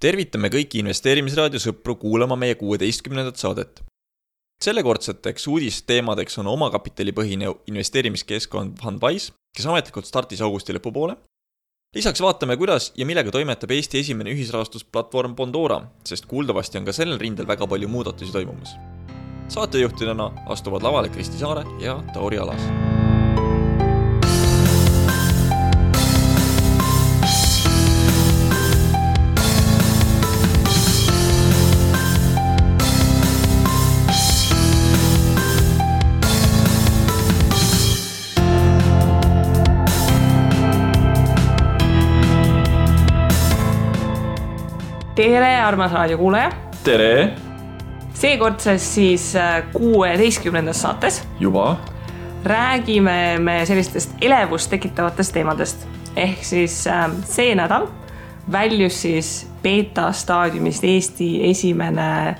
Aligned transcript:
tervitame 0.00 0.50
kõiki 0.52 0.80
investeerimisraadio 0.82 1.60
sõpru 1.62 1.96
kuulama 2.00 2.36
meie 2.36 2.54
kuueteistkümnendat 2.54 3.36
saadet. 3.36 3.82
sellekordseteks 4.64 5.46
uudisteemadeks 5.50 6.38
on 6.38 6.46
omakapitalipõhine 6.46 7.50
investeerimiskeskkond 7.66 8.78
Fundwise, 8.80 9.32
kes 9.56 9.66
ametlikult 9.66 10.06
startis 10.06 10.40
augusti 10.40 10.72
lõpupoole. 10.72 11.16
lisaks 11.94 12.20
vaatame, 12.20 12.56
kuidas 12.56 12.92
ja 12.96 13.06
millega 13.06 13.30
toimetab 13.30 13.70
Eesti 13.70 13.98
esimene 13.98 14.30
ühisrahastusplatvorm 14.30 15.34
Bondora, 15.34 15.82
sest 16.04 16.26
kuuldavasti 16.26 16.78
on 16.78 16.84
ka 16.84 16.92
sellel 16.92 17.18
rindel 17.18 17.46
väga 17.46 17.66
palju 17.66 17.88
muudatusi 17.88 18.32
toimumas. 18.32 18.76
saatejuhtidena 19.48 20.30
astuvad 20.46 20.82
lavale 20.82 21.08
Kristi 21.08 21.38
Saare 21.38 21.64
ja 21.80 22.02
Tauri 22.14 22.38
Alas 22.38 23.03
tere, 45.14 45.60
armas 45.60 45.92
raadiokuulaja. 45.92 46.50
tere. 46.84 47.32
seekordses 48.14 48.94
siis 48.94 49.36
äh, 49.36 49.62
kuueteistkümnendas 49.72 50.82
saates. 50.82 51.28
juba. 51.40 51.76
räägime 52.44 53.38
me 53.38 53.66
sellistest 53.66 54.10
elevust 54.20 54.70
tekitavatest 54.70 55.32
teemadest 55.32 55.86
ehk 56.16 56.44
siis 56.44 56.86
äh, 56.86 57.10
see 57.24 57.54
nädal 57.54 57.86
väljus 58.52 59.02
siis 59.02 59.50
beeta 59.62 60.12
staadiumist 60.12 60.84
Eesti 60.84 61.50
esimene 61.50 62.36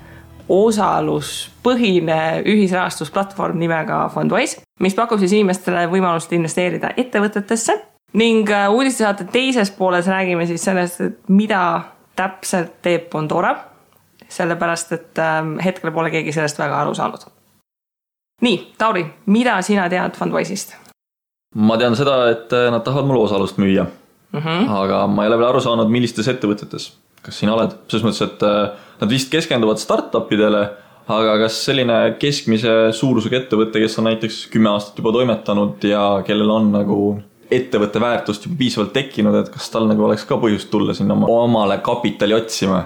osaluspõhine 0.49 2.43
ühisrahastusplatvorm 2.45 3.59
nimega 3.59 4.11
Fundwise, 4.15 4.61
mis 4.81 4.95
pakub 4.95 5.19
siis 5.19 5.33
inimestele 5.33 5.87
võimalust 5.87 6.33
investeerida 6.33 6.91
ettevõtetesse 6.97 7.79
ning 8.13 8.51
äh, 8.51 8.67
uudistesaate 8.71 9.25
teises 9.33 9.71
pooles 9.71 10.07
räägime 10.11 10.47
siis 10.47 10.65
sellest, 10.65 11.01
et 11.01 11.29
mida 11.29 11.94
täpselt 12.17 12.81
teeb 12.83 13.11
Bondora, 13.11 13.55
sellepärast 14.29 14.93
et 14.97 15.19
ähm, 15.23 15.59
hetkel 15.65 15.93
pole 15.95 16.11
keegi 16.15 16.33
sellest 16.33 16.59
väga 16.59 16.81
aru 16.83 16.95
saanud. 16.95 17.27
nii, 18.43 18.57
Tauri, 18.79 19.05
mida 19.27 19.61
sina 19.63 19.89
tead 19.89 20.17
Fundwise'ist? 20.19 20.77
ma 21.55 21.77
tean 21.79 21.97
seda, 21.97 22.31
et 22.33 22.53
äh, 22.53 22.71
nad 22.71 22.85
tahavad 22.85 23.09
mulle 23.09 23.27
osalust 23.29 23.59
müüa 23.59 23.87
mm. 23.87 24.41
-hmm. 24.41 24.71
aga 24.83 25.07
ma 25.07 25.25
ei 25.25 25.29
ole 25.29 25.39
veel 25.39 25.49
aru 25.49 25.61
saanud, 25.61 25.91
millistes 25.91 26.29
ettevõtetes. 26.29 26.93
kas 27.23 27.39
sina 27.39 27.55
oled, 27.55 27.77
selles 27.89 28.05
mõttes, 28.05 28.25
et 28.25 28.43
äh, 28.43 28.71
nad 29.01 29.11
vist 29.11 29.31
keskenduvad 29.33 29.79
startup 29.79 30.33
idele, 30.33 30.69
aga 31.09 31.39
kas 31.39 31.65
selline 31.65 32.17
keskmise 32.21 32.93
suurusega 32.93 33.37
ettevõte, 33.37 33.81
kes 33.81 33.99
on 33.99 34.09
näiteks 34.11 34.47
kümme 34.53 34.71
aastat 34.71 34.99
juba 34.99 35.13
toimetanud 35.13 35.85
ja 35.85 36.23
kellel 36.27 36.51
on 36.51 36.73
nagu 36.73 36.99
ettevõtte 37.59 38.03
väärtust 38.03 38.47
juba 38.47 38.59
piisavalt 38.61 38.93
tekkinud, 38.97 39.39
et 39.41 39.53
kas 39.55 39.71
tal 39.73 39.89
nagu 39.91 40.05
oleks 40.07 40.27
ka 40.29 40.39
põhjust 40.41 40.71
tulla 40.73 40.97
sinna 40.97 41.17
oma, 41.17 41.31
omale 41.31 41.79
kapitali 41.85 42.37
otsima? 42.37 42.83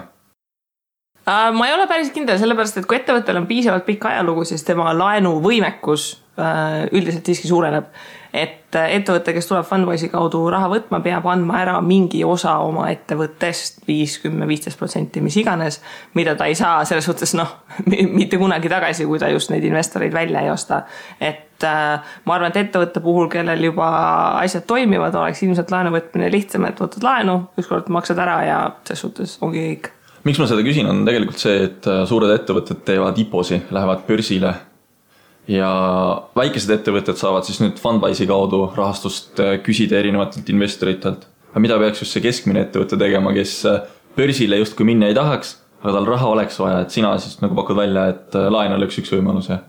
Äh, 1.29 1.49
ma 1.53 1.67
ei 1.67 1.75
ole 1.75 1.87
päris 1.89 2.13
kindel, 2.15 2.39
sellepärast 2.41 2.79
et 2.81 2.87
kui 2.89 2.97
ettevõttel 2.97 3.37
on 3.37 3.47
piisavalt 3.49 3.85
pikk 3.87 4.07
ajalugu, 4.09 4.45
siis 4.49 4.63
tema 4.67 4.93
laenuvõimekus 4.97 6.09
äh, 6.39 6.87
üldiselt 6.91 7.27
siiski 7.29 7.51
suureneb 7.51 7.91
et 8.33 8.75
äh, 8.75 8.93
ettevõte, 8.99 9.33
kes 9.33 9.47
tuleb 9.49 9.65
Fundwise'i 9.65 10.11
kaudu 10.11 10.43
raha 10.53 10.69
võtma, 10.71 11.01
peab 11.05 11.25
andma 11.31 11.59
ära 11.63 11.77
mingi 11.85 12.21
osa 12.25 12.57
oma 12.65 12.89
ettevõttest, 12.93 13.81
viis, 13.87 14.19
kümme, 14.23 14.47
viisteist 14.49 14.79
protsenti, 14.79 15.23
mis 15.25 15.37
iganes, 15.41 15.79
mida 16.17 16.35
ta 16.37 16.49
ei 16.49 16.57
saa 16.57 16.83
selles 16.85 17.07
suhtes 17.09 17.33
noh, 17.37 17.55
mitte 18.19 18.37
kunagi 18.41 18.71
tagasi, 18.71 19.07
kui 19.09 19.21
ta 19.21 19.31
just 19.33 19.53
neid 19.53 19.65
investoreid 19.65 20.13
välja 20.13 20.45
ei 20.45 20.53
osta. 20.53 20.83
et 21.19 21.65
äh, 21.65 22.15
ma 22.25 22.37
arvan, 22.37 22.53
et 22.53 22.63
ettevõtte 22.65 23.01
puhul, 23.03 23.29
kellel 23.33 23.63
juba 23.71 23.89
asjad 24.43 24.67
toimivad, 24.69 25.15
oleks 25.15 25.43
ilmselt 25.43 25.71
laenu 25.73 25.93
võtmine 25.95 26.31
lihtsam, 26.31 26.69
et 26.69 26.79
võtad 26.79 27.05
laenu, 27.05 27.39
ükskord 27.57 27.89
maksad 27.89 28.21
ära 28.21 28.41
ja 28.45 28.59
ses 28.87 29.05
suhtes 29.05 29.39
ongi 29.41 29.65
kõik 29.65 29.95
miks 30.27 30.39
ma 30.41 30.45
seda 30.49 30.63
küsin, 30.65 30.87
on 30.89 31.05
tegelikult 31.07 31.39
see, 31.41 31.61
et 31.69 31.87
äh, 31.89 32.03
suured 32.05 32.31
ettevõtted 32.33 32.83
teevad 32.85 33.17
IPO-si, 33.17 33.63
lähevad 33.73 34.03
börsile 34.07 34.53
ja 35.47 35.69
väikesed 36.37 36.73
ettevõtted 36.75 37.17
saavad 37.19 37.47
siis 37.47 37.61
nüüd 37.63 37.79
Fundwise'i 37.81 38.27
kaudu 38.29 38.65
rahastust 38.75 39.39
äh, 39.41 39.57
küsida 39.63 39.99
erinevatelt 39.99 40.49
investoritelt. 40.49 41.27
aga 41.51 41.63
mida 41.63 41.79
peaks 41.81 42.03
just 42.03 42.13
see 42.13 42.21
keskmine 42.25 42.65
ettevõte 42.67 42.99
tegema, 42.99 43.33
kes 43.33 43.55
äh, 43.69 43.81
börsile 44.17 44.59
justkui 44.61 44.85
minna 44.85 45.09
ei 45.09 45.17
tahaks, 45.17 45.57
aga 45.81 45.95
tal 45.97 46.09
raha 46.09 46.29
oleks 46.35 46.59
vaja, 46.59 46.83
et 46.83 46.91
sina 46.91 47.15
siis 47.17 47.39
nagu 47.41 47.55
pakud 47.55 47.77
välja, 47.79 48.09
et 48.13 48.35
äh, 48.35 48.49
laen 48.51 48.75
oleks 48.75 48.99
üks 49.01 49.13
võimalus 49.15 49.49
ja 49.49 49.63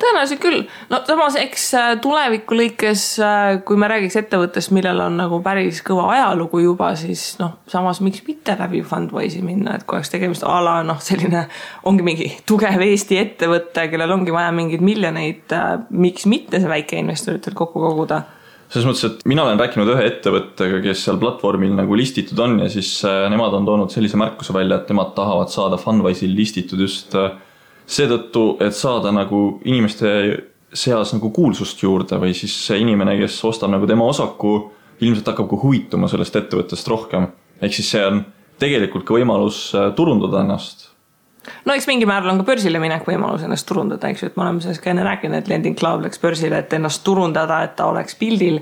tõenäoliselt 0.00 0.40
küll, 0.42 0.62
no 0.90 0.98
samas 1.06 1.36
eks 1.38 1.64
äh, 1.78 1.88
tuleviku 2.02 2.56
lõikes, 2.58 3.04
äh, 3.22 3.60
kui 3.66 3.78
me 3.78 3.88
räägiks 3.90 4.16
ettevõttest, 4.18 4.72
millel 4.74 5.00
on 5.04 5.18
nagu 5.20 5.38
päris 5.44 5.80
kõva 5.86 6.08
ajalugu 6.16 6.64
juba, 6.64 6.90
siis 6.98 7.36
noh, 7.38 7.60
samas 7.70 8.02
miks 8.04 8.24
mitte 8.26 8.56
läbi 8.58 8.82
Fundwise'i 8.86 9.44
minna, 9.46 9.76
et 9.78 9.86
kui 9.86 9.98
oleks 9.98 10.10
tegemist 10.12 10.46
a 10.46 10.58
la 10.64 10.80
noh, 10.86 10.98
selline 11.02 11.46
ongi 11.86 12.06
mingi 12.06 12.30
tugev 12.46 12.82
Eesti 12.82 13.20
ettevõte, 13.22 13.86
kellel 13.92 14.16
ongi 14.16 14.34
vaja 14.34 14.50
mingeid 14.56 14.82
miljoneid, 14.84 15.46
äh, 15.54 15.76
miks 15.94 16.26
mitte 16.30 16.62
see 16.62 16.72
väikeinvestoritel 16.74 17.54
kokku 17.54 17.82
koguda? 17.86 18.24
Selles 18.74 18.88
mõttes, 18.88 19.06
et 19.06 19.26
mina 19.30 19.44
olen 19.44 19.60
rääkinud 19.60 19.86
ühe 19.92 20.06
ettevõttega, 20.08 20.80
kes 20.82 21.04
seal 21.06 21.20
platvormil 21.22 21.76
nagu 21.76 21.94
listitud 21.94 22.40
on 22.42 22.56
ja 22.64 22.70
siis 22.72 22.96
nemad 23.30 23.54
on 23.54 23.68
toonud 23.68 23.92
sellise 23.92 24.18
märkuse 24.18 24.56
välja, 24.56 24.80
et 24.80 24.90
nemad 24.90 25.12
tahavad 25.14 25.52
saada 25.52 25.78
Fundwise'il 25.78 26.32
listitud 26.34 26.82
just 26.82 27.14
äh, 27.14 27.36
seetõttu, 27.86 28.56
et 28.64 28.74
saada 28.76 29.12
nagu 29.12 29.60
inimeste 29.64 30.10
seas 30.74 31.12
nagu 31.14 31.30
kuulsust 31.30 31.82
juurde 31.82 32.18
või 32.20 32.34
siis 32.36 32.54
see 32.66 32.80
inimene, 32.82 33.16
kes 33.20 33.36
ostab 33.46 33.70
nagu 33.70 33.86
tema 33.86 34.06
osaku, 34.10 34.54
ilmselt 35.04 35.28
hakkab 35.30 35.50
ka 35.50 35.58
huvituma 35.62 36.08
sellest 36.10 36.36
ettevõttest 36.40 36.88
rohkem. 36.90 37.28
ehk 37.62 37.74
siis 37.74 37.90
see 37.90 38.02
on 38.06 38.24
tegelikult 38.58 39.04
ka 39.06 39.14
võimalus 39.14 39.68
äh, 39.74 39.92
turundada 39.94 40.42
ennast. 40.42 40.88
no 41.64 41.74
eks 41.74 41.86
mingil 41.90 42.10
määral 42.10 42.32
on 42.32 42.42
ka 42.42 42.48
börsile 42.50 42.80
minek 42.82 43.06
võimalus 43.06 43.44
ennast 43.46 43.68
turundada, 43.68 44.10
eks 44.10 44.22
ju, 44.22 44.32
et 44.32 44.36
me 44.36 44.46
oleme 44.46 44.64
sellest 44.64 44.82
ka 44.82 44.90
enne 44.90 45.06
rääkinud, 45.06 45.38
et 45.38 45.50
Lending 45.52 45.78
Cloud 45.78 46.04
läks 46.06 46.22
börsile, 46.22 46.58
et 46.58 46.72
ennast 46.72 47.04
turundada, 47.06 47.62
et 47.64 47.76
ta 47.76 47.86
oleks 47.92 48.18
pildil. 48.18 48.60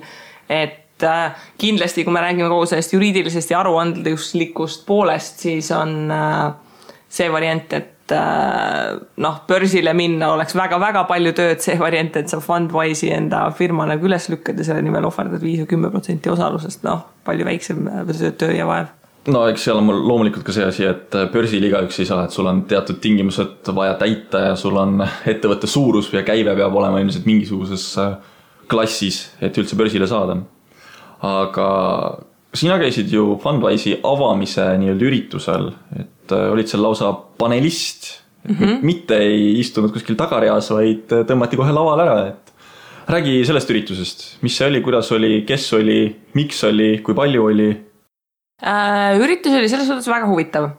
et 0.49 1.03
äh, 1.03 1.47
kindlasti, 1.59 2.05
kui 2.05 2.13
me 2.13 2.21
räägime 2.21 2.51
kogu 2.53 2.67
sellest 2.67 2.93
juriidilisest 2.93 3.51
ja 3.51 3.61
aruandluslikust 3.61 4.87
poolest, 4.87 5.41
siis 5.47 5.71
on 5.73 6.11
äh, 6.13 6.53
see 7.09 7.33
variant, 7.33 7.73
et 7.73 8.02
noh, 8.13 9.37
börsile 9.49 9.93
minna 9.97 10.33
oleks 10.35 10.57
väga-väga 10.59 11.05
palju 11.09 11.35
tööd, 11.39 11.61
see 11.65 11.77
variant, 11.81 12.17
et 12.19 12.33
sa 12.33 12.41
Fundwise'i 12.43 13.13
enda 13.17 13.45
firma 13.57 13.87
nagu 13.89 14.09
üles 14.09 14.29
lükkad 14.33 14.59
ja 14.59 14.67
selle 14.69 14.83
nimel 14.87 15.07
ohverdad 15.09 15.43
viis 15.43 15.63
või 15.63 15.71
kümme 15.75 15.93
protsenti 15.93 16.33
osalusest, 16.33 16.83
noh, 16.87 17.07
palju 17.27 17.47
väiksem 17.49 17.87
äh, 17.89 18.27
töö 18.39 18.53
ja 18.57 18.67
vaev 18.69 18.91
no 19.31 19.45
eks 19.47 19.69
seal 19.69 19.79
on 19.79 19.87
mul 19.87 20.01
loomulikult 20.03 20.45
ka 20.47 20.55
see 20.55 20.67
asi, 20.67 20.87
et 20.89 21.15
äh, 21.15 21.29
börsil 21.33 21.63
igaüks 21.69 22.01
ei 22.03 22.09
saa, 22.09 22.25
et 22.27 22.35
sul 22.35 22.49
on 22.51 22.65
teatud 22.71 22.99
tingimused 23.03 23.71
vaja 23.77 23.95
täita 24.01 24.49
ja 24.49 24.57
sul 24.59 24.77
on 24.81 25.05
ettevõtte 25.05 25.71
suurus 25.71 26.11
ja 26.15 26.25
käive 26.27 26.57
peab 26.59 26.75
olema 26.81 27.01
ilmselt 27.03 27.29
mingisuguses 27.29 27.87
klassis, 28.73 29.25
et 29.41 29.57
üldse 29.59 29.77
börsile 29.79 30.09
saada. 30.11 30.41
aga 31.23 31.69
sina 32.55 32.79
käisid 32.81 33.13
ju 33.13 33.37
Fundwise'i 33.43 33.99
avamise 34.05 34.65
nii-öelda 34.81 35.07
üritusel, 35.09 35.71
et 35.97 36.22
et 36.33 36.49
äh, 36.49 36.53
olid 36.53 36.71
seal 36.71 36.83
lausa 36.83 37.13
panelist 37.39 38.09
mm. 38.49 38.57
-hmm. 38.57 38.83
mitte 38.83 39.19
ei 39.19 39.61
istunud 39.61 39.93
kuskil 39.93 40.17
tagareas, 40.17 40.71
vaid 40.71 41.13
tõmmati 41.29 41.57
kohe 41.61 41.73
lavale 41.73 42.03
ära, 42.03 42.27
et 42.29 42.53
räägi 43.13 43.45
sellest 43.45 43.71
üritusest, 43.71 44.29
mis 44.43 44.57
see 44.57 44.69
oli, 44.69 44.81
kuidas 44.81 45.13
oli, 45.13 45.43
kes 45.47 45.73
oli, 45.75 46.17
miks 46.35 46.65
oli, 46.65 46.99
kui 47.05 47.15
palju 47.15 47.45
oli 47.45 47.71
äh,? 48.63 49.19
üritus 49.19 49.59
oli 49.59 49.69
selles 49.69 49.87
suhtes 49.87 50.09
väga 50.09 50.27
huvitav 50.31 50.71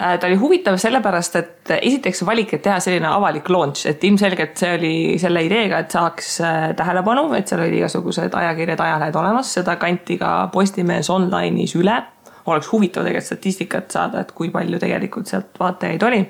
äh, 0.00 0.18
ta 0.18 0.26
oli 0.26 0.38
huvitav 0.40 0.78
sellepärast, 0.78 1.36
et 1.36 1.74
esiteks 1.80 2.24
valik, 2.26 2.54
et 2.54 2.62
teha 2.62 2.80
selline 2.80 3.10
avalik 3.10 3.50
launch, 3.50 3.86
et 3.90 4.04
ilmselgelt 4.04 4.56
see 4.56 4.74
oli 4.78 4.94
selle 5.18 5.44
ideega, 5.44 5.82
et 5.84 5.90
saaks 5.90 6.40
äh, 6.40 6.72
tähelepanu, 6.78 7.32
et 7.34 7.48
seal 7.48 7.60
olid 7.66 7.78
igasugused 7.82 8.34
ajakirjad, 8.34 8.80
ajalehed 8.80 9.22
olemas, 9.22 9.54
seda 9.58 9.76
kanti 9.76 10.18
ka 10.18 10.48
Postimehes 10.52 11.10
online'is 11.10 11.76
üle 11.76 12.02
oleks 12.46 12.68
huvitav 12.72 13.06
tegelikult 13.06 13.30
statistikat 13.30 13.94
saada, 13.94 14.20
et 14.20 14.32
kui 14.36 14.50
palju 14.52 14.78
tegelikult 14.82 15.30
sealt 15.30 15.56
vaatajaid 15.60 16.02
oli. 16.08 16.20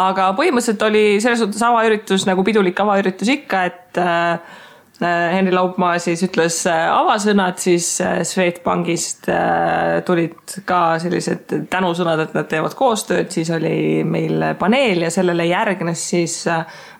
aga 0.00 0.32
põhimõtteliselt 0.38 0.82
oli 0.88 1.06
selles 1.22 1.44
suhtes 1.44 1.62
avaüritus 1.62 2.26
nagu 2.26 2.44
pidulik 2.46 2.80
avaüritus 2.80 3.30
ikka, 3.36 3.64
et 3.70 4.02
äh, 4.02 4.60
Henri 5.04 5.52
Laupmaa 5.52 5.98
siis 5.98 6.22
ütles 6.22 6.60
avasõnad, 6.70 7.58
siis 7.58 7.88
Swedbankist 8.30 9.26
tulid 10.06 10.54
ka 10.68 10.78
sellised 11.02 11.50
tänusõnad, 11.70 12.22
et 12.22 12.36
nad 12.36 12.46
teevad 12.50 12.76
koostööd, 12.78 13.26
siis 13.34 13.50
oli 13.54 14.04
meil 14.06 14.52
paneel 14.60 15.02
ja 15.02 15.10
sellele 15.10 15.48
järgnes 15.50 16.04
siis 16.14 16.36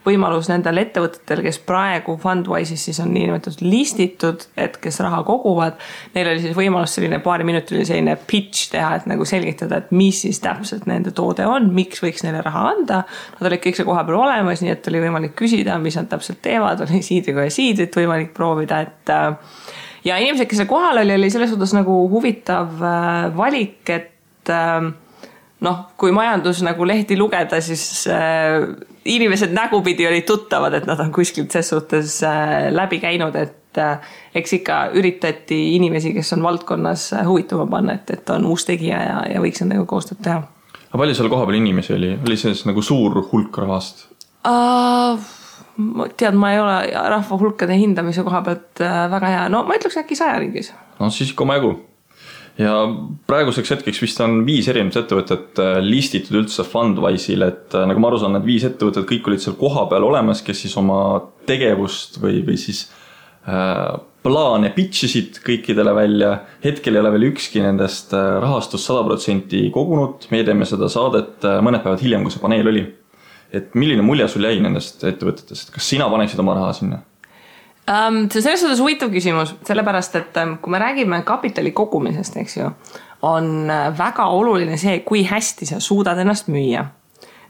võimalus 0.05 0.49
nendel 0.51 0.79
ettevõtetel, 0.83 1.41
kes 1.47 1.59
praegu 1.65 2.17
Fundwise'is 2.21 2.83
siis 2.89 3.01
on 3.01 3.13
niinimetatud 3.15 3.63
listitud, 3.65 4.45
et 4.61 4.77
kes 4.83 5.01
raha 5.05 5.23
koguvad. 5.27 5.79
Neil 6.15 6.31
oli 6.33 6.43
siis 6.45 6.57
võimalus 6.57 6.97
selline 6.97 7.21
paariminutiline 7.25 7.87
selline 7.89 8.17
pitch 8.29 8.69
teha, 8.75 8.95
et 8.99 9.09
nagu 9.11 9.25
selgitada, 9.29 9.81
et 9.81 9.95
mis 9.97 10.21
siis 10.27 10.41
täpselt 10.45 10.89
nende 10.91 11.15
toode 11.17 11.47
on, 11.49 11.71
miks 11.75 12.03
võiks 12.05 12.25
neile 12.27 12.43
raha 12.45 12.67
anda. 12.75 13.03
Nad 13.39 13.49
olid 13.51 13.63
kõik 13.65 13.79
seal 13.79 13.89
kohapeal 13.89 14.21
olemas, 14.21 14.65
nii 14.65 14.75
et 14.75 14.91
oli 14.93 15.03
võimalik 15.07 15.37
küsida, 15.39 15.79
mis 15.83 15.97
nad 16.01 16.11
täpselt 16.13 16.43
teevad, 16.45 16.85
oli 16.85 17.01
siidriga 17.05 17.47
ja 17.49 17.55
siidrit 17.55 17.97
võimalik 17.97 18.35
proovida, 18.37 18.83
et 18.85 19.15
äh, 19.15 19.55
ja 20.05 20.19
inimesed, 20.21 20.51
kes 20.51 20.61
seal 20.63 20.71
kohal 20.71 21.01
oli, 21.01 21.17
oli 21.17 21.33
selles 21.33 21.55
suhtes 21.55 21.73
nagu 21.77 22.03
huvitav 22.13 22.77
äh, 22.85 23.31
valik, 23.37 23.81
et 23.89 24.53
äh, 24.53 24.91
noh, 25.65 25.85
kui 25.97 26.13
majandus 26.13 26.61
nagu 26.67 26.85
lehti 26.85 27.17
lugeda, 27.17 27.61
siis 27.65 28.05
inimesed 29.05 29.53
nägupidi 29.53 30.07
olid 30.09 30.25
tuttavad, 30.25 30.75
et 30.75 30.87
nad 30.87 31.01
on 31.01 31.13
kuskilt 31.13 31.53
ses 31.53 31.69
suhtes 31.69 32.23
äh, 32.25 32.71
läbi 32.73 33.01
käinud, 33.03 33.37
et 33.37 33.79
äh, 33.79 34.01
eks 34.35 34.57
ikka 34.59 34.79
üritati 34.97 35.61
inimesi, 35.77 36.15
kes 36.17 36.33
on 36.37 36.43
valdkonnas 36.43 37.13
äh, 37.13 37.27
huvituma 37.29 37.67
panna, 37.71 37.99
et, 37.99 38.11
et 38.11 38.35
on 38.35 38.47
uus 38.49 38.65
tegija 38.69 39.03
ja, 39.03 39.21
ja 39.35 39.45
võiks 39.45 39.63
nendega 39.65 39.85
koostööd 39.89 40.23
teha. 40.25 40.43
aga 40.89 41.03
palju 41.03 41.17
seal 41.19 41.31
kohapeal 41.33 41.61
inimesi 41.61 41.97
oli, 41.97 42.13
oli 42.27 42.41
see 42.41 42.55
siis 42.55 42.67
nagu 42.71 42.83
suur 42.83 43.23
hulk 43.33 43.63
rahvast 43.65 44.07
uh,? 44.49 45.33
tead, 46.17 46.37
ma 46.39 46.53
ei 46.55 46.61
ole 46.63 46.75
rahva 47.11 47.37
hulkade 47.41 47.75
hindamise 47.75 48.23
koha 48.23 48.45
pealt 48.47 48.79
väga 49.11 49.33
hea, 49.33 49.49
no 49.51 49.65
ma 49.67 49.75
ütleks 49.75 49.99
äkki 49.99 50.17
saja 50.17 50.39
ringis. 50.39 50.71
no 51.01 51.11
siis 51.11 51.35
ikka 51.35 51.43
omajagu 51.43 51.75
ja 52.61 52.73
praeguseks 53.29 53.73
hetkeks 53.75 54.01
vist 54.05 54.21
on 54.23 54.43
viis 54.47 54.69
erinevat 54.71 55.01
ettevõtet 55.03 55.61
äh, 55.63 55.77
listitud 55.83 56.43
üldse 56.43 56.67
Fundwise'il, 56.67 57.43
et 57.47 57.75
äh, 57.75 57.87
nagu 57.91 58.03
ma 58.03 58.11
aru 58.11 58.21
saan, 58.23 58.37
need 58.37 58.47
viis 58.47 58.67
ettevõtet 58.69 59.09
kõik 59.11 59.31
olid 59.31 59.43
seal 59.43 59.57
kohapeal 59.59 60.07
olemas, 60.07 60.43
kes 60.47 60.65
siis 60.65 60.75
oma 60.81 60.99
tegevust 61.49 62.21
või, 62.23 62.43
või 62.47 62.59
siis 62.61 62.85
äh, 63.51 63.97
plaane 64.25 64.71
pitch 64.77 65.09
isid 65.09 65.41
kõikidele 65.45 65.95
välja. 65.97 66.35
hetkel 66.65 66.95
ei 66.95 67.03
ole 67.03 67.15
veel 67.17 67.31
ükski 67.33 67.65
nendest 67.65 68.15
äh, 68.17 68.37
rahastust 68.45 68.87
sada 68.87 69.03
protsenti 69.07 69.67
kogunud, 69.75 70.29
meie 70.31 70.47
teeme 70.47 70.69
seda 70.69 70.91
saadet 70.93 71.43
mõned 71.65 71.83
päevad 71.83 72.05
hiljem, 72.05 72.23
kui 72.23 72.35
see 72.35 72.45
paneel 72.45 72.71
oli. 72.71 72.87
et 73.55 73.75
milline 73.79 74.03
mulje 74.03 74.29
sul 74.31 74.47
jäi 74.47 74.63
nendest 74.63 75.03
ettevõtetest, 75.07 75.75
kas 75.75 75.91
sina 75.91 76.07
paneksid 76.11 76.41
oma 76.43 76.57
raha 76.59 76.73
sinna? 76.75 77.03
Um,? 77.89 78.29
see 78.31 78.39
on 78.39 78.43
selles 78.43 78.61
suhtes 78.61 78.81
huvitav 78.81 79.13
küsimus, 79.13 79.55
sellepärast 79.67 80.17
et 80.21 80.37
um, 80.43 80.57
kui 80.63 80.73
me 80.73 80.81
räägime 80.83 81.23
kapitali 81.27 81.73
kogumisest, 81.77 82.37
eks 82.43 82.57
ju, 82.57 82.71
on 83.25 83.71
äh, 83.71 83.89
väga 83.99 84.29
oluline 84.33 84.79
see, 84.81 85.01
kui 85.07 85.25
hästi 85.29 85.69
sa 85.73 85.81
suudad 85.81 86.21
ennast 86.21 86.49
müüa. 86.53 86.87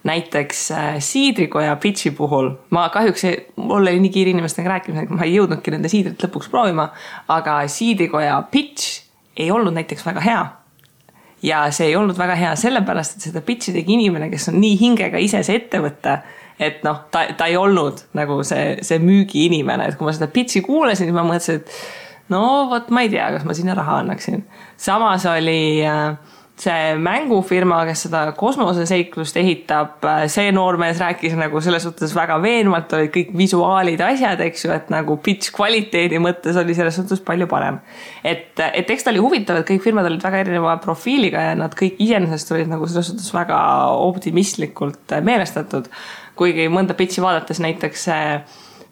näiteks 0.04 0.70
äh, 0.70 0.96
siidrikoja 1.00 1.76
pitch'i 1.80 2.10
puhul 2.12 2.50
ma 2.70 2.88
kahjuks, 2.92 3.22
mul 3.56 3.78
oli 3.78 4.00
nii 4.04 4.10
kiire 4.12 4.34
inimestega 4.34 4.68
rääkimisega, 4.68 5.16
ma 5.16 5.24
ei 5.24 5.32
jõudnudki 5.38 5.72
nende 5.72 5.88
siidrit 5.88 6.20
lõpuks 6.26 6.50
proovima, 6.52 6.90
aga 7.28 7.62
siidrikoja 7.72 8.42
pitch 8.50 9.00
ei 9.36 9.50
olnud 9.50 9.72
näiteks 9.74 10.04
väga 10.06 10.20
hea 10.20 10.42
ja 11.44 11.64
see 11.72 11.90
ei 11.90 11.96
olnud 11.96 12.18
väga 12.18 12.36
hea 12.38 12.52
sellepärast, 12.56 13.16
et 13.16 13.28
seda 13.30 13.42
pitch'i 13.44 13.74
tegi 13.74 13.96
inimene, 13.96 14.30
kes 14.32 14.48
on 14.52 14.60
nii 14.60 14.76
hingega 14.80 15.20
ise 15.20 15.42
see 15.46 15.58
ettevõte 15.60 16.18
et 16.58 16.84
noh, 16.86 17.02
ta, 17.10 17.26
ta 17.36 17.48
ei 17.50 17.56
olnud 17.58 18.04
nagu 18.14 18.40
see, 18.46 18.78
see 18.86 19.00
müügiinimene, 19.02 19.88
et 19.88 19.98
kui 19.98 20.08
ma 20.08 20.14
seda 20.14 20.30
pitch'i 20.32 20.62
kuulasin, 20.64 21.08
siis 21.08 21.16
ma 21.16 21.26
mõtlesin, 21.26 21.62
et 21.62 22.32
no 22.34 22.44
vot, 22.70 22.92
ma 22.94 23.04
ei 23.04 23.12
tea, 23.12 23.26
kas 23.34 23.44
ma 23.48 23.56
sinna 23.56 23.74
raha 23.76 24.00
annaksin. 24.04 24.44
samas 24.80 25.26
oli 25.26 25.82
äh, 25.86 26.14
see 26.60 26.94
mängufirma, 27.02 27.80
kes 27.88 28.04
seda 28.06 28.20
kosmoseseiklust 28.38 29.36
ehitab, 29.40 29.98
äh, 30.06 30.24
see 30.30 30.52
noormees 30.54 31.00
rääkis 31.02 31.34
nagu 31.38 31.60
selles 31.64 31.82
suhtes 31.82 32.14
väga 32.14 32.38
veenvalt, 32.42 32.92
olid 32.94 33.10
kõik 33.14 33.32
visuaalid, 33.36 34.00
asjad, 34.06 34.40
eks 34.46 34.64
ju, 34.64 34.72
et 34.76 34.92
nagu 34.94 35.18
pitch 35.24 35.50
kvaliteedi 35.56 36.22
mõttes 36.22 36.58
oli 36.60 36.76
selles 36.78 36.94
suhtes 37.00 37.22
palju 37.26 37.50
parem. 37.50 37.80
et, 38.22 38.54
et 38.70 38.90
eks 38.90 39.04
ta 39.04 39.10
oli 39.10 39.22
huvitav, 39.24 39.60
et 39.60 39.70
kõik 39.72 39.82
firmad 39.82 40.06
olid 40.06 40.22
väga 40.22 40.44
erineva 40.44 40.76
profiiliga 40.84 41.42
ja 41.50 41.56
nad 41.58 41.74
kõik 41.74 41.98
iseenesest 41.98 42.54
olid 42.54 42.70
nagu 42.70 42.86
selles 42.86 43.10
suhtes 43.10 43.34
väga 43.34 43.58
optimistlikult 44.06 45.18
meelestatud 45.26 45.90
kuigi 46.36 46.68
mõnda 46.72 46.96
pitch'i 46.98 47.22
vaadates 47.22 47.60
näiteks 47.62 48.08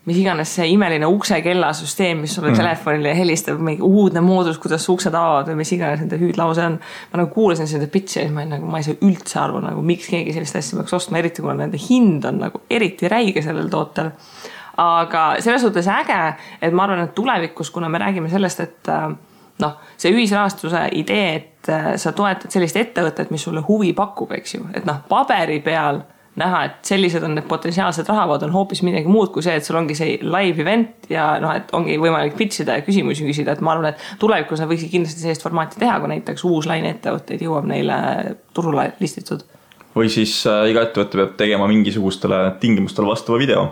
mis 0.04 0.18
iganes 0.18 0.50
see 0.56 0.66
imeline 0.72 1.06
uksekellasüsteem, 1.06 2.24
mis 2.24 2.34
sulle 2.34 2.50
mm. 2.50 2.58
telefonile 2.58 3.12
helistab, 3.14 3.60
mingi 3.62 3.84
uudne 3.86 4.20
moodus, 4.24 4.58
kuidas 4.62 4.86
uksed 4.90 5.14
avavad 5.14 5.52
või 5.52 5.60
mis 5.60 5.70
iganes 5.76 6.02
nende 6.02 6.18
hüüdlause 6.18 6.64
on. 6.66 6.78
ma 7.12 7.20
nagu 7.20 7.30
kuulasin 7.34 7.70
seda 7.70 7.86
pitch'i 7.90 8.18
ja 8.18 8.24
siis 8.26 8.34
ma 8.34 8.42
olin 8.42 8.56
nagu, 8.56 8.70
ma 8.70 8.80
ei 8.82 8.86
saa 8.88 8.98
üldse 8.98 9.38
aru 9.44 9.60
nagu, 9.62 9.84
miks 9.86 10.08
keegi 10.10 10.34
sellist 10.34 10.58
asja 10.58 10.80
peaks 10.80 10.96
ostma, 10.98 11.20
eriti 11.22 11.44
kuna 11.44 11.54
nende 11.60 11.78
hind 11.78 12.26
on 12.26 12.42
nagu 12.42 12.64
eriti 12.70 13.10
räige 13.10 13.44
sellel 13.46 13.70
tootel. 13.70 14.10
aga 14.82 15.26
selles 15.44 15.62
suhtes 15.62 15.86
äge, 15.92 16.18
et 16.62 16.74
ma 16.74 16.88
arvan, 16.88 17.04
et 17.04 17.14
tulevikus, 17.14 17.70
kuna 17.70 17.88
me 17.92 18.00
räägime 18.02 18.30
sellest, 18.32 18.60
et 18.60 18.88
äh, 18.90 19.10
noh, 19.62 19.76
see 20.00 20.10
ühisrahastuse 20.10 20.88
idee, 20.98 21.34
et 21.36 21.70
äh, 21.70 21.92
sa 22.00 22.14
toetad 22.16 22.50
sellist 22.50 22.80
ettevõtet, 22.80 23.30
mis 23.30 23.44
sulle 23.44 23.62
huvi 23.68 23.92
pakub, 23.94 24.32
eks 24.34 24.56
ju, 24.56 24.64
et 24.74 24.88
noh, 24.88 25.04
paberi 25.08 25.60
peal 25.62 26.00
näha, 26.40 26.62
et 26.64 26.88
sellised 26.88 27.24
on 27.26 27.34
need 27.36 27.46
potentsiaalsed 27.48 28.08
rahavood, 28.08 28.46
on 28.46 28.54
hoopis 28.54 28.80
midagi 28.86 29.10
muud 29.10 29.32
kui 29.34 29.44
see, 29.44 29.58
et 29.58 29.66
sul 29.66 29.76
ongi 29.80 29.96
see 29.96 30.14
live 30.24 30.64
event 30.64 31.10
ja 31.12 31.26
noh, 31.42 31.52
et 31.58 31.72
ongi 31.76 31.98
võimalik 32.00 32.36
pitch 32.38 32.64
ida 32.64 32.78
ja 32.78 32.86
küsimusi 32.86 33.26
küsida, 33.26 33.52
et 33.52 33.64
ma 33.64 33.74
arvan, 33.74 33.92
et 33.92 34.06
tulevikus 34.22 34.62
nad 34.62 34.70
võiksid 34.70 34.92
kindlasti 34.94 35.26
sellist 35.26 35.44
formaati 35.44 35.80
teha, 35.82 35.98
kui 36.00 36.12
näiteks 36.14 36.46
uus 36.48 36.68
laine 36.70 36.94
ettevõtteid 36.96 37.44
jõuab 37.44 37.68
neile 37.68 37.98
turule 38.56 38.88
listitud. 39.02 39.44
või 39.94 40.08
siis 40.08 40.38
äh, 40.48 40.64
iga 40.72 40.86
ettevõte 40.88 41.20
peab 41.20 41.36
tegema 41.36 41.68
mingisugustele 41.68 42.40
tingimustele 42.60 43.12
vastava 43.12 43.38
video. 43.38 43.68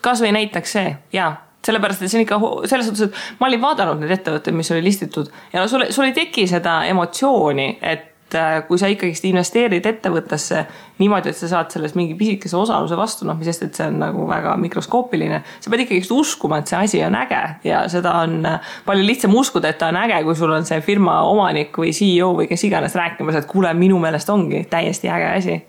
kasvõi 0.00 0.32
näiteks 0.36 0.78
see, 0.78 0.96
jaa 1.16 1.32
sellepärast, 1.64 2.02
et 2.02 2.12
see 2.12 2.18
on 2.20 2.24
ikka 2.26 2.38
selles 2.68 2.90
suhtes, 2.90 3.08
et 3.08 3.38
ma 3.40 3.48
olin 3.48 3.62
vaadanud 3.62 4.02
neid 4.02 4.18
ettevõtteid, 4.18 4.56
mis 4.56 4.70
oli 4.74 4.84
listitud 4.84 5.30
ja 5.52 5.62
no 5.62 5.68
sul, 5.70 5.86
sul 5.88 6.10
ei 6.10 6.12
teki 6.16 6.44
seda 6.50 6.82
emotsiooni, 6.90 7.78
et 7.80 8.10
et 8.34 8.40
äh, 8.40 8.66
kui 8.66 8.78
sa 8.80 8.88
ikkagist 8.90 9.24
investeerid 9.28 9.86
ettevõttesse 9.86 10.64
niimoodi, 10.98 11.30
et 11.30 11.38
sa 11.38 11.48
saad 11.50 11.72
selles 11.74 11.94
mingi 11.98 12.16
pisikese 12.18 12.56
osaluse 12.58 12.96
vastu, 12.98 13.26
noh, 13.28 13.36
mis 13.38 13.48
sest, 13.50 13.66
et 13.68 13.78
see 13.78 13.86
on 13.90 14.00
nagu 14.02 14.26
väga 14.28 14.56
mikroskoopiline. 14.60 15.42
sa 15.60 15.70
pead 15.70 15.84
ikkagist 15.84 16.14
uskuma, 16.14 16.60
et 16.60 16.70
see 16.70 16.78
asi 16.78 17.02
on 17.06 17.16
äge 17.18 17.42
ja 17.68 17.84
seda 17.90 18.16
on 18.24 18.40
äh, 18.48 18.72
palju 18.86 19.06
lihtsam 19.06 19.34
uskuda, 19.38 19.70
et 19.70 19.78
ta 19.78 19.92
on 19.92 20.00
äge, 20.02 20.22
kui 20.26 20.36
sul 20.38 20.52
on 20.54 20.66
see 20.66 20.80
firma 20.84 21.20
omanik 21.28 21.76
või 21.78 21.94
CEO 21.94 22.32
või 22.38 22.48
kes 22.50 22.66
iganes 22.68 22.96
rääkimas, 22.98 23.38
et 23.38 23.48
kuule, 23.50 23.72
minu 23.78 24.00
meelest 24.02 24.30
ongi 24.34 24.64
täiesti 24.70 25.12
äge 25.12 25.30
asi. 25.30 25.60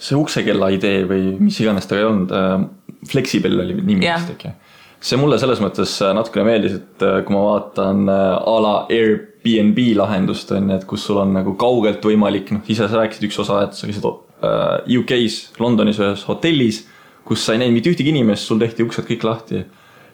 see 0.00 0.16
uksekella 0.16 0.70
idee 0.72 1.04
või 1.04 1.36
mis 1.38 1.60
iganes 1.60 1.86
ta 1.86 1.98
ei 1.98 2.04
olnud 2.08 2.34
äh,, 2.34 2.60
Flexible 3.08 3.62
oli 3.62 3.78
nimi 3.78 4.02
vist 4.04 4.34
äkki 4.34 4.50
see 5.00 5.16
mulle 5.16 5.38
selles 5.40 5.60
mõttes 5.64 5.94
natukene 6.12 6.44
meeldis, 6.44 6.74
et 6.76 7.04
kui 7.24 7.32
ma 7.32 7.44
vaatan 7.46 8.08
a 8.10 8.56
la 8.60 8.74
Air 8.92 9.29
BNB 9.44 9.94
lahendust 9.96 10.50
on 10.52 10.68
ju, 10.68 10.76
et 10.76 10.86
kus 10.88 11.04
sul 11.08 11.20
on 11.22 11.32
nagu 11.34 11.54
kaugelt 11.60 12.04
võimalik, 12.04 12.52
noh, 12.54 12.64
ise 12.68 12.88
sa 12.88 13.00
rääkisid 13.00 13.28
üks 13.30 13.38
osa, 13.40 13.62
et 13.64 13.76
sa 13.76 13.88
käisid 13.88 14.06
äh, 14.06 14.96
UK-s, 15.00 15.60
Londonis 15.60 16.00
ühes 16.00 16.24
hotellis, 16.28 16.82
kus 17.24 17.44
sa 17.44 17.54
ei 17.54 17.62
näinud 17.62 17.78
mitte 17.78 17.92
ühtegi 17.92 18.12
inimest, 18.12 18.48
sul 18.48 18.60
tehti 18.60 18.84
uksed 18.84 19.06
kõik 19.08 19.24
lahti. 19.24 19.64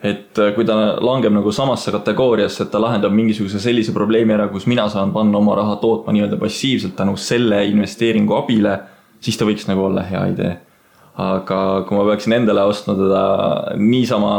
et 0.07 0.39
äh, 0.39 0.53
kui 0.55 0.65
ta 0.69 0.77
langeb 1.03 1.33
nagu 1.35 1.51
samasse 1.53 1.91
kategooriasse, 1.91 2.67
et 2.67 2.71
ta 2.71 2.79
lahendab 2.79 3.15
mingisuguse 3.17 3.59
sellise 3.59 3.95
probleemi 3.97 4.37
ära, 4.37 4.47
kus 4.53 4.67
mina 4.71 4.89
saan 4.93 5.13
panna 5.13 5.39
oma 5.39 5.57
raha 5.57 5.79
tootma 5.83 6.13
nii-öelda 6.15 6.39
passiivselt 6.39 6.95
tänu 6.97 7.17
selle 7.17 7.65
investeeringu 7.67 8.37
abile, 8.37 8.79
siis 9.21 9.41
ta 9.41 9.49
võiks 9.49 9.67
nagu 9.67 9.89
olla 9.89 10.05
hea 10.07 10.27
idee. 10.35 10.55
aga 11.17 11.83
kui 11.89 11.97
ma 11.97 12.05
peaksin 12.11 12.35
endale 12.37 12.63
ostma 12.69 12.95
teda 12.95 13.23
niisama 13.81 14.33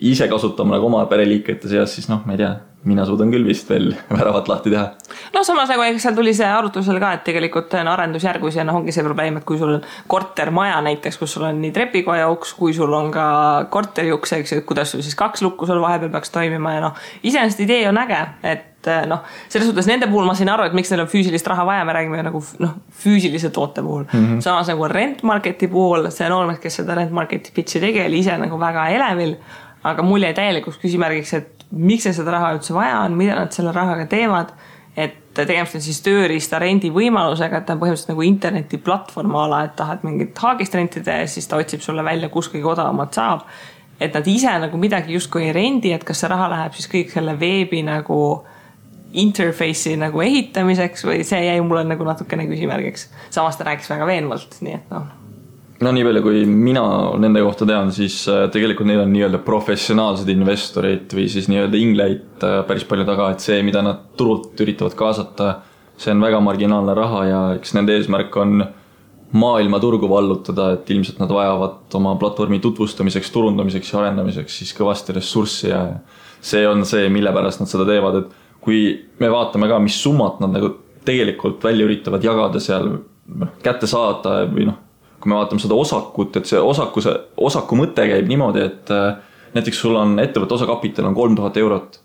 ise 0.00 0.28
kasutama 0.28 0.76
nagu 0.76 0.86
oma 0.88 1.06
pereliikmete 1.06 1.68
seas, 1.68 1.94
siis 1.96 2.08
noh, 2.08 2.22
ma 2.26 2.36
ei 2.36 2.44
tea 2.44 2.52
mina 2.84 3.04
suudan 3.06 3.30
küll 3.30 3.46
vist 3.46 3.68
veel 3.70 3.92
väravat 4.16 4.48
lahti 4.50 4.72
teha. 4.72 4.88
noh, 5.34 5.44
samas 5.46 5.70
nagu 5.70 5.84
eks 5.86 6.02
seal 6.02 6.16
tuli 6.16 6.34
see 6.34 6.48
arutlusele 6.48 7.02
ka, 7.02 7.12
et 7.18 7.24
tegelikult 7.28 7.74
on 7.78 7.90
arendusjärgus 7.92 8.58
ja 8.58 8.66
noh, 8.66 8.80
ongi 8.80 8.94
see 8.94 9.06
probleem, 9.06 9.38
et 9.38 9.46
kui 9.46 9.60
sul 9.60 9.76
on 9.76 9.86
kortermaja 10.10 10.80
näiteks, 10.88 11.20
kus 11.20 11.36
sul 11.36 11.46
on 11.48 11.62
nii 11.62 11.72
trepikoja 11.74 12.28
uks, 12.32 12.56
kui 12.58 12.74
sul 12.76 12.92
on 12.98 13.12
ka 13.14 13.26
korteri 13.72 14.12
uks, 14.14 14.34
eks 14.38 14.54
ju, 14.54 14.60
et 14.62 14.68
kuidas 14.68 14.92
sul 14.94 15.04
siis 15.04 15.16
kaks 15.18 15.44
lukku 15.46 15.68
sul 15.68 15.80
vahepeal 15.82 16.12
peaks 16.12 16.34
toimima 16.34 16.76
ja 16.76 16.84
noh, 16.88 17.00
iseenesest 17.22 17.62
idee 17.62 17.86
on 17.90 18.02
äge, 18.02 18.20
et 18.42 18.90
eh, 18.90 19.02
noh, 19.06 19.22
selles 19.46 19.70
suhtes 19.70 19.86
nende 19.90 20.10
puhul 20.10 20.26
ma 20.26 20.34
sain 20.38 20.50
aru, 20.50 20.66
et 20.66 20.76
miks 20.76 20.90
neil 20.90 21.04
on 21.06 21.10
füüsilist 21.12 21.46
raha 21.52 21.66
vaja, 21.68 21.86
me 21.86 21.94
räägime 21.94 22.22
nagu 22.26 22.42
noh, 22.62 22.78
füüsilise 23.04 23.54
toote 23.54 23.84
puhul 23.84 24.08
mm. 24.08 24.24
-hmm. 24.26 24.40
samas 24.42 24.72
nagu 24.72 24.90
rent 24.90 25.22
market'i 25.22 25.70
puhul, 25.70 26.10
see 26.10 26.28
noormees, 26.32 26.58
kes 26.62 26.82
seda 26.82 26.98
rent 26.98 27.14
market'i 27.14 27.54
pitch'i 27.54 27.80
tegi, 27.80 28.02
oli 28.08 28.24
ise 28.26 28.38
nagu 28.42 28.58
väga 28.58 28.88
elevil 28.96 29.36
aga 29.82 30.04
mul 30.06 30.22
jäi 30.22 30.34
täielikuks 30.36 30.78
küsimärgiks, 30.82 31.32
et 31.38 31.64
miks 31.72 32.06
neil 32.06 32.16
seda 32.16 32.36
raha 32.36 32.52
üldse 32.56 32.74
vaja 32.76 33.00
on, 33.06 33.16
mida 33.18 33.36
nad 33.38 33.54
selle 33.54 33.72
rahaga 33.74 34.06
teevad. 34.10 34.54
et 34.96 35.14
tegemist 35.32 35.78
on 35.78 35.80
siis 35.80 36.02
tööriista 36.04 36.58
rendi 36.60 36.90
võimalusega, 36.92 37.62
et 37.62 37.64
ta 37.64 37.72
on 37.72 37.78
põhimõtteliselt 37.80 38.10
nagu 38.12 38.24
internetiplatvorm 38.26 39.36
a 39.40 39.44
la, 39.48 39.60
et 39.64 39.72
tahad 39.78 40.02
mingit 40.04 40.36
haagist 40.36 40.74
rentida 40.76 41.14
ja 41.22 41.30
siis 41.32 41.48
ta 41.48 41.56
otsib 41.56 41.80
sulle 41.80 42.04
välja, 42.04 42.28
kus 42.28 42.50
kõige 42.52 42.68
odavamat 42.74 43.16
saab. 43.16 43.46
et 44.00 44.12
nad 44.14 44.26
ise 44.26 44.52
nagu 44.58 44.76
midagi 44.76 45.14
justkui 45.14 45.46
ei 45.46 45.52
rendi, 45.56 45.92
et 45.92 46.04
kas 46.04 46.20
see 46.20 46.28
raha 46.28 46.50
läheb 46.52 46.76
siis 46.76 46.90
kõik 46.92 47.14
selle 47.14 47.38
veebi 47.40 47.82
nagu 47.86 48.18
interface'i 49.12 49.96
nagu 49.96 50.20
ehitamiseks 50.20 51.04
või 51.08 51.24
see 51.24 51.40
jäi 51.46 51.60
mulle 51.60 51.84
nagu 51.88 52.04
natukene 52.04 52.46
küsimärgiks. 52.50 53.08
samas 53.30 53.56
ta 53.56 53.64
rääkis 53.64 53.90
väga 53.90 54.06
veenvalt, 54.06 54.60
nii 54.60 54.74
et 54.74 54.92
noh 54.92 55.21
no 55.82 55.92
nii 55.94 56.04
palju, 56.06 56.22
kui 56.24 56.42
mina 56.46 56.82
nende 57.20 57.42
kohta 57.44 57.66
tean, 57.68 57.90
siis 57.94 58.20
äh, 58.30 58.44
tegelikult 58.52 58.88
neil 58.88 59.02
on 59.04 59.12
nii-öelda 59.14 59.40
professionaalsed 59.46 60.28
investorid 60.32 61.14
või 61.16 61.26
siis 61.32 61.48
nii-öelda 61.50 61.80
ingleid 61.80 62.44
äh, 62.46 62.60
päris 62.68 62.86
palju 62.88 63.06
taga, 63.08 63.30
et 63.32 63.44
see, 63.44 63.60
mida 63.66 63.82
nad 63.84 64.04
turult 64.18 64.60
üritavad 64.62 64.94
kaasata, 64.98 65.50
see 65.98 66.14
on 66.14 66.22
väga 66.24 66.40
marginaalne 66.44 66.94
raha 66.98 67.24
ja 67.28 67.40
eks 67.56 67.74
nende 67.78 67.96
eesmärk 67.98 68.36
on 68.40 68.62
maailmaturgu 69.32 70.08
vallutada, 70.10 70.74
et 70.76 70.90
ilmselt 70.92 71.22
nad 71.22 71.32
vajavad 71.32 71.96
oma 71.96 72.14
platvormi 72.20 72.60
tutvustamiseks, 72.60 73.32
turundamiseks 73.32 73.92
ja 73.92 74.02
arendamiseks 74.02 74.60
siis 74.60 74.74
kõvasti 74.76 75.16
ressurssi 75.16 75.70
ja 75.70 75.86
see 76.44 76.66
on 76.68 76.84
see, 76.88 77.08
mille 77.12 77.32
pärast 77.32 77.62
nad 77.62 77.70
seda 77.70 77.88
teevad, 77.88 78.20
et 78.20 78.60
kui 78.62 78.84
me 79.22 79.32
vaatame 79.32 79.70
ka, 79.70 79.80
mis 79.82 79.96
summat 80.02 80.38
nad 80.42 80.52
nagu 80.58 80.74
tegelikult 81.06 81.64
välja 81.64 81.88
üritavad 81.88 82.22
jagada 82.22 82.60
seal, 82.62 82.92
noh, 83.32 83.54
kätte 83.64 83.88
saada 83.90 84.42
või 84.52 84.68
noh 84.68 84.91
kui 85.22 85.30
me 85.30 85.38
vaatame 85.38 85.62
seda 85.62 85.78
osakut, 85.78 86.36
et 86.36 86.48
see 86.50 86.58
osaku, 86.60 87.02
see 87.04 87.14
osaku 87.46 87.78
mõte 87.78 88.06
käib 88.10 88.26
niimoodi, 88.30 88.64
et 88.66 88.90
äh, 88.94 89.20
näiteks 89.54 89.84
sul 89.84 89.96
on 89.98 90.18
ettevõtte 90.22 90.58
osakapital 90.58 91.06
on 91.10 91.14
kolm 91.16 91.36
tuhat 91.38 91.56
eurot 91.62 92.00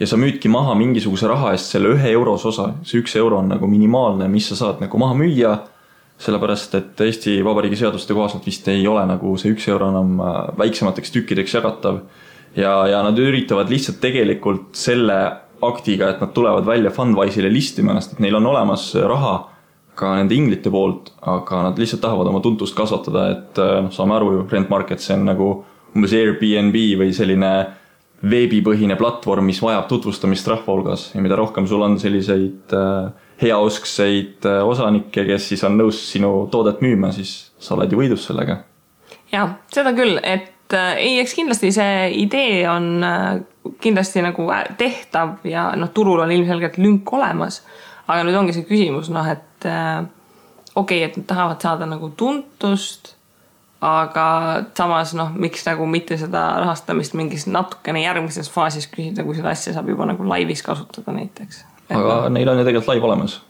ja 0.00 0.08
sa 0.08 0.18
müüdki 0.18 0.50
maha 0.50 0.74
mingisuguse 0.78 1.28
raha 1.30 1.52
eest 1.54 1.74
selle 1.74 1.92
ühe 1.94 2.14
eurose 2.16 2.48
osa, 2.50 2.70
see 2.86 3.02
üks 3.02 3.14
euro 3.20 3.38
on 3.42 3.52
nagu 3.52 3.68
minimaalne, 3.70 4.26
mis 4.32 4.48
sa 4.50 4.58
saad 4.58 4.82
nagu 4.84 4.98
maha 4.98 5.18
müüa. 5.18 5.58
sellepärast, 6.22 6.74
et 6.78 7.00
Eesti 7.02 7.40
Vabariigi 7.42 7.80
seaduste 7.80 8.14
kohaselt 8.14 8.44
vist 8.46 8.68
ei 8.70 8.84
ole 8.86 9.00
nagu 9.08 9.32
see 9.40 9.50
üks 9.50 9.64
euro 9.72 9.88
enam 9.90 10.20
äh, 10.22 10.34
väiksemateks 10.58 11.10
tükkideks 11.10 11.54
jagatav. 11.54 12.02
ja, 12.56 12.86
ja 12.86 13.02
nad 13.02 13.18
üritavad 13.18 13.70
lihtsalt 13.70 14.00
tegelikult 14.00 14.76
selle 14.76 15.18
aktiga, 15.62 16.10
et 16.10 16.20
nad 16.20 16.32
tulevad 16.34 16.66
välja 16.66 16.90
Fundwise'ile 16.90 17.52
listima 17.52 17.92
ennast, 17.92 18.12
et 18.12 18.20
neil 18.20 18.34
on 18.34 18.46
olemas 18.46 18.94
raha 18.94 19.51
ka 20.02 20.16
nende 20.18 20.36
inglite 20.36 20.70
poolt, 20.72 21.12
aga 21.30 21.66
nad 21.68 21.78
lihtsalt 21.78 22.02
tahavad 22.02 22.30
oma 22.30 22.42
tuntust 22.44 22.76
kasvatada, 22.78 23.28
et 23.36 23.60
äh, 23.62 23.78
noh, 23.86 23.92
saame 23.94 24.16
aru 24.16 24.32
ju, 24.36 24.42
Rent 24.50 24.72
Market, 24.72 25.02
see 25.02 25.14
on 25.16 25.28
nagu 25.30 25.52
umbes 25.92 26.14
Airbnb 26.16 26.76
või 27.00 27.12
selline 27.14 27.52
veebipõhine 28.22 28.94
platvorm, 28.98 29.48
mis 29.50 29.58
vajab 29.62 29.88
tutvustamist 29.90 30.46
rahva 30.50 30.70
hulgas 30.70 31.08
ja 31.10 31.22
mida 31.24 31.36
rohkem 31.38 31.66
sul 31.70 31.82
on 31.82 31.98
selliseid 32.02 32.74
äh, 32.78 33.10
heauskseid 33.42 34.46
äh, 34.48 34.60
osanikke, 34.66 35.26
kes 35.28 35.50
siis 35.52 35.64
on 35.66 35.78
nõus 35.80 36.00
sinu 36.12 36.32
toodet 36.52 36.82
müüma, 36.84 37.10
siis 37.14 37.52
sa 37.62 37.74
oled 37.76 37.92
ju 37.92 37.98
võidus 37.98 38.26
sellega. 38.30 38.62
ja 39.34 39.46
seda 39.74 39.94
küll, 39.96 40.18
et 40.22 40.50
ei, 40.72 41.18
eks 41.20 41.34
kindlasti 41.36 41.68
see 41.74 41.96
idee 42.22 42.62
on 42.70 43.02
kindlasti 43.82 44.22
nagu 44.24 44.46
tehtav 44.80 45.42
ja 45.44 45.66
noh, 45.76 45.90
turul 45.92 46.22
on 46.24 46.30
ilmselgelt 46.32 46.78
lünk 46.80 47.10
olemas 47.12 47.60
aga 48.12 48.24
nüüd 48.26 48.38
ongi 48.38 48.54
see 48.56 48.66
küsimus 48.66 49.10
noh, 49.12 49.26
et 49.28 49.42
äh, 49.68 50.04
okei 50.74 51.02
okay,, 51.02 51.10
et 51.10 51.16
nad 51.16 51.26
tahavad 51.26 51.60
saada 51.62 51.86
nagu 51.88 52.10
tuntust, 52.16 53.14
aga 53.82 54.26
samas 54.78 55.14
noh, 55.18 55.32
miks 55.34 55.64
nagu 55.66 55.86
mitte 55.90 56.16
seda 56.20 56.44
rahastamist 56.62 57.16
mingis 57.18 57.48
natukene 57.50 58.04
järgmises 58.04 58.50
faasis 58.52 58.88
küsida, 58.90 59.24
kui 59.26 59.36
seda 59.38 59.52
asja 59.52 59.74
saab 59.76 59.90
juba 59.90 60.06
nagu 60.08 60.26
laivis 60.28 60.62
kasutada 60.66 61.14
näiteks. 61.16 61.64
aga 61.90 62.20
no. 62.26 62.28
neil 62.36 62.52
on 62.52 62.62
ju 62.62 62.68
tegelikult 62.68 62.94
laiv 62.94 63.08
olemas. 63.10 63.40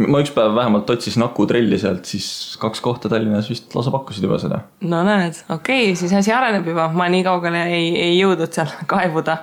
ma 0.00 0.22
üks 0.22 0.32
päev 0.34 0.54
vähemalt 0.56 0.90
otsisin 0.90 1.22
akutrelli 1.26 1.78
sealt, 1.78 2.08
siis 2.08 2.56
kaks 2.60 2.80
kohta 2.80 3.08
Tallinnas 3.08 3.50
vist 3.50 3.74
lausa 3.74 3.92
pakkusid 3.94 4.26
juba 4.26 4.40
seda. 4.42 4.64
no 4.80 5.04
näed, 5.06 5.38
okei 5.48 5.84
okay,, 5.90 5.96
siis 5.96 6.12
asi 6.18 6.34
areneb 6.34 6.66
juba, 6.66 6.88
ma 6.92 7.08
nii 7.12 7.24
kaugele 7.26 7.62
ei, 7.70 7.94
ei 8.08 8.18
jõudnud 8.18 8.52
seal 8.52 8.74
kaevuda 8.90 9.38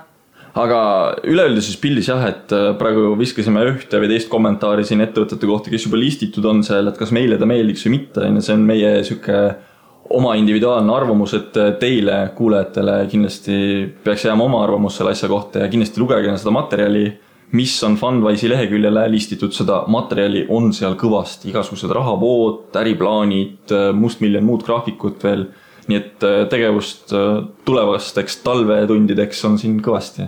aga 0.58 0.80
üleüldises 1.28 1.78
pildis 1.82 2.10
jah, 2.10 2.24
et 2.30 2.54
äh, 2.56 2.72
praegu 2.80 3.12
viskasime 3.20 3.64
ühte 3.72 4.02
või 4.02 4.10
teist 4.12 4.30
kommentaari 4.32 4.86
siin 4.88 5.04
ettevõtete 5.06 5.50
kohta, 5.50 5.72
kes 5.74 5.88
juba 5.88 6.00
listitud 6.02 6.46
on 6.50 6.64
seal, 6.66 6.90
et 6.90 6.98
kas 7.00 7.14
meile 7.16 7.38
ta 7.40 7.50
meeldiks 7.50 7.86
või 7.88 7.98
mitte, 8.00 8.24
on 8.26 8.40
ju, 8.40 8.46
see 8.48 8.58
on 8.58 8.66
meie 8.68 8.94
sihuke 9.08 9.42
oma 10.18 10.38
individuaalne 10.40 10.94
arvamus, 10.94 11.36
et 11.38 11.60
äh, 11.62 11.74
teile, 11.82 12.20
kuulajatele 12.38 12.98
kindlasti 13.12 13.60
peaks 14.06 14.26
jääma 14.28 14.48
oma 14.48 14.64
arvamus 14.66 14.98
selle 14.98 15.14
asja 15.14 15.30
kohta 15.32 15.66
ja 15.66 15.72
kindlasti 15.72 16.02
lugege 16.02 16.34
seda 16.40 16.56
materjali, 16.56 17.06
mis 17.58 17.76
on 17.88 17.96
Fundwise'i 18.00 18.50
leheküljele 18.52 19.06
listitud, 19.12 19.54
seda 19.56 19.84
materjali 19.92 20.48
on 20.52 20.74
seal 20.76 20.98
kõvasti, 21.00 21.52
igasugused 21.54 21.94
rahavood, 21.96 22.66
äriplaanid, 22.82 23.62
äh, 23.70 23.92
mustmiljon 23.96 24.48
muud 24.48 24.66
graafikut 24.68 25.24
veel. 25.24 25.50
nii 25.88 25.96
et 25.96 26.24
tegevust 26.52 27.14
tulevasteks 27.64 28.42
talvetundideks 28.44 29.46
on 29.48 29.54
siin 29.56 29.78
kõvasti 29.80 30.26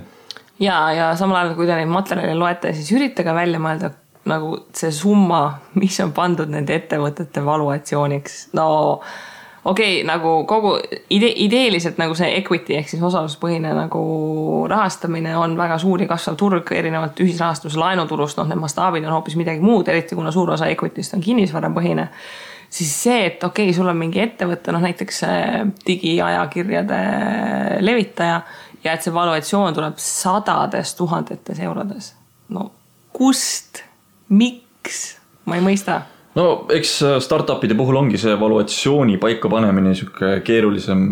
ja, 0.59 0.77
ja 0.93 1.09
samal 1.19 1.41
ajal, 1.41 1.55
kui 1.57 1.67
te 1.67 1.77
neid 1.77 1.91
materjale 1.91 2.35
loete, 2.37 2.73
siis 2.77 2.91
üritage 2.95 3.33
välja 3.35 3.61
mõelda 3.61 3.93
nagu 4.29 4.55
see 4.75 4.91
summa, 4.93 5.41
mis 5.79 5.97
on 6.03 6.13
pandud 6.15 6.49
nende 6.51 6.75
ettevõtete 6.75 7.43
valuatsiooniks. 7.45 8.49
no 8.57 8.67
okei 9.63 10.01
okay,, 10.01 10.03
nagu 10.07 10.43
kogu 10.49 10.75
ide-, 11.09 11.33
ideeliselt 11.45 11.97
nagu 12.01 12.15
see 12.17 12.29
equity 12.37 12.77
ehk 12.79 12.91
siis 12.91 13.03
osaluspõhine 13.03 13.73
nagu 13.75 14.03
rahastamine 14.69 15.35
on 15.37 15.57
väga 15.57 15.79
suur 15.81 16.03
ja 16.03 16.09
kasvav 16.11 16.37
turg, 16.39 16.71
erinevalt 16.75 17.19
ühisrahastuse 17.23 17.79
laenuturust, 17.79 18.39
noh, 18.39 18.47
need 18.49 18.61
mastaabid 18.61 19.07
on 19.07 19.17
hoopis 19.17 19.39
midagi 19.39 19.63
muud, 19.63 19.87
eriti 19.87 20.17
kuna 20.19 20.31
suur 20.35 20.55
osa 20.55 20.69
equity'st 20.75 21.17
on 21.17 21.25
kinnisvarapõhine 21.25 22.09
siis 22.69 22.91
see, 23.03 23.25
et 23.25 23.43
okei 23.43 23.69
okay,, 23.69 23.75
sul 23.75 23.89
on 23.89 23.97
mingi 23.97 24.21
ettevõte, 24.21 24.73
noh 24.73 24.83
näiteks 24.83 25.23
digiajakirjade 25.87 26.99
levitaja 27.81 28.43
ja 28.83 28.93
et 28.93 29.05
see 29.05 29.13
valuatsioon 29.13 29.75
tuleb 29.75 29.97
sadades 30.01 30.95
tuhandetes 30.97 31.59
eurodes. 31.59 32.13
no 32.49 32.71
kust, 33.13 33.83
miks, 34.29 35.17
ma 35.45 35.57
ei 35.57 35.65
mõista. 35.65 36.01
No 36.37 36.65
eks 36.71 36.99
äh, 37.03 37.17
startup'ide 37.23 37.75
puhul 37.77 37.97
ongi 37.99 38.21
see 38.21 38.35
valuatsiooni 38.39 39.17
paikapanemine 39.21 39.95
sihuke 39.97 40.39
keerulisem 40.45 41.09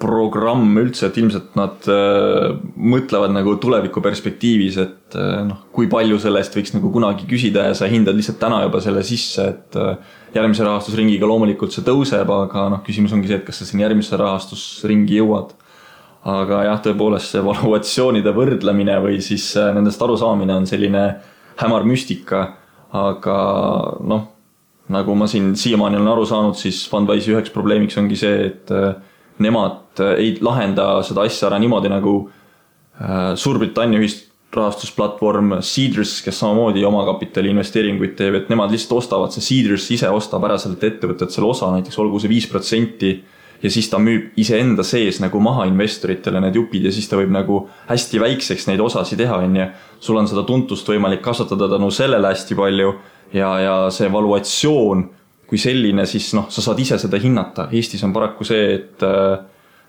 programm 0.00 0.78
üldse, 0.80 1.10
et 1.10 1.18
ilmselt 1.20 1.56
nad 1.58 1.84
äh, 1.90 2.54
mõtlevad 2.76 3.34
nagu 3.34 3.56
tuleviku 3.60 4.00
perspektiivis, 4.04 4.78
et 4.80 5.18
äh, 5.18 5.42
noh, 5.44 5.66
kui 5.74 5.90
palju 5.92 6.16
selle 6.22 6.40
eest 6.40 6.56
võiks 6.56 6.72
nagu 6.72 6.92
kunagi 6.94 7.28
küsida 7.28 7.66
ja 7.68 7.76
sa 7.76 7.90
hindad 7.90 8.16
lihtsalt 8.16 8.40
täna 8.40 8.62
juba 8.64 8.80
selle 8.84 9.02
sisse, 9.06 9.50
et 9.52 9.76
äh, 9.76 10.14
järgmise 10.36 10.64
rahastusringiga 10.64 11.28
loomulikult 11.28 11.74
see 11.76 11.84
tõuseb, 11.84 12.32
aga 12.32 12.68
noh, 12.72 12.84
küsimus 12.86 13.12
ongi 13.16 13.28
see, 13.28 13.42
et 13.42 13.46
kas 13.48 13.60
sa 13.60 13.68
sinna 13.68 13.88
järgmisse 13.88 14.16
rahastusringi 14.20 15.20
jõuad 15.20 15.52
aga 16.28 16.64
jah, 16.66 16.80
tõepoolest 16.84 17.32
see 17.34 17.44
valuatsioonide 17.44 18.32
võrdlemine 18.36 18.98
või 19.04 19.20
siis 19.24 19.46
äh, 19.56 19.70
nendest 19.76 20.02
arusaamine 20.04 20.58
on 20.58 20.68
selline 20.68 21.04
hämar 21.60 21.86
müstika. 21.88 22.56
aga 22.90 23.34
noh, 24.02 24.24
nagu 24.90 25.14
ma 25.14 25.28
siin 25.30 25.52
siiamaani 25.54 25.96
olen 26.00 26.08
aru 26.10 26.24
saanud, 26.26 26.56
siis 26.58 26.82
Fundwise'i 26.90 27.36
üheks 27.36 27.52
probleemiks 27.54 27.96
ongi 28.00 28.16
see, 28.18 28.48
et 28.48 28.72
äh, 28.74 28.96
nemad 29.38 30.02
äh, 30.02 30.16
ei 30.18 30.32
lahenda 30.42 30.98
seda 31.06 31.22
asja 31.22 31.48
ära 31.48 31.58
niimoodi 31.62 31.92
nagu 31.92 32.18
Suurbritannia 33.40 33.96
ühisrahastusplatvorm 33.96 35.54
Seedrs, 35.64 36.18
kes 36.20 36.36
samamoodi 36.42 36.82
omakapitali 36.84 37.48
investeeringuid 37.48 38.12
teeb, 38.18 38.34
et 38.36 38.50
nemad 38.52 38.74
lihtsalt 38.74 38.98
ostavad, 38.98 39.32
see 39.32 39.46
Seedrs 39.46 39.86
ise 39.94 40.10
ostab 40.12 40.44
ära 40.44 40.58
sellelt 40.60 40.84
ettevõttelt 40.84 41.32
selle 41.32 41.48
osa, 41.48 41.70
näiteks 41.72 41.96
olgu 42.02 42.20
see 42.20 42.28
viis 42.28 42.48
protsenti 42.50 43.14
ja 43.62 43.70
siis 43.70 43.90
ta 43.92 44.00
müüb 44.00 44.32
iseenda 44.40 44.84
sees 44.86 45.20
nagu 45.20 45.40
maha 45.40 45.66
investoritele 45.68 46.40
need 46.40 46.56
jupid 46.56 46.88
ja 46.88 46.92
siis 46.94 47.08
ta 47.10 47.18
võib 47.20 47.32
nagu 47.34 47.62
hästi 47.90 48.20
väikseks 48.22 48.66
neid 48.70 48.80
osasid 48.80 49.20
teha, 49.20 49.40
on 49.44 49.56
ju. 49.56 49.70
sul 50.00 50.16
on 50.16 50.28
seda 50.28 50.44
tuntust 50.48 50.88
võimalik 50.88 51.22
kasvatada 51.24 51.68
tänu 51.68 51.90
sellele 51.90 52.32
hästi 52.32 52.56
palju 52.56 52.92
ja, 53.32 53.54
ja 53.60 53.74
see 53.94 54.08
valuatsioon 54.12 55.08
kui 55.50 55.58
selline, 55.58 56.06
siis 56.06 56.30
noh, 56.38 56.46
sa 56.46 56.62
saad 56.62 56.78
ise 56.78 56.94
seda 57.02 57.18
hinnata. 57.18 57.66
Eestis 57.74 58.04
on 58.06 58.12
paraku 58.14 58.46
see, 58.46 58.68
et 58.76 59.02
äh, 59.02 59.40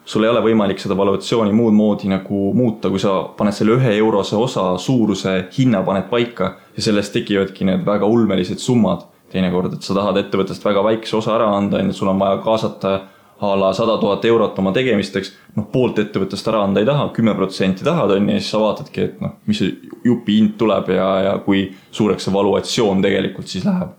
sul 0.10 0.26
ei 0.26 0.32
ole 0.32 0.42
võimalik 0.42 0.82
seda 0.82 0.98
valuatsiooni 0.98 1.54
muud 1.54 1.76
moodi 1.78 2.10
nagu 2.10 2.50
muuta, 2.58 2.90
kui 2.90 3.02
sa 3.02 3.20
paned 3.38 3.54
selle 3.54 3.78
ühe 3.78 3.94
eurose 4.00 4.40
osa 4.42 4.72
suuruse 4.82 5.36
hinna 5.58 5.84
paned 5.86 6.10
paika 6.10 6.56
ja 6.74 6.86
sellest 6.88 7.14
tekivadki 7.14 7.70
need 7.70 7.86
väga 7.86 8.10
ulmelised 8.10 8.62
summad 8.64 9.06
teinekord, 9.32 9.78
et 9.78 9.86
sa 9.86 9.94
tahad 9.96 10.18
ettevõttest 10.20 10.66
väga 10.66 10.82
väikese 10.84 11.20
osa 11.22 11.36
ära 11.38 11.52
anda, 11.56 11.80
on 11.80 11.92
ju, 11.92 12.00
sul 12.02 12.10
on 12.12 12.20
vaja 12.20 12.42
kaasata 12.44 12.96
a 13.42 13.56
la 13.60 13.72
sada 13.74 13.98
tuhat 13.98 14.26
eurot 14.26 14.60
oma 14.62 14.72
tegemisteks, 14.76 15.32
noh 15.58 15.66
poolt 15.74 15.98
ettevõttest 16.04 16.48
ära 16.52 16.60
anda 16.62 16.82
ei 16.82 16.86
taha, 16.86 17.08
kümme 17.16 17.34
protsenti 17.38 17.86
tahad, 17.86 18.14
on 18.14 18.28
ju, 18.30 18.36
ja 18.36 18.42
siis 18.42 18.52
sa 18.54 18.60
vaatadki, 18.62 19.06
et 19.08 19.24
noh, 19.24 19.34
mis 19.50 19.58
see 19.64 19.72
jupi 20.06 20.38
hind 20.38 20.54
tuleb 20.62 20.92
ja, 20.94 21.08
ja 21.26 21.32
kui 21.46 21.64
suureks 21.90 22.28
see 22.28 22.36
valuatsioon 22.36 23.02
tegelikult 23.02 23.50
siis 23.50 23.66
läheb. 23.66 23.96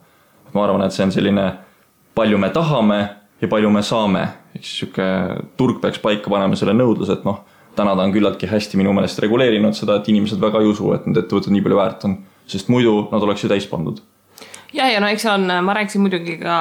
ma 0.53 0.67
arvan, 0.67 0.85
et 0.87 0.95
see 0.95 1.07
on 1.07 1.15
selline, 1.15 1.47
palju 2.15 2.39
me 2.39 2.53
tahame 2.55 3.01
ja 3.41 3.49
palju 3.51 3.71
me 3.73 3.83
saame, 3.83 4.23
ehk 4.55 4.63
siis 4.63 4.85
sihuke 4.85 5.09
turg 5.59 5.81
peaks 5.83 5.99
paika 5.99 6.31
panema 6.31 6.59
selle 6.61 6.77
nõudluse, 6.79 7.19
et 7.19 7.27
noh, 7.27 7.43
täna 7.75 7.97
ta 7.97 8.07
on 8.07 8.15
küllaltki 8.15 8.47
hästi 8.47 8.79
minu 8.79 8.93
meelest 8.95 9.19
reguleerinud 9.25 9.75
seda, 9.75 9.99
et 9.99 10.13
inimesed 10.13 10.39
väga 10.39 10.63
ei 10.63 10.71
usu, 10.71 10.93
et 10.95 11.09
need 11.09 11.19
ettevõtted 11.25 11.57
nii 11.57 11.67
palju 11.67 11.83
väärt 11.83 12.07
on, 12.07 12.19
sest 12.47 12.71
muidu 12.71 13.09
nad 13.11 13.25
oleks 13.27 13.43
ju 13.43 13.51
täis 13.51 13.67
pandud 13.67 14.05
ja, 14.73 14.89
ja 14.91 15.01
no 15.01 15.09
eks 15.13 15.27
on, 15.27 15.47
ma 15.65 15.75
rääkisin 15.75 16.01
muidugi 16.01 16.37
ka 16.41 16.57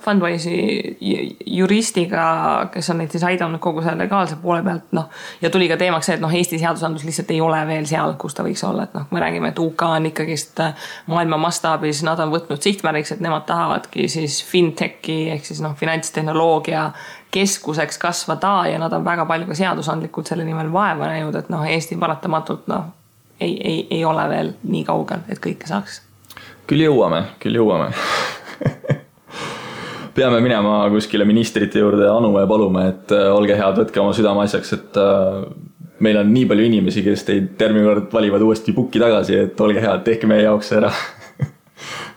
Fundwise'i 0.00 0.96
ju- 1.00 1.36
juristiga, 1.46 2.24
kes 2.72 2.90
on 2.90 3.00
neid 3.02 3.10
siis 3.10 3.24
aidanud 3.26 3.60
kogu 3.62 3.82
selle 3.82 4.04
legaalse 4.04 4.36
poole 4.42 4.62
pealt, 4.62 4.90
noh. 4.96 5.08
ja 5.42 5.50
tuli 5.50 5.68
ka 5.68 5.76
teemaks 5.80 6.10
see, 6.10 6.18
et 6.18 6.24
noh, 6.24 6.34
Eesti 6.34 6.58
seadusandlus 6.62 7.04
lihtsalt 7.04 7.30
ei 7.34 7.40
ole 7.40 7.60
veel 7.66 7.86
seal, 7.90 8.14
kus 8.20 8.36
ta 8.36 8.44
võiks 8.46 8.64
olla, 8.66 8.86
et 8.86 8.94
noh, 8.96 9.06
me 9.10 9.22
räägime, 9.22 9.52
et 9.52 9.58
UK 9.58 9.86
on 9.88 10.10
ikkagist 10.10 10.60
äh, 10.64 10.90
maailma 11.10 11.40
mastaabis, 11.40 12.02
nad 12.06 12.20
on 12.22 12.34
võtnud 12.34 12.62
sihtmärgiks, 12.62 13.16
et 13.16 13.24
nemad 13.24 13.46
tahavadki 13.48 14.08
siis 14.08 14.40
fintechi 14.46 15.22
ehk 15.34 15.46
siis 15.46 15.62
noh, 15.64 15.74
finantstehnoloogia 15.78 16.90
keskuseks 17.30 17.98
kasvada 18.02 18.54
ja 18.70 18.78
nad 18.82 18.92
on 18.92 19.04
väga 19.06 19.26
palju 19.26 19.50
ka 19.50 19.58
seadusandlikult 19.58 20.30
selle 20.30 20.46
nimel 20.46 20.72
vaeva 20.72 21.10
näinud, 21.12 21.36
et 21.38 21.50
noh, 21.52 21.66
Eesti 21.66 21.98
paratamatult 21.98 22.70
noh, 22.70 22.92
ei, 23.40 23.56
ei, 23.64 23.82
ei 23.90 24.04
ole 24.04 24.28
veel 24.28 24.54
nii 24.62 24.84
kaugel, 24.86 25.26
et 25.30 25.42
kõike 25.42 25.70
saaks 25.70 26.02
küll 26.70 26.86
jõuame, 26.86 27.24
küll 27.42 27.58
jõuame. 27.58 27.90
Peame 30.14 30.38
minema 30.42 30.84
kuskile 30.92 31.26
ministrite 31.26 31.82
juurde 31.82 32.06
anuma 32.10 32.44
ja 32.44 32.50
paluma, 32.50 32.84
et 32.92 33.14
äh, 33.14 33.26
olge 33.34 33.56
head, 33.58 33.80
võtke 33.80 34.02
oma 34.02 34.14
südameasjaks, 34.14 34.72
et 34.76 35.00
äh, 35.00 35.40
meil 36.04 36.20
on 36.20 36.30
nii 36.34 36.46
palju 36.50 36.68
inimesi, 36.68 37.02
kes 37.06 37.26
teid 37.26 37.60
järgmine 37.60 37.86
kord 37.88 38.14
valivad 38.14 38.44
uuesti 38.46 38.74
pukki 38.76 39.02
tagasi, 39.02 39.38
et 39.46 39.64
olge 39.64 39.82
head, 39.82 40.04
tehke 40.06 40.30
meie 40.30 40.46
jaoks 40.46 40.70
see 40.70 40.78
ära. 40.80 40.92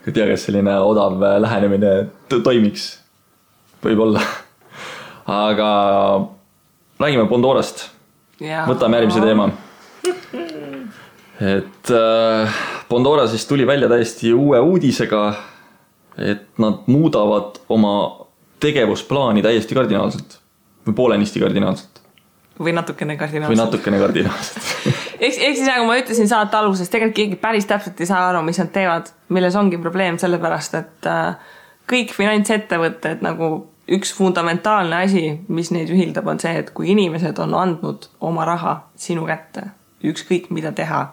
Ei 0.04 0.12
tea, 0.12 0.26
kas 0.28 0.46
selline 0.50 0.76
odav 0.84 1.22
äh, 1.24 1.38
lähenemine 1.42 1.94
to- 2.30 2.42
toimiks, 2.46 2.90
võib-olla. 3.86 4.22
aga 5.34 5.70
räägime 7.00 7.26
Pandorast, 7.32 7.88
ja 8.44 8.68
võtame 8.70 9.00
järgmise 9.00 9.24
teema. 9.24 9.50
et 11.56 11.94
äh, 11.96 12.64
Pandora 12.90 13.28
siis 13.28 13.46
tuli 13.50 13.68
välja 13.68 13.90
täiesti 13.90 14.34
uue 14.34 14.60
uudisega, 14.60 15.24
et 16.18 16.60
nad 16.62 16.86
muudavad 16.88 17.60
oma 17.70 17.96
tegevusplaani 18.64 19.42
täiesti 19.42 19.76
kardinaalselt. 19.76 20.40
Või 20.88 20.96
poolenisti 20.96 21.40
kardinaalselt. 21.40 22.02
Või 22.60 22.74
natukene 22.76 23.16
või 23.16 23.20
kardinaalselt. 23.20 23.58
natukene 23.58 24.00
kardinaalselt. 24.00 24.72
Ehk, 25.24 25.38
ehk 25.40 25.56
siis 25.56 25.68
nagu 25.70 25.86
ma 25.88 25.96
ütlesin 25.96 26.28
saate 26.28 26.58
alguses, 26.60 26.90
tegelikult 26.92 27.16
keegi 27.16 27.38
päris 27.40 27.66
täpselt 27.66 28.02
ei 28.04 28.08
saa 28.10 28.26
aru, 28.28 28.42
mis 28.44 28.58
nad 28.60 28.74
teevad, 28.76 29.08
milles 29.32 29.56
ongi 29.56 29.78
probleem, 29.80 30.18
sellepärast 30.20 30.76
et 30.76 31.08
äh, 31.08 31.54
kõik 31.88 32.12
finantsettevõtted 32.12 33.24
nagu 33.24 33.54
üks 33.88 34.12
fundamentaalne 34.18 35.00
asi, 35.06 35.24
mis 35.48 35.72
neid 35.72 35.92
ühildab, 35.92 36.28
on 36.28 36.42
see, 36.44 36.52
et 36.60 36.74
kui 36.76 36.92
inimesed 36.92 37.40
on 37.44 37.56
andnud 37.56 38.10
oma 38.24 38.44
raha 38.48 38.76
sinu 39.00 39.24
kätte, 39.30 39.70
ükskõik 40.04 40.50
mida 40.56 40.74
teha, 40.76 41.06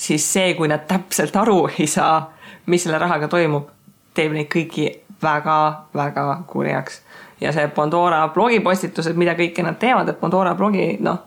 siis 0.00 0.24
see, 0.32 0.54
kui 0.56 0.68
nad 0.70 0.86
täpselt 0.88 1.36
aru 1.36 1.64
ei 1.78 1.86
saa, 1.90 2.30
mis 2.70 2.86
selle 2.86 2.98
rahaga 3.00 3.28
toimub, 3.28 3.68
teeb 4.16 4.32
neid 4.36 4.48
kõiki 4.52 4.88
väga-väga 5.22 6.26
kurjaks. 6.48 7.02
ja 7.40 7.52
see 7.56 7.68
Pandora 7.72 8.28
blogipostitused, 8.28 9.16
mida 9.16 9.34
kõike 9.36 9.64
nad 9.64 9.78
teevad, 9.80 10.08
et 10.08 10.20
Pandora 10.20 10.54
blogi, 10.54 10.96
noh, 11.00 11.20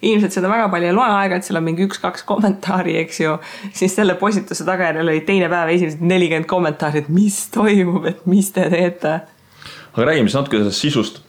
inimesed 0.00 0.38
seda 0.38 0.48
väga 0.48 0.68
palju 0.72 0.88
ei 0.88 0.96
loe 0.96 1.08
aeg-ajalt, 1.08 1.44
seal 1.44 1.60
on 1.60 1.66
mingi 1.66 1.84
üks-kaks 1.84 2.24
kommentaari, 2.28 2.96
eks 3.02 3.20
ju, 3.20 3.34
siis 3.72 3.96
selle 3.96 4.14
postituse 4.20 4.64
tagajärjel 4.64 5.08
oli 5.08 5.24
teine 5.28 5.48
päev 5.52 5.74
esimesed 5.74 6.04
nelikümmend 6.04 6.48
kommentaari, 6.48 7.04
et 7.04 7.10
mis 7.12 7.42
toimub, 7.52 8.06
et 8.08 8.24
mis 8.26 8.52
te 8.52 8.68
teete 8.72 9.18
aga 9.98 10.06
räägime 10.06 10.28
siis 10.28 10.38
natuke 10.38 10.60
sellest 10.60 10.80
sisust. 10.80 11.22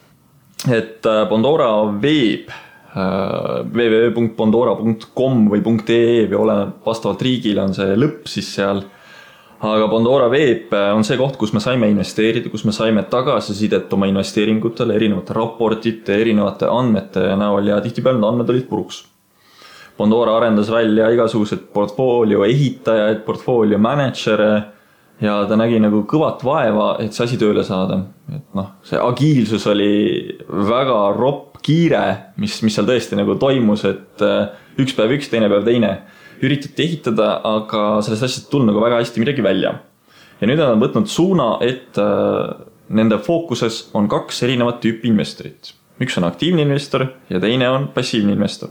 et 0.68 1.06
äh, 1.06 1.28
Pandora 1.28 1.70
veeb 2.02 2.50
www.pandora.com 2.94 5.44
või 5.52 5.62
.ee 5.62 6.24
või 6.30 6.40
oleneb 6.40 6.86
vastavalt 6.86 7.22
riigile 7.22 7.62
on 7.62 7.74
see 7.74 7.94
lõpp 7.96 8.26
siis 8.26 8.48
seal. 8.56 8.82
aga 9.60 9.86
Pandora 9.92 10.30
veeb 10.32 10.74
äh, 10.74 10.90
on 10.96 11.04
see 11.04 11.20
koht, 11.20 11.36
kus 11.36 11.52
me 11.52 11.60
saime 11.60 11.90
investeerida, 11.92 12.50
kus 12.50 12.64
me 12.64 12.72
saime 12.72 13.02
tagasisidet 13.02 13.92
oma 13.92 14.08
investeeringutele 14.10 14.96
erinevate 14.96 15.36
raportite, 15.36 16.20
erinevate 16.20 16.66
andmete 16.66 17.36
näol 17.36 17.68
ja 17.68 17.80
tihtipeale 17.80 18.18
need 18.18 18.28
andmed 18.28 18.50
olid 18.50 18.68
puruks 18.68 19.04
Pandora 20.00 20.38
arendas 20.38 20.70
välja 20.72 21.10
igasugused 21.12 21.66
portfoolio 21.74 22.44
ehitajaid, 22.46 23.20
portfoolio 23.26 23.78
mänedžere 23.78 24.52
ja 25.20 25.34
ta 25.48 25.58
nägi 25.60 25.80
nagu 25.82 26.06
kõvat 26.08 26.40
vaeva, 26.46 26.94
et 27.04 27.12
see 27.12 27.26
asi 27.26 27.40
tööle 27.40 27.64
saada. 27.66 27.98
et 28.32 28.46
noh, 28.56 28.70
see 28.86 28.96
agiilsus 28.96 29.66
oli 29.68 30.38
väga 30.48 31.00
ropp 31.18 31.49
kiire, 31.64 32.02
mis, 32.40 32.56
mis 32.64 32.76
seal 32.76 32.88
tõesti 32.88 33.18
nagu 33.18 33.36
toimus, 33.40 33.84
et 33.88 34.24
äh, 34.24 34.50
üks 34.80 34.96
päev 34.96 35.16
üks, 35.18 35.30
teine 35.32 35.50
päev 35.52 35.66
teine. 35.68 35.98
üritati 36.40 36.86
ehitada, 36.86 37.34
aga 37.44 38.00
sellest 38.00 38.24
asjast 38.24 38.46
ei 38.46 38.52
tulnud 38.54 38.72
nagu 38.72 38.80
väga 38.80 39.02
hästi 39.02 39.20
midagi 39.20 39.42
välja. 39.44 39.74
ja 40.40 40.48
nüüd 40.48 40.60
on 40.60 40.72
nad 40.72 40.84
võtnud 40.84 41.08
suuna, 41.08 41.50
et 41.60 41.98
äh, 42.00 42.66
nende 42.88 43.18
fookuses 43.22 43.90
on 43.94 44.08
kaks 44.08 44.42
erinevat 44.42 44.80
tüüpi 44.80 45.08
investorit. 45.12 45.74
üks 46.00 46.16
on 46.16 46.24
aktiivne 46.24 46.62
investor 46.62 47.06
ja 47.28 47.40
teine 47.40 47.68
on 47.68 47.90
passiivne 47.94 48.32
investor 48.32 48.70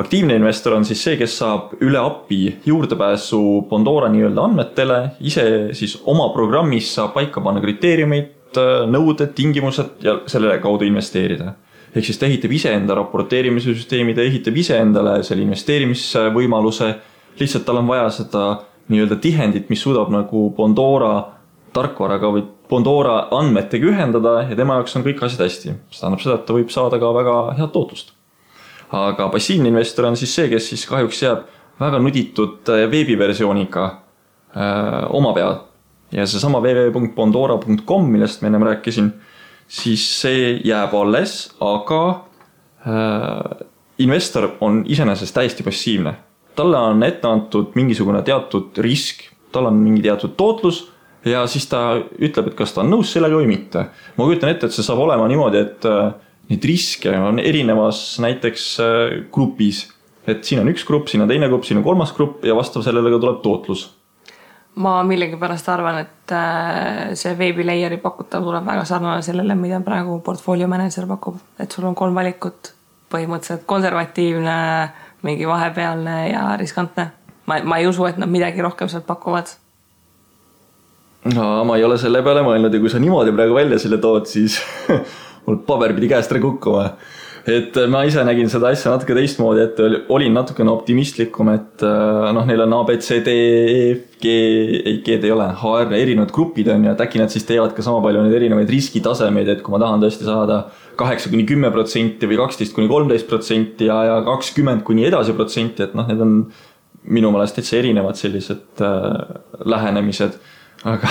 aktiivne 0.00 0.36
investor 0.38 0.74
on 0.76 0.84
siis 0.86 1.02
see, 1.02 1.16
kes 1.20 1.36
saab 1.40 1.74
üle 1.84 2.00
API 2.00 2.60
juurdepääsu 2.66 3.40
Pandora 3.70 4.10
nii-öelda 4.12 4.44
andmetele, 4.48 5.00
ise 5.20 5.44
siis 5.76 5.96
oma 6.08 6.30
programmis 6.34 6.92
saab 6.94 7.14
paika 7.16 7.42
panna 7.44 7.62
kriteeriumid, 7.64 8.36
nõuded, 8.90 9.34
tingimused 9.36 10.00
ja 10.02 10.16
selle 10.30 10.56
kaudu 10.62 10.86
investeerida. 10.88 11.54
Ehk 11.94 12.06
siis 12.06 12.18
ta 12.18 12.28
ehitab 12.28 12.52
iseenda 12.54 12.94
raporteerimise 12.98 13.74
süsteemi, 13.74 14.14
ta 14.14 14.22
ehitab 14.22 14.56
iseendale 14.56 15.20
selle 15.26 15.46
investeerimisvõimaluse, 15.46 16.92
lihtsalt 17.40 17.66
tal 17.66 17.82
on 17.82 17.90
vaja 17.90 18.08
seda 18.14 18.46
nii-öelda 18.90 19.20
tihendit, 19.22 19.68
mis 19.70 19.82
suudab 19.82 20.10
nagu 20.14 20.48
Pandora 20.56 21.16
tarkvaraga 21.74 22.30
või 22.34 22.46
Pandora 22.70 23.18
andmetega 23.34 23.90
ühendada 23.90 24.40
ja 24.46 24.56
tema 24.58 24.78
jaoks 24.78 24.96
on 24.98 25.06
kõik 25.06 25.22
asjad 25.26 25.46
hästi. 25.46 25.76
see 25.90 26.00
tähendab 26.00 26.22
seda, 26.22 26.38
et 26.40 26.46
ta 26.46 26.56
võib 26.56 26.70
saada 26.70 26.98
ka 26.98 27.12
väga 27.14 27.36
head 27.58 27.74
tootlust 27.74 28.14
aga 28.90 29.28
passiivne 29.30 29.70
investor 29.70 30.08
on 30.08 30.18
siis 30.18 30.32
see, 30.34 30.48
kes 30.50 30.70
siis 30.72 30.84
kahjuks 30.90 31.22
jääb 31.22 31.46
väga 31.80 32.00
nuditud 32.02 32.68
äh, 32.68 32.84
veebiversiooniga 32.90 33.84
öö, 34.56 35.06
oma 35.16 35.32
peal. 35.32 35.60
ja 36.12 36.26
seesama 36.26 36.58
www.pandora.com, 36.60 38.08
millest 38.10 38.42
ma 38.42 38.50
ennem 38.50 38.64
rääkisin, 38.66 39.12
siis 39.70 40.04
see 40.20 40.54
jääb 40.66 40.94
alles, 40.98 41.52
aga 41.62 42.02
öö, 42.86 43.66
investor 44.02 44.48
on 44.60 44.82
iseenesest 44.88 45.34
täiesti 45.34 45.62
passiivne. 45.62 46.14
talle 46.56 46.76
on 46.76 47.02
ette 47.02 47.28
antud 47.28 47.76
mingisugune 47.78 48.22
teatud 48.22 48.78
risk, 48.82 49.22
tal 49.52 49.70
on 49.70 49.78
mingi 49.80 50.02
teatud 50.02 50.34
tootlus 50.36 50.90
ja 51.24 51.44
siis 51.46 51.68
ta 51.70 52.00
ütleb, 52.18 52.50
et 52.50 52.56
kas 52.58 52.74
ta 52.74 52.82
on 52.82 52.90
nõus 52.90 53.12
sellega 53.12 53.36
või 53.36 53.48
mitte. 53.50 53.86
ma 54.16 54.26
kujutan 54.26 54.50
ette, 54.50 54.66
et 54.66 54.74
see 54.74 54.84
saab 54.84 55.04
olema 55.04 55.28
niimoodi, 55.28 55.62
et 55.62 55.88
äh, 55.88 56.12
neid 56.50 56.66
riske 56.66 57.14
on 57.14 57.38
erinevas 57.38 58.18
näiteks 58.24 58.66
äh, 58.80 59.16
grupis. 59.32 59.86
et 60.26 60.44
siin 60.44 60.60
on 60.60 60.68
üks 60.72 60.84
grupp, 60.84 61.08
siin 61.08 61.22
on 61.22 61.28
teine 61.28 61.48
grupp, 61.48 61.64
siin 61.64 61.80
on 61.80 61.86
kolmas 61.86 62.12
grupp 62.16 62.44
ja 62.44 62.56
vastav 62.56 62.82
sellele 62.86 63.12
ka 63.12 63.22
tuleb 63.22 63.42
tootlus. 63.42 63.88
Ma 64.80 65.00
millegipärast 65.04 65.68
arvan, 65.72 66.00
et 66.04 66.34
äh, 66.34 67.12
see 67.18 67.36
veebilayer'i 67.38 68.00
pakutav 68.02 68.44
tuleb 68.46 68.66
väga 68.66 68.84
sarnane 68.88 69.22
sellele, 69.24 69.56
mida 69.58 69.80
praegu 69.84 70.18
portfolio 70.24 70.68
manager 70.70 71.08
pakub, 71.10 71.38
et 71.60 71.72
sul 71.72 71.88
on 71.88 71.96
kolm 71.98 72.16
valikut, 72.16 72.72
põhimõtteliselt 73.12 73.66
konservatiivne, 73.68 74.58
mingi 75.26 75.48
vahepealne 75.48 76.16
ja 76.30 76.44
riskantne. 76.60 77.10
ma, 77.46 77.58
ma 77.64 77.80
ei 77.80 77.88
usu, 77.90 78.06
et 78.06 78.20
nad 78.20 78.30
midagi 78.30 78.62
rohkem 78.62 78.88
sealt 78.88 79.06
pakuvad. 79.06 79.52
no 81.34 81.64
ma 81.68 81.76
ei 81.76 81.84
ole 81.84 81.98
selle 81.98 82.22
peale 82.24 82.44
mõelnud 82.46 82.74
ja 82.74 82.80
kui 82.80 82.92
sa 82.92 83.02
niimoodi 83.02 83.34
praegu 83.36 83.54
välja 83.54 83.78
selle 83.78 83.98
tood, 84.00 84.26
siis 84.30 84.60
mul 85.46 85.60
paber 85.66 85.94
pidi 85.96 86.08
käest 86.08 86.32
ära 86.32 86.40
kukkuma. 86.40 86.92
Et 87.48 87.76
ma 87.88 88.02
ise 88.08 88.22
nägin 88.26 88.50
seda 88.52 88.68
asja 88.74 88.92
natuke 88.92 89.14
teistmoodi, 89.16 89.62
et 89.64 89.80
oli- 89.80 90.00
olin 90.12 90.34
natukene 90.36 90.72
optimistlikum, 90.72 91.48
et 91.54 91.84
äh, 91.86 92.30
noh, 92.36 92.44
neil 92.48 92.64
on 92.66 92.74
A, 92.76 92.82
B, 92.84 92.96
C, 93.00 93.20
D, 93.24 93.32
E, 93.32 93.90
F, 93.94 94.18
G, 94.20 94.34
ei 94.84 94.98
G-d 95.06 95.24
ei 95.24 95.32
ole, 95.32 95.46
HR, 95.62 95.94
erinevad 95.96 96.32
grupid 96.36 96.68
on 96.68 96.84
ju, 96.84 96.92
et 96.92 97.00
äkki 97.00 97.22
nad 97.22 97.32
siis 97.32 97.46
teevad 97.48 97.72
ka 97.76 97.84
sama 97.86 98.02
palju 98.04 98.26
neid 98.26 98.36
erinevaid 98.40 98.70
riskitasemeid, 98.70 99.48
et 99.48 99.62
kui 99.64 99.72
ma 99.72 99.80
tahan 99.82 100.04
tõesti 100.04 100.28
saada 100.28 100.62
kaheksa 101.00 101.32
kuni 101.32 101.46
kümme 101.48 101.70
protsenti 101.72 102.28
või 102.28 102.36
kaksteist 102.42 102.76
kuni 102.76 102.90
kolmteist 102.90 103.28
protsenti 103.30 103.88
ja, 103.88 104.02
ja 104.04 104.20
kakskümmend 104.26 104.84
kuni 104.84 105.08
edasi 105.08 105.32
protsenti, 105.38 105.86
et 105.86 105.96
noh, 105.96 106.08
need 106.10 106.20
on 106.20 106.38
minu 107.08 107.30
meelest 107.32 107.56
täitsa 107.56 107.78
erinevad 107.80 108.20
sellised 108.20 108.84
äh, 108.84 109.38
lähenemised, 109.64 110.36
aga 110.84 111.08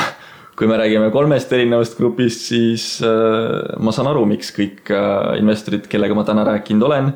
kui 0.60 0.68
me 0.68 0.76
räägime 0.76 1.08
kolmest 1.12 1.54
erinevast 1.56 1.96
grupist, 1.96 2.50
siis 2.50 2.86
äh, 3.06 3.78
ma 3.80 3.94
saan 3.96 4.10
aru, 4.12 4.26
miks 4.28 4.52
kõik 4.52 4.92
äh, 4.92 5.38
investorid, 5.40 5.88
kellega 5.88 6.18
ma 6.18 6.26
täna 6.28 6.44
rääkinud 6.50 6.84
olen, 6.90 7.14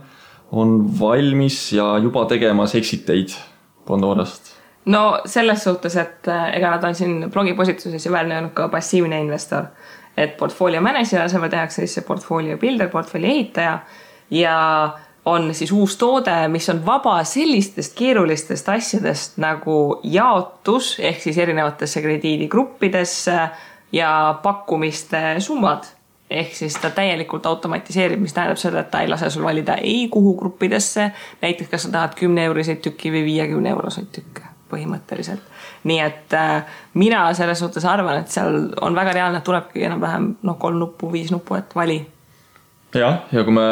on 0.56 0.78
valmis 1.00 1.58
ja 1.76 1.90
juba 2.00 2.24
tegemas 2.32 2.76
exit 2.80 3.10
eid 3.12 3.36
Pandorast. 3.84 4.54
no 4.86 5.04
selles 5.28 5.64
suhtes, 5.68 5.98
et 6.00 6.32
äh, 6.32 6.54
ega 6.56 6.72
nad 6.72 6.88
on 6.88 6.96
siin 6.96 7.28
blogipostituses 7.34 8.06
ju 8.06 8.14
välja 8.16 8.40
öelnud 8.40 8.56
ka 8.56 8.70
passiivne 8.72 9.20
investor. 9.26 9.68
et 10.18 10.38
portfolio 10.38 10.82
manager'i 10.82 11.26
asemel 11.26 11.50
tehakse 11.50 11.82
siis 11.82 12.00
see 12.00 12.08
portfolio 12.08 12.58
builder, 12.58 12.88
portfolio 12.88 13.28
ehitaja 13.28 13.80
ja 14.32 14.58
on 15.26 15.54
siis 15.54 15.72
uus 15.72 15.98
toode, 15.98 16.48
mis 16.48 16.70
on 16.70 16.86
vaba 16.86 17.24
sellistest 17.24 17.96
keerulistest 17.98 18.70
asjadest 18.70 19.38
nagu 19.42 20.00
jaotus 20.04 20.98
ehk 21.00 21.22
siis 21.22 21.38
erinevatesse 21.38 22.02
krediidigruppidesse 22.02 23.38
ja 23.92 24.40
pakkumiste 24.44 25.40
summad. 25.40 25.84
ehk 26.30 26.56
siis 26.56 26.74
ta 26.82 26.90
täielikult 26.90 27.46
automatiseerib, 27.46 28.20
mis 28.20 28.34
tähendab 28.34 28.58
seda, 28.58 28.80
et 28.80 28.92
ta 28.92 29.02
ei 29.04 29.08
lase 29.08 29.30
sul 29.30 29.44
valida 29.44 29.76
ei 29.76 30.08
kuhu 30.10 30.34
gruppidesse, 30.38 31.12
näiteks 31.42 31.70
kas 31.70 31.84
sa 31.84 31.92
tahad 31.92 32.16
kümne 32.18 32.46
euroseid 32.46 32.82
tükke 32.82 33.12
või 33.14 33.22
viiekümne 33.28 33.70
euroseid 33.70 34.10
tükke 34.12 34.48
põhimõtteliselt. 34.72 35.44
nii 35.84 36.00
et 36.00 36.34
äh, 36.34 36.64
mina 36.94 37.34
selles 37.34 37.60
suhtes 37.60 37.86
arvan, 37.86 38.24
et 38.24 38.32
seal 38.34 38.72
on 38.82 38.96
väga 38.96 39.14
reaalne, 39.14 39.38
et 39.38 39.44
tulebki 39.44 39.84
enam-vähem 39.86 40.36
noh, 40.42 40.58
kolm 40.58 40.80
nuppu, 40.80 41.12
viis 41.12 41.32
nuppu, 41.32 41.56
et 41.60 41.76
vali 41.76 42.00
jah, 43.00 43.24
ja 43.34 43.44
kui 43.46 43.56
me 43.56 43.66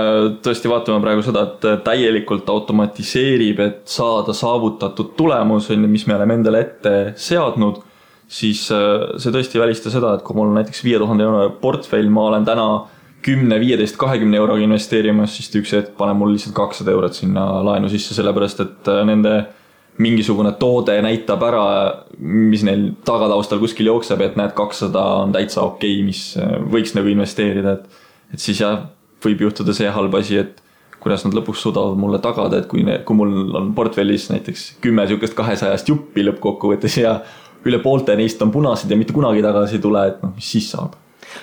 tõesti 0.43 0.69
vaatame 0.71 1.01
praegu 1.03 1.23
seda, 1.25 1.45
et 1.47 1.83
täielikult 1.85 2.49
automatiseerib, 2.51 3.61
et 3.63 3.81
saada 3.89 4.35
saavutatud 4.35 5.13
tulemus, 5.17 5.69
on 5.71 5.85
ju, 5.85 5.91
mis 5.91 6.07
me 6.09 6.17
oleme 6.17 6.39
endale 6.39 6.63
ette 6.65 6.95
seadnud, 7.19 7.81
siis 8.31 8.65
äh, 8.73 9.11
see 9.21 9.33
tõesti 9.33 9.59
ei 9.59 9.65
välista 9.65 9.93
seda, 9.93 10.15
et 10.15 10.25
kui 10.25 10.37
mul 10.37 10.51
on 10.51 10.59
näiteks 10.61 10.83
viie 10.85 10.99
tuhande 11.01 11.27
euro 11.27 11.47
portfell, 11.61 12.09
ma 12.13 12.27
olen 12.31 12.47
täna 12.47 12.67
kümne, 13.21 13.59
viieteist, 13.61 13.99
kahekümne 14.01 14.39
euroga 14.39 14.63
investeerimas, 14.65 15.35
siis 15.37 15.51
üks 15.59 15.73
hetk 15.77 15.97
paneb 15.97 16.17
mul 16.17 16.33
lihtsalt 16.33 16.55
kakssada 16.57 16.93
eurot 16.95 17.17
sinna 17.17 17.45
laenu 17.67 17.91
sisse, 17.91 18.17
sellepärast 18.17 18.63
et 18.65 18.91
äh, 18.91 19.03
nende 19.07 19.41
mingisugune 20.01 20.53
toode 20.57 20.95
näitab 21.03 21.43
ära, 21.45 21.65
mis 22.17 22.63
neil 22.65 22.87
tagataustal 23.05 23.59
kuskil 23.61 23.91
jookseb, 23.91 24.23
et 24.23 24.37
näed, 24.39 24.55
kakssada 24.57 25.03
on 25.25 25.35
täitsa 25.35 25.65
okei 25.67 25.99
okay,, 25.99 26.07
mis 26.07 26.23
äh, 26.39 26.55
võiks 26.73 26.95
nagu 26.97 27.11
investeerida, 27.11 27.75
et 27.77 28.07
et 28.31 28.39
siis 28.39 28.61
jah, 28.63 28.85
võib 29.25 29.45
juhtuda 29.47 29.75
see 29.77 29.89
halb 29.91 30.15
asi, 30.19 30.39
et 30.41 30.61
kuidas 31.01 31.25
nad 31.25 31.35
lõpuks 31.35 31.63
suudavad 31.65 31.97
mulle 31.97 32.19
tagada, 32.21 32.61
et 32.61 32.67
kui, 32.69 32.83
kui 33.05 33.17
mul 33.17 33.55
on 33.57 33.71
portfellis 33.77 34.29
näiteks 34.29 34.65
kümme 34.83 35.07
sihukest 35.09 35.35
kahesajast 35.37 35.89
juppi 35.89 36.25
lõppkokkuvõttes 36.27 36.97
ja 37.01 37.15
üle 37.65 37.79
poolte 37.81 38.15
neist 38.17 38.41
on 38.41 38.51
punased 38.53 38.89
ja 38.89 38.97
mitte 38.97 39.13
kunagi 39.13 39.41
tagasi 39.45 39.79
ei 39.79 39.83
tule, 39.83 40.03
et 40.11 40.21
noh, 40.23 40.33
mis 40.35 40.51
siis 40.55 40.69
saab? 40.73 40.97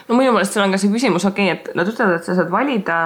no 0.08 0.18
minu 0.18 0.34
meelest 0.34 0.54
seal 0.54 0.66
on 0.66 0.74
ka 0.74 0.80
see 0.80 0.92
küsimus, 0.92 1.26
okei 1.26 1.50
okay,, 1.52 1.58
et 1.58 1.78
nad 1.78 1.90
ütlevad, 1.90 2.20
et 2.20 2.28
sa 2.28 2.36
saad 2.38 2.52
valida 2.52 2.98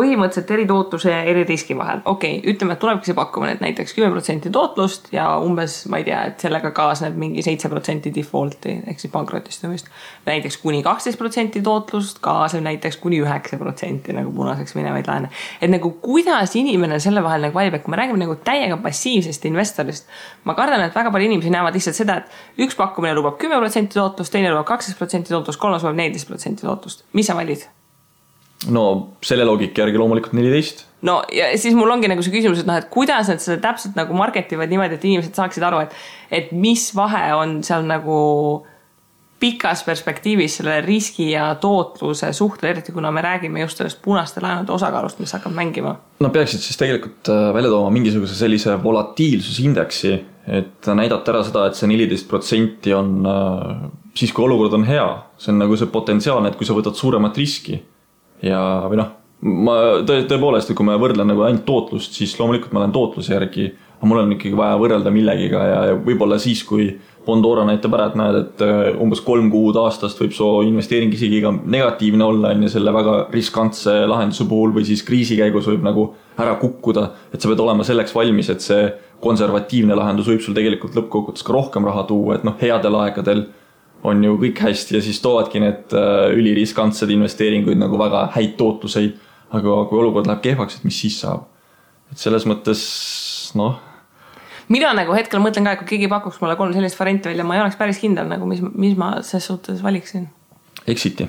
põhimõtteliselt 0.00 0.50
eri 0.54 0.66
tootluse 0.68 1.10
ja 1.12 1.20
eri 1.28 1.44
riski 1.44 1.76
vahel. 1.76 2.00
okei 2.04 2.38
okay,, 2.38 2.52
ütleme, 2.52 2.74
et 2.74 2.82
tulebki 2.82 3.10
see 3.10 3.16
pakkumine, 3.18 3.54
et 3.56 3.62
näiteks 3.64 3.94
kümme 3.96 4.10
protsenti 4.14 4.50
tootlust 4.54 5.10
ja 5.14 5.26
umbes, 5.44 5.82
ma 5.92 6.00
ei 6.00 6.06
tea, 6.08 6.20
et 6.30 6.44
sellega 6.44 6.72
kaasneb 6.76 7.16
mingi 7.20 7.44
seitse 7.44 7.68
protsenti 7.72 8.12
default'i 8.14 8.76
ehk 8.90 9.02
siis 9.02 9.12
pankrotistumist. 9.12 9.90
näiteks 10.26 10.60
kuni 10.62 10.82
kaksteist 10.86 11.18
protsenti 11.20 11.62
tootlust 11.62 12.22
kaasneb 12.24 12.64
näiteks 12.68 13.00
kuni 13.02 13.20
üheksa 13.24 13.58
protsenti 13.60 14.14
nagu 14.16 14.32
punaseks 14.36 14.76
minevaid 14.78 15.10
laene. 15.10 15.30
et 15.60 15.70
nagu 15.70 15.92
kuidas 16.02 16.56
inimene 16.56 17.00
selle 17.00 17.22
vahel 17.22 17.48
nagu 17.48 17.54
valib, 17.54 17.74
et 17.74 17.84
kui 17.84 17.94
me 17.94 18.00
räägime 18.00 18.22
nagu 18.24 18.38
täiega 18.44 18.78
passiivsest 18.82 19.44
investorist. 19.50 20.08
ma 20.44 20.54
kardan, 20.54 20.86
et 20.86 20.94
väga 20.94 21.10
palju 21.10 21.30
inimesi 21.30 21.52
näevad 21.52 21.76
lihtsalt 21.76 21.96
seda, 21.96 22.20
et 22.22 22.64
üks 22.66 22.78
pakkumine 22.78 23.14
lubab 23.18 23.38
kümme 23.38 23.60
protsenti 23.60 23.98
tootlust, 23.98 24.32
teine 24.32 24.54
lubab 24.54 24.68
kaksteist 24.72 24.98
protsenti 24.98 25.34
tootlust, 25.34 25.60
kolmas 25.60 25.84
lubab 25.84 26.00
neliteist 26.00 26.30
protsenti 26.30 26.66
tootlust. 26.66 27.04
mis 27.12 27.26
sa 27.26 27.36
valid? 27.36 27.68
No 28.68 28.84
selle 29.24 29.46
loogika 29.48 29.84
järgi 29.84 30.00
loomulikult 30.00 30.34
neliteist. 30.36 30.84
no 31.06 31.20
ja 31.32 31.50
siis 31.58 31.76
mul 31.76 31.90
ongi 31.90 32.10
nagu 32.10 32.24
see 32.24 32.34
küsimus, 32.34 32.60
et 32.60 32.68
noh, 32.68 32.80
et 32.80 32.90
kuidas 32.92 33.30
nad 33.32 33.40
seda 33.40 33.60
täpselt 33.70 33.96
nagu 33.96 34.16
market 34.16 34.52
ivad 34.52 34.72
niimoodi, 34.72 34.98
et 34.98 35.06
inimesed 35.08 35.38
saaksid 35.38 35.64
aru, 35.64 35.84
et, 35.86 35.96
et 36.30 36.52
mis 36.52 36.90
vahe 36.96 37.24
on 37.38 37.60
seal 37.66 37.86
nagu 37.88 38.18
pikas 39.40 39.80
perspektiivis 39.86 40.58
selle 40.58 40.80
riski 40.84 41.30
ja 41.30 41.46
tootluse 41.60 42.28
suhtel, 42.36 42.74
eriti 42.74 42.92
kuna 42.92 43.08
me 43.10 43.22
räägime 43.24 43.62
just 43.62 43.78
sellest 43.80 44.02
punaste 44.04 44.42
laenude 44.44 44.72
osakaalust, 44.72 45.22
mis 45.22 45.32
hakkab 45.32 45.54
mängima. 45.56 45.94
Nad 46.20 46.34
peaksid 46.34 46.60
siis 46.60 46.76
tegelikult 46.76 47.30
äh, 47.32 47.46
välja 47.56 47.70
tooma 47.72 47.88
mingisuguse 47.94 48.36
sellise 48.36 48.76
volatiilsusindeksi, 48.82 50.12
et 50.60 50.90
näidata 50.92 51.32
ära 51.32 51.40
seda, 51.46 51.64
et 51.70 51.78
see 51.78 51.88
neliteist 51.88 52.28
protsenti 52.28 52.92
on 52.92 53.14
äh, 53.24 53.88
siis, 54.12 54.34
kui 54.36 54.44
olukord 54.44 54.76
on 54.76 54.84
hea, 54.84 55.08
see 55.40 55.54
on 55.54 55.64
nagu 55.64 55.80
see 55.80 55.88
potentsiaalne, 55.88 56.52
et 56.52 56.60
kui 56.60 56.68
sa 56.68 56.76
võtad 56.76 57.00
suuremat 57.00 57.40
riski 57.40 57.80
ja, 58.46 58.60
või 58.88 59.00
noh, 59.00 59.12
ma 59.40 59.76
tõe, 60.06 60.24
tõepoolest, 60.28 60.72
kui 60.76 60.86
ma 60.86 60.98
võrdlen 61.00 61.30
nagu 61.32 61.44
ainult 61.46 61.66
tootlust, 61.68 62.16
siis 62.16 62.34
loomulikult 62.38 62.74
ma 62.76 62.84
lähen 62.84 62.94
tootluse 62.96 63.34
järgi, 63.34 63.70
aga 63.98 64.08
mul 64.08 64.22
on 64.22 64.34
ikkagi 64.36 64.56
vaja 64.56 64.80
võrrelda 64.80 65.12
millegiga 65.12 65.62
ja, 65.68 65.80
ja 65.90 65.96
võib-olla 66.00 66.40
siis, 66.40 66.62
kui 66.68 66.90
Bondora 67.20 67.66
näitab 67.68 67.92
ära, 67.98 68.06
et 68.08 68.16
näed, 68.16 68.36
et 68.38 68.62
äh, 68.64 68.78
umbes 69.00 69.20
kolm 69.24 69.50
kuud 69.52 69.76
aastast 69.76 70.18
võib 70.22 70.32
su 70.32 70.46
investeering 70.64 71.12
isegi 71.12 71.42
ka 71.44 71.52
negatiivne 71.52 72.24
olla, 72.24 72.54
on 72.54 72.64
ju, 72.64 72.72
selle 72.72 72.94
väga 72.96 73.16
riskantse 73.34 73.92
lahenduse 74.08 74.46
puhul 74.48 74.72
või 74.76 74.86
siis 74.88 75.04
kriisi 75.06 75.36
käigus 75.38 75.68
võib 75.68 75.84
nagu 75.84 76.08
ära 76.40 76.56
kukkuda. 76.60 77.10
et 77.32 77.40
sa 77.40 77.50
pead 77.50 77.60
olema 77.60 77.84
selleks 77.84 78.16
valmis, 78.16 78.48
et 78.48 78.64
see 78.64 78.88
konservatiivne 79.20 79.96
lahendus 79.96 80.30
võib 80.32 80.40
sul 80.40 80.56
tegelikult 80.56 80.96
lõppkokkuvõttes 80.96 81.44
ka 81.44 81.52
rohkem 81.52 81.84
raha 81.84 82.06
tuua, 82.08 82.38
et 82.38 82.46
noh, 82.48 82.56
headel 82.60 82.96
aegadel 83.02 83.44
on 84.02 84.24
ju 84.24 84.36
kõik 84.40 84.62
hästi 84.64 84.96
ja 84.96 85.02
siis 85.04 85.20
toovadki 85.24 85.60
need 85.62 85.94
äh, 85.96 86.30
üliriskantsed 86.36 87.10
investeeringuid 87.12 87.80
nagu 87.80 87.98
väga 88.00 88.28
häid 88.36 88.56
tootluseid. 88.60 89.18
aga 89.50 89.84
kui 89.90 89.98
olukord 89.98 90.28
läheb 90.30 90.42
kehvaks, 90.44 90.76
et 90.78 90.84
mis 90.86 91.00
siis 91.00 91.20
saab? 91.20 91.48
et 92.12 92.18
selles 92.18 92.46
mõttes 92.46 92.82
noh. 93.58 93.80
mina 94.68 94.94
nagu 94.96 95.14
hetkel 95.14 95.42
mõtlen 95.42 95.66
ka, 95.66 95.74
et 95.74 95.82
kui 95.82 95.96
keegi 95.96 96.08
pakuks 96.08 96.40
mulle 96.40 96.56
kolm 96.56 96.72
sellist 96.76 96.98
varianti 96.98 97.32
välja, 97.32 97.44
ma 97.44 97.58
ei 97.58 97.64
oleks 97.64 97.78
päris 97.80 98.00
kindel 98.02 98.30
nagu, 98.30 98.46
mis, 98.46 98.62
mis 98.72 98.96
ma 98.98 99.16
ses 99.26 99.46
suhtes 99.46 99.82
valiksin. 99.84 100.28
Exiti 100.88 101.28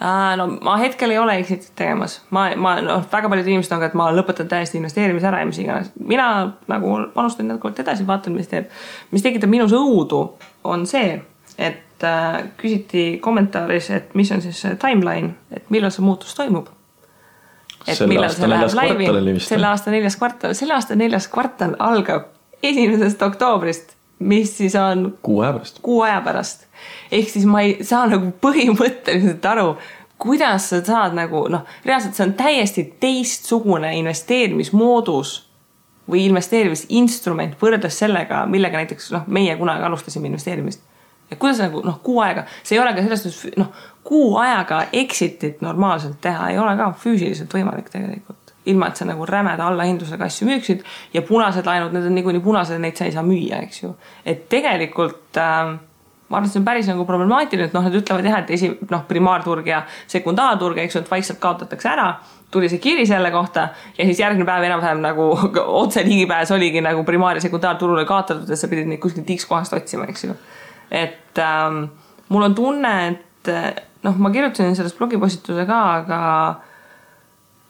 no 0.00 0.46
ma 0.64 0.76
hetkel 0.80 1.12
ei 1.12 1.18
ole 1.20 1.36
Exitit 1.40 1.74
tegemas, 1.76 2.20
ma, 2.32 2.46
ma 2.56 2.76
noh, 2.80 3.02
väga 3.12 3.28
paljud 3.28 3.50
inimesed 3.50 3.74
on 3.76 3.82
ka, 3.82 3.90
et 3.90 3.96
ma 3.98 4.08
lõpetan 4.14 4.48
täiesti 4.48 4.78
investeerimise 4.80 5.28
ära 5.28 5.42
ja 5.42 5.48
mis 5.48 5.58
iganes. 5.60 5.90
mina 6.00 6.28
nagu 6.70 6.94
panustan 7.14 7.50
jätkuvalt 7.52 7.82
edasi, 7.84 8.06
vaatan, 8.08 8.36
mis 8.36 8.48
teeb. 8.48 8.70
mis 9.10 9.24
tekitab 9.24 9.52
minus 9.52 9.74
õudu, 9.76 10.22
on 10.64 10.86
see, 10.88 11.18
et 11.60 12.04
äh, 12.04 12.42
küsiti 12.56 13.18
kommentaaris, 13.20 13.90
et 13.90 14.14
mis 14.14 14.32
on 14.32 14.42
siis 14.42 14.60
see 14.64 14.76
timeline, 14.80 15.34
et 15.52 15.68
millal 15.70 15.92
see 15.92 16.04
muutus 16.04 16.34
toimub. 16.34 16.70
et 17.86 17.96
selle 17.96 18.08
millal 18.14 18.32
see 18.32 18.48
läheb 18.48 18.74
laivi, 18.76 19.38
selle 19.44 19.68
aasta 19.68 19.92
neljas 19.92 20.16
kvartal, 20.20 20.56
selle 20.56 20.76
aasta 20.76 20.96
neljas 20.96 21.28
kvartal 21.32 21.76
algab 21.78 22.30
esimesest 22.62 23.22
oktoobrist, 23.22 23.94
mis 24.18 24.56
siis 24.56 24.76
on. 24.76 25.18
kuu 25.22 25.40
aja 25.40 25.52
pärast. 25.52 25.78
kuu 25.82 26.02
aja 26.02 26.20
pärast. 26.24 26.66
ehk 27.12 27.28
siis 27.28 27.44
ma 27.44 27.64
ei 27.66 27.78
saa 27.84 28.06
nagu 28.08 28.32
põhimõtteliselt 28.46 29.46
aru, 29.52 29.76
kuidas 30.20 30.72
sa 30.72 30.82
saad 30.84 31.16
nagu 31.16 31.46
noh, 31.52 31.68
reaalselt 31.84 32.16
see 32.16 32.28
on 32.28 32.36
täiesti 32.40 32.84
teistsugune 33.00 33.92
investeerimismoodus 34.00 35.38
või 36.10 36.24
investeerimisinstrument 36.28 37.60
võrreldes 37.60 38.00
sellega, 38.00 38.46
millega 38.48 38.80
näiteks 38.80 39.12
noh, 39.14 39.28
meie 39.28 39.56
kunagi 39.60 39.84
alustasime 39.86 40.32
investeerimist 40.32 40.88
et 41.30 41.38
kuidas 41.38 41.62
nagu 41.62 41.82
noh, 41.86 42.00
kuu 42.02 42.20
aega, 42.24 42.44
see 42.62 42.76
ei 42.76 42.82
ole 42.82 42.92
ka 42.94 43.04
selles 43.06 43.24
suhtes 43.26 43.58
noh, 43.60 43.70
kuu 44.06 44.36
ajaga 44.40 44.84
exit'it 45.02 45.60
normaalselt 45.64 46.20
teha 46.22 46.50
ei 46.50 46.58
ole 46.58 46.74
ka 46.78 46.90
füüsiliselt 46.98 47.52
võimalik 47.54 47.90
tegelikult. 47.92 48.36
ilma, 48.68 48.90
et 48.90 48.98
sa 49.00 49.06
nagu 49.08 49.24
rämeda 49.26 49.64
allahindlusega 49.70 50.26
asju 50.28 50.46
müüksid 50.46 50.82
ja 51.14 51.22
punased 51.24 51.64
laenud, 51.66 51.94
need 51.96 52.10
on 52.10 52.14
niikuinii 52.18 52.42
punased, 52.44 52.76
neid 52.78 52.98
sa 52.98 53.06
ei 53.08 53.14
saa 53.14 53.24
müüa, 53.24 53.62
eks 53.64 53.82
ju. 53.82 53.94
et 54.24 54.48
tegelikult 54.52 55.38
äh, 55.40 55.78
ma 56.30 56.38
arvan, 56.38 56.46
et 56.46 56.52
see 56.52 56.60
on 56.60 56.66
päris 56.66 56.90
nagu 56.90 57.06
problemaatiline, 57.08 57.70
et 57.70 57.74
noh, 57.74 57.86
nad 57.86 57.96
ütlevad 57.96 58.28
jah, 58.28 58.36
et 58.44 58.52
esi-, 58.54 58.74
noh, 58.92 59.02
primaarturg 59.08 59.66
ja 59.66 59.80
sekundaarturg, 60.12 60.78
eks 60.84 60.98
ju, 60.98 61.02
et 61.02 61.10
vaikselt 61.10 61.40
kaotatakse 61.42 61.90
ära. 61.90 62.12
tuli 62.50 62.68
see 62.68 62.82
kiri 62.82 63.04
selle 63.06 63.30
kohta 63.30 63.68
ja 63.98 64.04
siis 64.04 64.18
järgmine 64.18 64.46
päev 64.46 64.64
enam-vähem 64.66 65.02
nagu 65.02 65.26
otse 65.82 66.02
ligipääs 66.04 66.50
oligi 66.50 66.80
nagu 66.82 67.04
primaar- 67.06 67.38
ja 67.38 67.40
sekundaarturule 67.40 68.04
kaotatud, 68.04 68.50
et 68.50 68.58
sa 68.58 68.68
pidid 68.68 68.90
neid 68.90 69.00
kuskilt 69.00 69.30
X 69.36 69.46
kohast 69.46 69.72
otsima, 69.72 70.08
eks 70.10 70.24
ju 70.24 70.34
et 70.90 71.38
ähm, 71.38 71.84
mul 72.28 72.46
on 72.48 72.54
tunne, 72.54 72.94
et 73.08 73.52
noh, 74.04 74.16
ma 74.16 74.30
kirjutasin 74.34 74.76
sellest 74.76 74.98
blogipostituse 74.98 75.66
ka, 75.68 75.82
aga 76.00 76.20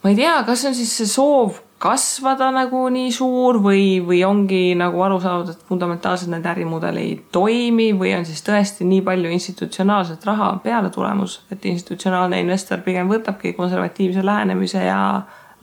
ma 0.02 0.12
ei 0.12 0.16
tea, 0.18 0.38
kas 0.46 0.64
on 0.68 0.76
siis 0.76 0.92
see 1.00 1.11
soov 1.11 1.61
kasvada 1.80 2.50
nagu 2.52 2.83
nii 2.92 3.09
suur 3.14 3.56
või, 3.64 4.02
või 4.04 4.20
ongi 4.28 4.74
nagu 4.76 5.00
aru 5.00 5.16
saadud, 5.22 5.54
et 5.54 5.68
fundamentaalselt 5.68 6.28
need 6.35 6.48
ärimudel 6.50 6.98
ei 7.00 7.14
toimi 7.33 7.90
või 7.96 8.12
on 8.18 8.26
siis 8.28 8.44
tõesti 8.44 8.85
nii 8.88 9.00
palju 9.06 9.33
institutsionaalset 9.33 10.26
raha 10.28 10.50
peale 10.64 10.90
tulemus, 10.92 11.38
et 11.52 11.64
institutsionaalne 11.72 12.40
investor 12.44 12.85
pigem 12.85 13.09
võtabki 13.09 13.54
konservatiivse 13.56 14.24
lähenemise 14.24 14.85
ja 14.85 15.00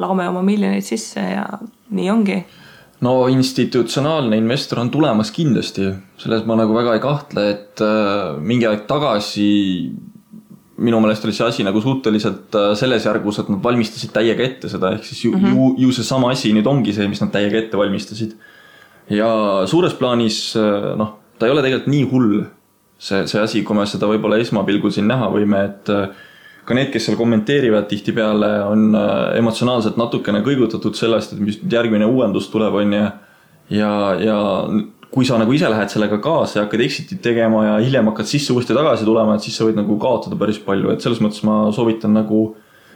laome 0.02 0.26
oma 0.30 0.42
miljoneid 0.46 0.86
sisse 0.86 1.22
ja 1.22 1.46
nii 1.94 2.10
ongi 2.10 2.40
no 3.06 3.14
institutsionaalne 3.30 4.38
investor 4.40 4.82
on 4.82 4.90
tulemas 4.94 5.32
kindlasti, 5.36 5.92
selles 6.18 6.46
ma 6.50 6.58
nagu 6.58 6.76
väga 6.76 6.96
ei 6.98 7.02
kahtle, 7.04 7.48
et 7.54 7.84
äh, 7.86 8.38
mingi 8.42 8.66
aeg 8.70 8.88
tagasi 8.90 9.48
minu 10.78 11.00
meelest 11.02 11.26
oli 11.26 11.34
see 11.34 11.46
asi 11.46 11.66
nagu 11.66 11.82
suhteliselt 11.82 12.58
äh, 12.58 12.72
selles 12.78 13.06
järgus, 13.06 13.42
et 13.42 13.50
nad 13.54 13.62
valmistasid 13.64 14.14
täiega 14.14 14.46
ette 14.46 14.70
seda, 14.72 14.94
ehk 14.98 15.06
siis 15.06 15.24
ju 15.26 15.34
mm, 15.34 15.44
-hmm. 15.44 15.56
ju, 15.56 15.88
ju 15.88 15.98
seesama 16.00 16.32
asi 16.34 16.54
nüüd 16.54 16.70
ongi 16.70 16.94
see, 16.94 17.08
mis 17.08 17.22
nad 17.22 17.34
täiega 17.34 17.58
ette 17.58 17.78
valmistasid. 17.78 18.36
ja 19.10 19.30
suures 19.66 19.94
plaanis 19.94 20.56
äh, 20.58 20.94
noh, 20.98 21.18
ta 21.40 21.46
ei 21.46 21.52
ole 21.52 21.62
tegelikult 21.62 21.94
nii 21.94 22.04
hull, 22.12 22.44
see, 22.98 23.28
see 23.28 23.42
asi, 23.42 23.64
kui 23.64 23.76
me 23.76 23.86
seda 23.86 24.10
võib-olla 24.10 24.38
esmapilgul 24.42 24.92
siin 24.92 25.08
näha 25.08 25.30
võime, 25.34 25.64
et 25.66 25.90
ka 26.68 26.76
need, 26.76 26.92
kes 26.92 27.08
seal 27.08 27.16
kommenteerivad, 27.20 27.88
tihtipeale 27.88 28.52
on 28.68 28.92
äh, 28.98 29.38
emotsionaalselt 29.40 29.98
natukene 30.00 30.44
kõigutatud 30.46 30.98
sellest, 31.00 31.34
et 31.34 31.44
mis 31.44 31.62
nüüd 31.62 31.76
järgmine 31.78 32.10
uuendus 32.12 32.50
tuleb, 32.52 32.76
on 32.82 32.96
ju. 32.98 33.08
ja, 33.78 33.92
ja 34.20 34.38
kui 35.14 35.26
sa 35.28 35.38
nagu 35.40 35.54
ise 35.56 35.70
lähed 35.72 35.92
sellega 35.92 36.20
kaasa 36.24 36.60
ja 36.60 36.64
hakkad 36.66 36.84
exit'it 36.84 37.22
tegema 37.24 37.64
ja 37.64 37.76
hiljem 37.80 38.12
hakkad 38.12 38.28
sisse 38.28 38.52
uuesti 38.54 38.76
tagasi 38.76 39.08
tulema, 39.08 39.38
et 39.38 39.46
siis 39.48 39.56
sa 39.56 39.68
võid 39.68 39.80
nagu 39.80 39.96
kaotada 40.02 40.36
päris 40.40 40.60
palju, 40.64 40.92
et 40.92 41.04
selles 41.04 41.22
mõttes 41.24 41.46
ma 41.48 41.62
soovitan 41.76 42.14
nagu 42.18 42.50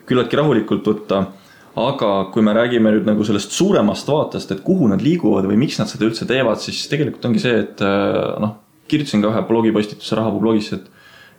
küllaltki 0.10 0.40
rahulikult 0.40 0.92
võtta. 0.92 1.26
aga 1.72 2.08
kui 2.34 2.44
me 2.44 2.52
räägime 2.52 2.92
nüüd 2.92 3.06
nagu 3.08 3.24
sellest 3.24 3.54
suuremast 3.56 4.10
vaatest, 4.12 4.50
et 4.52 4.60
kuhu 4.60 4.90
nad 4.92 5.00
liiguvad 5.00 5.46
või 5.48 5.56
miks 5.62 5.80
nad 5.80 5.88
seda 5.88 6.04
üldse 6.04 6.26
teevad, 6.28 6.60
siis 6.60 6.84
tegelikult 6.92 7.30
ongi 7.30 7.40
see, 7.40 7.62
et 7.64 7.80
äh, 7.80 8.34
noh, 8.44 8.58
kirjutasin 8.92 9.24
ka 9.24 9.32
ühe 9.32 9.44
blogipostituse 9.48 10.18
Rahapuu 10.20 10.44
blogis, 10.44 10.74
et 10.76 10.90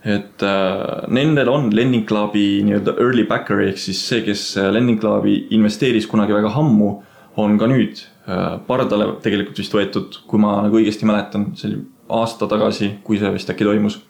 et 0.03 0.43
äh, 0.43 1.07
nendel 1.09 1.49
on 1.53 1.71
Lending 1.75 2.07
Clubi 2.09 2.62
nii-öelda 2.67 2.97
early 2.99 3.25
backer 3.29 3.62
ehk 3.62 3.79
siis 3.79 4.03
see, 4.09 4.25
kes 4.27 4.57
Lending 4.75 5.01
Clubi 5.01 5.47
investeeris 5.55 6.09
kunagi 6.11 6.35
väga 6.35 6.51
ammu, 6.59 6.93
on 7.37 7.59
ka 7.59 7.69
nüüd 7.71 8.03
äh, 8.29 8.59
pardale 8.67 9.15
tegelikult 9.25 9.61
vist 9.62 9.75
võetud, 9.75 10.23
kui 10.29 10.41
ma 10.43 10.59
nagu 10.67 10.81
õigesti 10.81 11.09
mäletan, 11.09 11.53
see 11.57 11.71
oli 11.71 11.83
aasta 12.12 12.49
tagasi, 12.51 12.97
kui 13.05 13.21
see 13.21 13.31
vist 13.33 13.51
äkki 13.53 13.69
toimus. 13.69 14.01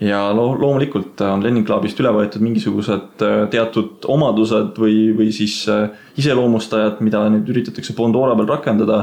ja 0.00 0.30
lo 0.32 0.54
loomulikult 0.56 1.20
on 1.20 1.42
Lending 1.44 1.66
Clubist 1.66 1.98
üle 2.00 2.12
võetud 2.16 2.40
mingisugused 2.40 3.22
äh, 3.22 3.42
teatud 3.52 4.06
omadused 4.08 4.78
või, 4.80 5.10
või 5.16 5.30
siis 5.32 5.62
äh, 5.68 5.90
iseloomustajad, 6.16 7.02
mida 7.04 7.26
nüüd 7.28 7.48
üritatakse 7.52 7.94
Bondora 7.94 8.36
peal 8.36 8.48
rakendada 8.48 9.02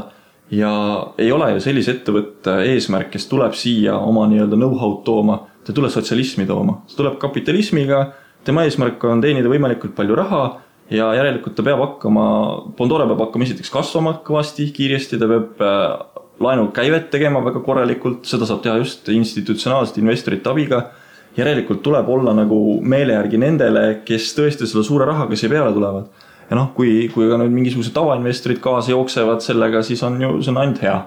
ja 0.52 0.72
ei 1.18 1.32
ole 1.32 1.54
ju 1.54 1.62
sellise 1.64 1.94
ettevõtte 1.98 2.58
eesmärk, 2.72 3.12
kes 3.14 3.28
tuleb 3.30 3.54
siia 3.54 3.98
oma 4.00 4.26
nii-öelda 4.32 4.58
know-how'd 4.58 5.04
tooma 5.06 5.44
ta 5.68 5.74
ei 5.74 5.76
tule 5.76 5.90
sotsialismi 5.92 6.46
tooma, 6.48 6.78
ta 6.88 6.96
tuleb 6.96 7.18
kapitalismiga, 7.20 8.06
tema 8.48 8.64
eesmärk 8.64 9.02
on 9.04 9.20
teenida 9.20 9.50
võimalikult 9.52 9.92
palju 9.98 10.16
raha 10.16 10.44
ja 10.96 11.10
järelikult 11.18 11.58
ta 11.58 11.66
peab 11.68 11.82
hakkama, 11.84 12.28
Pandora 12.78 13.08
peab 13.10 13.26
hakkama 13.26 13.44
esiteks 13.44 13.74
kasvama 13.74 14.14
kõvasti, 14.24 14.70
kiiresti, 14.72 15.20
ta 15.20 15.28
peab 15.28 15.60
äh, 15.68 16.22
laenukäivet 16.40 17.12
tegema 17.12 17.44
väga 17.44 17.60
korralikult, 17.66 18.24
seda 18.32 18.48
saab 18.48 18.64
teha 18.64 18.78
just 18.80 19.12
institutsionaalsete 19.12 20.02
investorite 20.06 20.54
abiga. 20.54 20.88
järelikult 21.38 21.84
tuleb 21.86 22.08
olla 22.10 22.32
nagu 22.34 22.80
meele 22.82 23.14
järgi 23.14 23.38
nendele, 23.38 23.82
kes 24.06 24.32
tõesti 24.34 24.66
selle 24.66 24.82
suure 24.84 25.06
rahaga 25.06 25.36
siia 25.36 25.52
peale 25.52 25.74
tulevad. 25.74 26.08
ja 26.50 26.56
noh, 26.56 26.72
kui, 26.74 27.12
kui 27.14 27.28
ka 27.30 27.44
nüüd 27.44 27.52
mingisugused 27.52 27.94
tavainvestorid 27.94 28.64
kaasa 28.64 28.96
jooksevad 28.96 29.44
sellega, 29.44 29.84
siis 29.84 30.04
on 30.04 30.22
ju, 30.22 30.42
see 30.42 30.56
on 30.56 30.64
ainult 30.64 30.82
hea. 30.82 30.98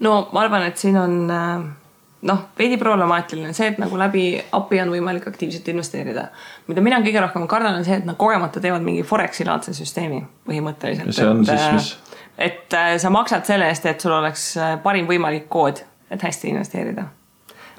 no 0.00 0.26
ma 0.32 0.44
arvan, 0.44 0.68
et 0.68 0.76
siin 0.76 1.00
on 1.00 1.30
äh 1.30 1.79
noh, 2.22 2.40
veidi 2.58 2.76
problemaatiline 2.80 3.52
see, 3.56 3.70
et 3.72 3.78
nagu 3.80 3.98
läbi 3.98 4.24
API 4.56 4.82
on 4.82 4.92
võimalik 4.92 5.28
aktiivselt 5.30 5.68
investeerida. 5.72 6.28
mida 6.68 6.84
mina 6.84 7.00
kõige 7.04 7.22
rohkem 7.24 7.46
kardan, 7.48 7.78
on 7.80 7.86
see, 7.86 8.00
et 8.00 8.08
nad 8.08 8.18
kogemata 8.20 8.60
teevad 8.60 8.84
mingi 8.84 9.02
Foreksi 9.06 9.46
laadse 9.48 9.74
süsteemi 9.76 10.20
põhimõtteliselt. 10.48 11.12
see 11.16 11.28
on 11.28 11.40
et, 11.40 11.52
siis 11.52 11.72
mis? 11.72 12.18
et 12.38 12.76
äh, 12.76 12.96
sa 12.98 13.10
maksad 13.10 13.48
selle 13.48 13.68
eest, 13.68 13.86
et 13.86 14.00
sul 14.00 14.12
oleks 14.16 14.50
äh, 14.56 14.76
parim 14.82 15.08
võimalik 15.08 15.48
kood, 15.48 15.80
et 16.10 16.22
hästi 16.22 16.52
investeerida. 16.52 17.06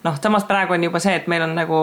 noh, 0.03 0.17
samas 0.23 0.47
praegu 0.49 0.73
on 0.73 0.89
juba 0.89 0.99
see, 1.03 1.15
et 1.21 1.27
meil 1.29 1.45
on 1.45 1.55
nagu 1.55 1.81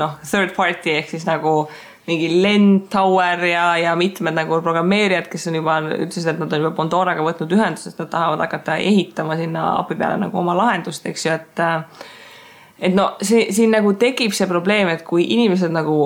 noh, 0.00 0.16
third 0.24 0.56
party 0.56 0.96
ehk 0.98 1.12
siis 1.12 1.28
nagu 1.28 1.68
mingi 2.06 2.28
Len 2.42 2.66
Tower 2.92 3.44
ja, 3.48 3.76
ja 3.80 3.94
mitmed 3.96 4.36
nagu 4.36 4.60
programmeerijad, 4.62 5.28
kes 5.32 5.48
on 5.48 5.58
juba, 5.60 5.78
ütlesid, 5.88 6.28
et 6.34 6.42
nad 6.42 6.52
on 6.52 6.64
juba 6.64 6.74
Bondoraga 6.76 7.24
võtnud 7.24 7.54
ühendust, 7.56 7.88
sest 7.88 8.02
nad 8.02 8.10
tahavad 8.12 8.42
hakata 8.44 8.76
ehitama 8.76 9.38
sinna 9.40 9.70
API 9.78 9.96
peale 10.00 10.18
nagu 10.20 10.38
oma 10.40 10.56
lahendust, 10.58 11.06
eks 11.08 11.26
ju, 11.26 11.38
et 11.38 11.64
et 12.84 12.94
no 12.94 13.14
see, 13.22 13.46
siin 13.54 13.72
nagu 13.72 13.94
tekib 13.96 14.34
see 14.36 14.50
probleem, 14.50 14.90
et 14.92 15.06
kui 15.06 15.24
inimesed 15.36 15.72
nagu 15.72 15.96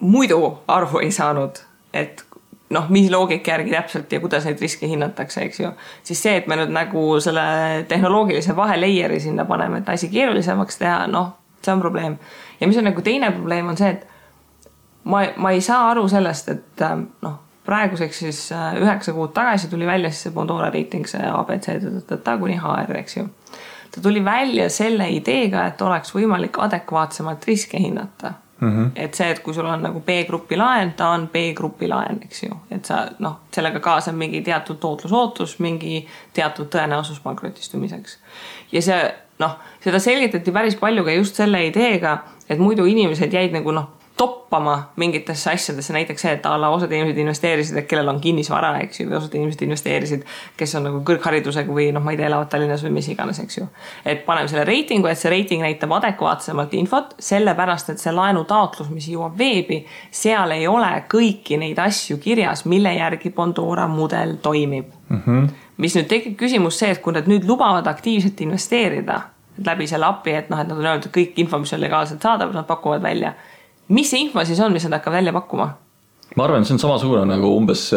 muidu 0.00 0.40
aru 0.72 1.02
ei 1.02 1.12
saanud, 1.12 1.60
et 1.96 2.24
noh, 2.72 2.88
mis 2.90 3.10
loogika 3.10 3.54
järgi 3.54 3.74
täpselt 3.74 4.12
ja 4.12 4.20
kuidas 4.20 4.46
neid 4.46 4.60
riske 4.62 4.88
hinnatakse, 4.88 5.44
eks 5.46 5.60
ju. 5.60 5.70
siis 6.02 6.22
see, 6.22 6.36
et 6.40 6.48
me 6.50 6.58
nüüd 6.58 6.72
nagu 6.74 7.04
selle 7.22 7.46
tehnoloogilise 7.88 8.56
vahelayer'i 8.56 9.20
sinna 9.22 9.44
paneme, 9.44 9.82
et 9.82 9.88
asi 9.92 10.08
keerulisemaks 10.10 10.80
teha, 10.80 11.04
noh, 11.10 11.34
see 11.62 11.72
on 11.74 11.84
probleem. 11.84 12.18
ja 12.60 12.66
mis 12.66 12.78
on 12.80 12.88
nagu 12.88 13.02
teine 13.02 13.30
probleem, 13.36 13.68
on 13.68 13.78
see, 13.78 13.94
et 13.94 14.15
ma, 15.06 15.24
ma 15.36 15.52
ei 15.54 15.60
saa 15.64 15.90
aru 15.90 16.06
sellest, 16.10 16.48
et 16.52 16.84
äh, 16.84 16.96
noh, 17.24 17.38
praeguseks 17.66 18.22
siis 18.24 18.40
äh, 18.54 18.78
üheksa 18.82 19.14
kuud 19.14 19.34
tagasi 19.34 19.70
tuli 19.70 19.86
välja 19.86 20.10
siis 20.10 20.28
see 20.28 20.34
Bondora 20.34 20.70
reiting, 20.70 21.06
see 21.10 21.26
abc 21.30 21.70
kuni 22.38 22.58
HR, 22.62 22.96
eks 23.02 23.16
ju. 23.16 23.28
ta 23.94 24.02
tuli 24.02 24.24
välja 24.24 24.68
selle 24.70 25.08
ideega, 25.10 25.66
et 25.66 25.82
oleks 25.82 26.14
võimalik 26.14 26.58
adekvaatsemalt 26.62 27.46
riske 27.46 27.80
hinnata 27.82 28.34
Mm 28.60 28.68
-hmm. 28.72 28.90
et 28.96 29.14
see, 29.14 29.30
et 29.30 29.38
kui 29.38 29.54
sul 29.54 29.66
on 29.66 29.82
nagu 29.82 30.00
B-grupi 30.00 30.56
laen, 30.56 30.92
ta 30.92 31.08
on 31.08 31.28
B-grupi 31.28 31.88
laen, 31.88 32.20
eks 32.24 32.42
ju, 32.42 32.56
et 32.70 32.84
sa 32.84 33.08
noh, 33.18 33.34
sellega 33.52 33.80
kaasneb 33.80 34.16
mingi 34.16 34.40
teatud 34.42 34.76
tootlusootus, 34.76 35.58
mingi 35.58 36.08
teatud 36.32 36.66
tõenäosus 36.74 37.20
pankrotistumiseks. 37.22 38.18
ja 38.72 38.82
see 38.82 39.14
noh, 39.38 39.58
seda 39.84 39.98
selgitati 39.98 40.52
päris 40.52 40.76
palju 40.76 41.04
ka 41.04 41.10
just 41.10 41.34
selle 41.34 41.66
ideega, 41.66 42.18
et 42.48 42.58
muidu 42.58 42.84
inimesed 42.84 43.32
jäid 43.32 43.52
nagu 43.52 43.70
noh, 43.70 43.90
toppama 44.16 44.92
mingitesse 44.96 45.50
asjadesse, 45.50 45.92
näiteks 45.92 46.22
see, 46.22 46.32
et 46.38 46.46
a 46.46 46.54
la 46.60 46.70
osad 46.72 46.92
inimesed 46.92 47.18
investeerisid, 47.20 47.80
kellel 47.88 48.08
on 48.08 48.20
kinnisvara, 48.20 48.70
eks 48.86 49.00
ju, 49.00 49.08
või 49.10 49.18
osad 49.18 49.34
inimesed 49.36 49.64
investeerisid, 49.66 50.22
kes 50.56 50.74
on 50.78 50.86
nagu 50.88 51.02
kõrgharidusega 51.06 51.72
või 51.72 51.90
noh, 51.92 52.04
ma 52.04 52.14
ei 52.14 52.20
tea, 52.20 52.30
elavad 52.30 52.48
Tallinnas 52.52 52.84
või 52.86 52.94
mis 52.96 53.10
iganes, 53.12 53.40
eks 53.42 53.58
ju. 53.58 53.66
et 54.08 54.24
paneme 54.24 54.48
selle 54.48 54.64
reitingu, 54.64 55.10
et 55.10 55.20
see 55.20 55.32
reiting 55.32 55.64
näitab 55.64 55.92
adekvaatsemalt 55.98 56.72
infot, 56.80 57.12
sellepärast 57.28 57.92
et 57.92 58.00
see 58.00 58.14
laenutaotlus, 58.16 58.88
mis 58.94 59.08
jõuab 59.12 59.36
veebi, 59.38 59.82
seal 60.10 60.56
ei 60.56 60.64
ole 60.70 60.92
kõiki 61.12 61.60
neid 61.60 61.80
asju 61.84 62.16
kirjas, 62.22 62.64
mille 62.64 62.94
järgi 62.96 63.34
Bondora 63.36 63.84
mudel 63.90 64.38
toimib 64.42 64.88
mm. 65.08 65.22
-hmm. 65.26 65.48
mis 65.76 65.96
nüüd 65.96 66.08
tekib 66.08 66.38
küsimus 66.40 66.78
see, 66.78 66.90
et 66.90 67.02
kui 67.04 67.12
nad 67.12 67.28
nüüd 67.28 67.44
lubavad 67.44 67.86
aktiivselt 67.86 68.40
investeerida 68.40 69.20
läbi 69.66 69.86
selle 69.86 70.06
API, 70.06 70.34
et 70.40 70.50
noh, 70.50 70.60
et 70.60 70.68
nad 70.68 70.78
on 70.78 70.84
öelnud, 70.84 71.06
et 71.06 71.16
kõik 71.16 71.38
info, 71.40 71.58
mis 71.58 71.72
on 71.72 71.80
legaalselt 71.80 72.22
saadav, 72.22 72.52
nad 72.52 72.66
pakuvad 72.68 73.02
välja 73.02 73.32
mis 73.88 74.10
see 74.10 74.24
info 74.24 74.44
siis 74.44 74.60
on, 74.60 74.72
mis 74.72 74.84
nad 74.86 74.98
hakkavad 74.98 75.20
välja 75.20 75.32
pakkuma? 75.32 75.70
ma 76.36 76.44
arvan, 76.44 76.64
see 76.66 76.74
on 76.76 76.82
samasugune 76.82 77.24
nagu 77.28 77.52
umbes 77.56 77.88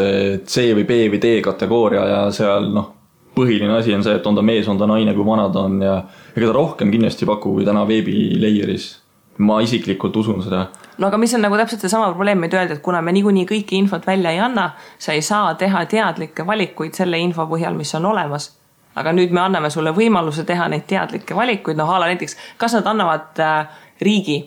C 0.45 0.69
või 0.77 0.85
B 0.87 1.01
või 1.11 1.19
D 1.21 1.39
kategooria 1.43 2.05
ja 2.07 2.19
seal 2.35 2.69
noh, 2.73 2.91
põhiline 3.35 3.73
asi 3.77 3.93
on 3.95 4.03
see, 4.05 4.15
et 4.19 4.27
on 4.27 4.37
ta 4.37 4.43
mees, 4.45 4.67
on 4.69 4.77
ta 4.79 4.87
naine, 4.89 5.13
kui 5.17 5.25
vana 5.25 5.47
ta 5.53 5.65
on 5.67 5.79
ja 5.83 5.95
ega 6.35 6.45
ta 6.47 6.55
rohkem 6.55 6.91
kindlasti 6.93 7.25
ei 7.25 7.31
paku 7.31 7.55
kui 7.57 7.67
täna 7.67 7.85
veebilayer'is. 7.89 8.89
ma 9.39 9.61
isiklikult 9.63 10.15
usun 10.19 10.43
seda. 10.43 10.67
no 10.97 11.07
aga 11.07 11.17
mis 11.17 11.33
on 11.33 11.41
nagu 11.41 11.57
täpselt 11.57 11.81
seesama 11.81 12.11
probleem, 12.13 12.43
et 12.43 12.53
öelda, 12.53 12.77
et 12.77 12.85
kuna 12.85 13.01
me 13.01 13.11
niikuinii 13.15 13.47
kõiki 13.49 13.79
infot 13.79 14.05
välja 14.07 14.31
ei 14.35 14.39
anna, 14.39 14.71
sa 14.99 15.13
ei 15.13 15.21
saa 15.21 15.55
teha 15.55 15.85
teadlikke 15.85 16.45
valikuid 16.45 16.93
selle 16.93 17.19
info 17.19 17.47
põhjal, 17.49 17.75
mis 17.75 17.95
on 17.95 18.05
olemas 18.05 18.51
aga 18.99 19.13
nüüd 19.15 19.31
me 19.31 19.41
anname 19.41 19.69
sulle 19.71 19.93
võimaluse 19.95 20.43
teha 20.47 20.67
neid 20.67 20.85
teadlikke 20.89 21.35
valikuid, 21.35 21.77
noh 21.77 21.89
a 21.89 21.99
la 22.01 22.09
näiteks, 22.11 22.35
kas 22.57 22.75
nad 22.75 22.87
annavad 22.89 23.39
äh, 23.39 23.83
riigi 24.01 24.41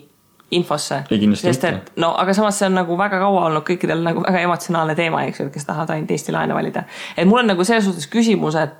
infosse. 0.57 1.03
sest 1.39 1.67
et 1.69 1.91
no 1.97 2.13
aga 2.19 2.33
samas 2.33 2.59
see 2.59 2.69
on 2.69 2.77
nagu 2.81 2.97
väga 2.99 3.19
kaua 3.21 3.47
olnud 3.49 3.65
kõikidel 3.67 4.03
nagu 4.05 4.23
väga 4.25 4.45
emotsionaalne 4.47 4.95
teema, 4.95 5.25
eks 5.27 5.41
ju, 5.41 5.49
et 5.49 5.53
kes 5.57 5.67
tahavad 5.69 5.95
ainult 5.95 6.11
Eesti 6.11 6.35
laene 6.35 6.55
valida. 6.55 6.85
et 7.17 7.27
mul 7.27 7.43
on 7.43 7.53
nagu 7.53 7.63
selles 7.63 7.85
suhtes 7.85 8.07
küsimus, 8.07 8.55
et 8.59 8.79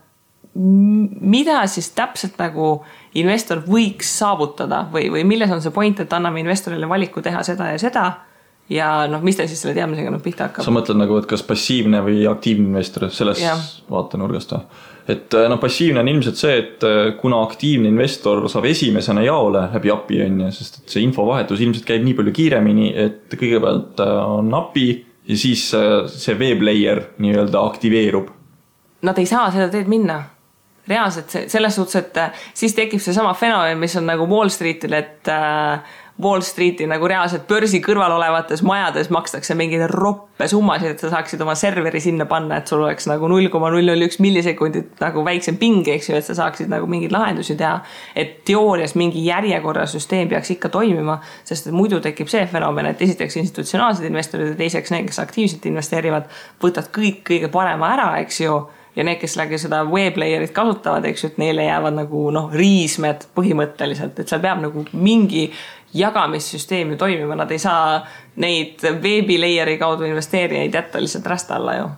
mida 0.56 1.64
siis 1.68 1.90
täpselt 1.98 2.38
nagu 2.38 2.84
investor 3.18 3.64
võiks 3.66 4.12
saavutada 4.20 4.86
või, 4.94 5.08
või 5.14 5.24
milles 5.26 5.52
on 5.52 5.62
see 5.62 5.74
point, 5.74 6.00
et 6.00 6.14
anname 6.14 6.44
investorile 6.44 6.90
valiku 6.90 7.24
teha 7.26 7.42
seda 7.44 7.72
ja 7.74 7.80
seda 7.82 8.06
ja 8.74 8.90
noh, 9.12 9.22
mis 9.26 9.38
ta 9.38 9.46
siis 9.50 9.62
selle 9.64 9.76
teadmisega 9.78 10.12
nüüd 10.14 10.24
pihta 10.26 10.48
hakkab? 10.48 10.66
sa 10.66 10.74
mõtled 10.74 11.00
nagu, 11.00 11.20
et 11.22 11.30
kas 11.30 11.46
passiivne 11.46 12.02
või 12.06 12.24
aktiivne 12.30 12.72
investor 12.72 13.10
selles 13.14 13.44
vaatenurgast 13.92 14.56
või? 14.56 14.82
et 15.14 15.38
äh, 15.38 15.48
noh, 15.52 15.60
passiivne 15.62 16.04
on 16.04 16.12
ilmselt 16.12 16.40
see, 16.40 16.58
et 16.62 16.86
äh, 16.88 17.14
kuna 17.20 17.42
aktiivne 17.44 17.92
investor 17.92 18.46
saab 18.52 18.68
esimesena 18.70 19.26
jaole 19.26 19.66
läbi 19.74 19.92
API 19.94 20.22
on 20.28 20.46
ju, 20.46 20.52
sest 20.60 20.82
et 20.82 20.96
see 20.96 21.06
infovahetus 21.06 21.64
ilmselt 21.64 21.88
käib 21.88 22.06
nii 22.06 22.18
palju 22.20 22.36
kiiremini, 22.36 22.92
et 23.06 23.36
kõigepealt 23.40 24.04
äh, 24.04 24.14
on 24.38 24.54
API 24.64 24.88
ja 25.28 25.40
siis 25.40 25.70
see 25.72 26.34
web 26.36 26.64
layer 26.68 27.00
nii-öelda 27.24 27.62
aktiveerub. 27.64 28.28
Nad 29.08 29.20
ei 29.20 29.28
saa 29.28 29.46
seda 29.54 29.70
teed 29.72 29.88
minna 29.92 30.18
reaalselt 30.88 31.32
selles 31.48 31.76
suhtes, 31.76 31.96
et 32.02 32.18
siis 32.54 32.76
tekib 32.76 33.00
seesama 33.00 33.32
fenomen, 33.38 33.80
mis 33.80 33.96
on 34.00 34.08
nagu 34.08 34.28
Wall 34.28 34.52
Streetil, 34.52 34.96
et 34.98 35.32
äh, 35.32 35.96
Wall 36.22 36.42
Streeti 36.46 36.86
nagu 36.86 37.08
reaalselt 37.10 37.48
börsi 37.50 37.80
kõrval 37.82 38.14
olevates 38.14 38.62
majades 38.62 39.10
makstakse 39.10 39.56
mingeid 39.58 39.88
roppe 39.90 40.46
summasid, 40.50 40.94
et 40.94 41.02
sa 41.02 41.10
saaksid 41.10 41.42
oma 41.42 41.56
serveri 41.58 42.02
sinna 42.04 42.28
panna, 42.30 42.60
et 42.62 42.70
sul 42.70 42.84
oleks 42.84 43.08
nagu 43.10 43.28
null 43.32 43.50
koma 43.54 43.72
null 43.74 43.90
null 43.90 44.06
üks 44.06 44.20
millisekundit 44.22 45.02
nagu 45.02 45.24
väiksem 45.26 45.58
ping, 45.58 45.82
eks 45.96 46.12
ju, 46.12 46.20
et 46.20 46.28
sa 46.28 46.36
saaksid 46.38 46.70
nagu 46.70 46.86
mingeid 46.90 47.16
lahendusi 47.16 47.58
teha. 47.58 47.80
et 48.16 48.44
teoorias 48.46 48.94
mingi 48.96 49.26
järjekorrasüsteem 49.26 50.30
peaks 50.30 50.54
ikka 50.54 50.70
toimima, 50.70 51.18
sest 51.50 51.72
muidu 51.74 52.00
tekib 52.00 52.30
see 52.30 52.46
fenomen, 52.46 52.92
et 52.94 53.02
esiteks 53.02 53.40
institutsionaalsed 53.42 54.06
investorid 54.06 54.54
ja 54.54 54.62
teiseks 54.62 54.94
need, 54.94 55.10
kes 55.10 55.20
aktiivselt 55.20 55.66
investeerivad, 55.66 56.30
võtavad 56.62 56.94
kõik 56.94 57.26
kõige 57.26 57.50
parema 57.50 57.90
ära, 57.98 58.10
eks 58.22 58.42
ju 58.46 58.62
ja 58.96 59.04
need, 59.04 59.18
kes 59.22 59.38
seda 59.62 59.84
web 59.90 60.18
layer'it 60.22 60.54
kasutavad, 60.54 61.06
eks 61.10 61.24
ju, 61.24 61.32
et 61.34 61.40
neile 61.42 61.66
jäävad 61.66 61.98
nagu 61.98 62.28
noh, 62.34 62.52
riismed 62.54 63.26
põhimõtteliselt, 63.36 64.20
et 64.20 64.30
seal 64.30 64.42
peab 64.44 64.62
nagu 64.62 64.86
mingi 64.94 65.48
jagamissüsteem 65.94 66.94
ju 66.94 66.98
toimima, 66.98 67.36
nad 67.36 67.52
ei 67.52 67.60
saa 67.62 68.00
neid 68.42 68.82
veebi 69.02 69.38
layer'i 69.42 69.78
kaudu 69.82 70.08
investeerijaid 70.10 70.74
jätta 70.74 71.02
lihtsalt 71.02 71.28
rästa 71.30 71.60
alla 71.60 71.78
ju 71.78 71.92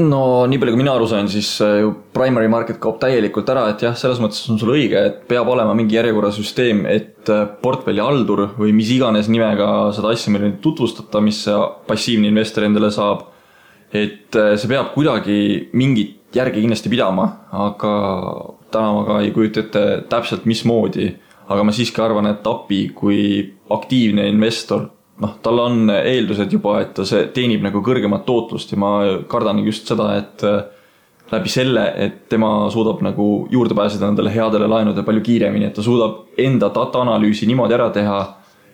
no 0.00 0.46
nii 0.48 0.60
palju, 0.60 0.72
kui 0.74 0.80
mina 0.80 0.94
aru 0.96 1.06
sain, 1.10 1.28
siis 1.30 1.48
äh, 1.64 1.80
ju 1.82 1.92
primary 2.14 2.48
market 2.50 2.78
kaob 2.82 2.98
täielikult 3.02 3.50
ära, 3.52 3.66
et 3.72 3.82
jah, 3.84 3.96
selles 3.98 4.20
mõttes 4.22 4.40
on 4.50 4.60
sul 4.60 4.72
õige, 4.74 5.02
et 5.08 5.18
peab 5.28 5.50
olema 5.52 5.74
mingi 5.76 5.98
järjekorrasüsteem, 5.98 6.84
et 6.90 7.30
äh, 7.32 7.44
portfellihaldur 7.62 8.46
või 8.58 8.72
mis 8.76 8.92
iganes 8.94 9.28
nimega 9.32 9.68
seda 9.96 10.14
asja 10.14 10.32
meile 10.32 10.54
tutvustada, 10.64 11.22
mis 11.24 11.42
see 11.46 11.58
passiivne 11.88 12.30
investor 12.32 12.66
endale 12.68 12.92
saab. 12.94 13.28
et 13.92 14.36
äh, 14.40 14.54
see 14.56 14.70
peab 14.70 14.94
kuidagi 14.94 15.68
mingit 15.76 16.32
järgi 16.32 16.62
kindlasti 16.62 16.88
pidama, 16.88 17.26
aga 17.52 17.92
täna 18.72 18.92
ma 18.96 19.02
ka 19.04 19.18
ei 19.20 19.34
kujuta 19.34 19.60
ette 19.60 19.82
täpselt, 20.08 20.46
mismoodi. 20.48 21.10
Aga 21.48 21.62
ma 21.64 21.72
siiski 21.74 22.02
arvan, 22.02 22.28
et 22.30 22.46
API 22.46 22.82
kui 22.94 23.22
aktiivne 23.70 24.28
investor 24.30 24.86
noh, 25.22 25.38
tal 25.42 25.60
on 25.62 25.90
eeldused 25.92 26.52
juba, 26.52 26.78
et 26.82 26.94
ta 26.96 27.06
see 27.08 27.26
teenib 27.34 27.64
nagu 27.64 27.82
kõrgemat 27.84 28.24
tootlust 28.28 28.72
ja 28.72 28.78
ma 28.80 28.92
kardan 29.30 29.62
just 29.66 29.90
seda, 29.90 30.08
et 30.18 30.44
äh, 30.48 30.62
läbi 31.32 31.52
selle, 31.52 31.86
et 32.04 32.24
tema 32.32 32.50
suudab 32.72 33.02
nagu 33.04 33.28
juurde 33.52 33.76
pääseda 33.78 34.08
nendele 34.08 34.32
headele 34.34 34.68
laenudele 34.70 35.06
palju 35.06 35.24
kiiremini, 35.28 35.68
et 35.68 35.76
ta 35.78 35.84
suudab 35.84 36.40
enda 36.40 36.70
data 36.74 37.04
analüüsi 37.04 37.48
niimoodi 37.50 37.78
ära 37.78 37.90
teha, 37.94 38.18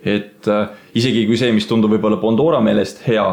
et 0.04 0.48
äh, 0.50 0.68
isegi 0.98 1.26
kui 1.28 1.38
see, 1.40 1.52
mis 1.54 1.68
tundub 1.70 1.92
võib-olla 1.94 2.20
Bondora 2.22 2.62
meelest 2.64 3.04
hea, 3.06 3.26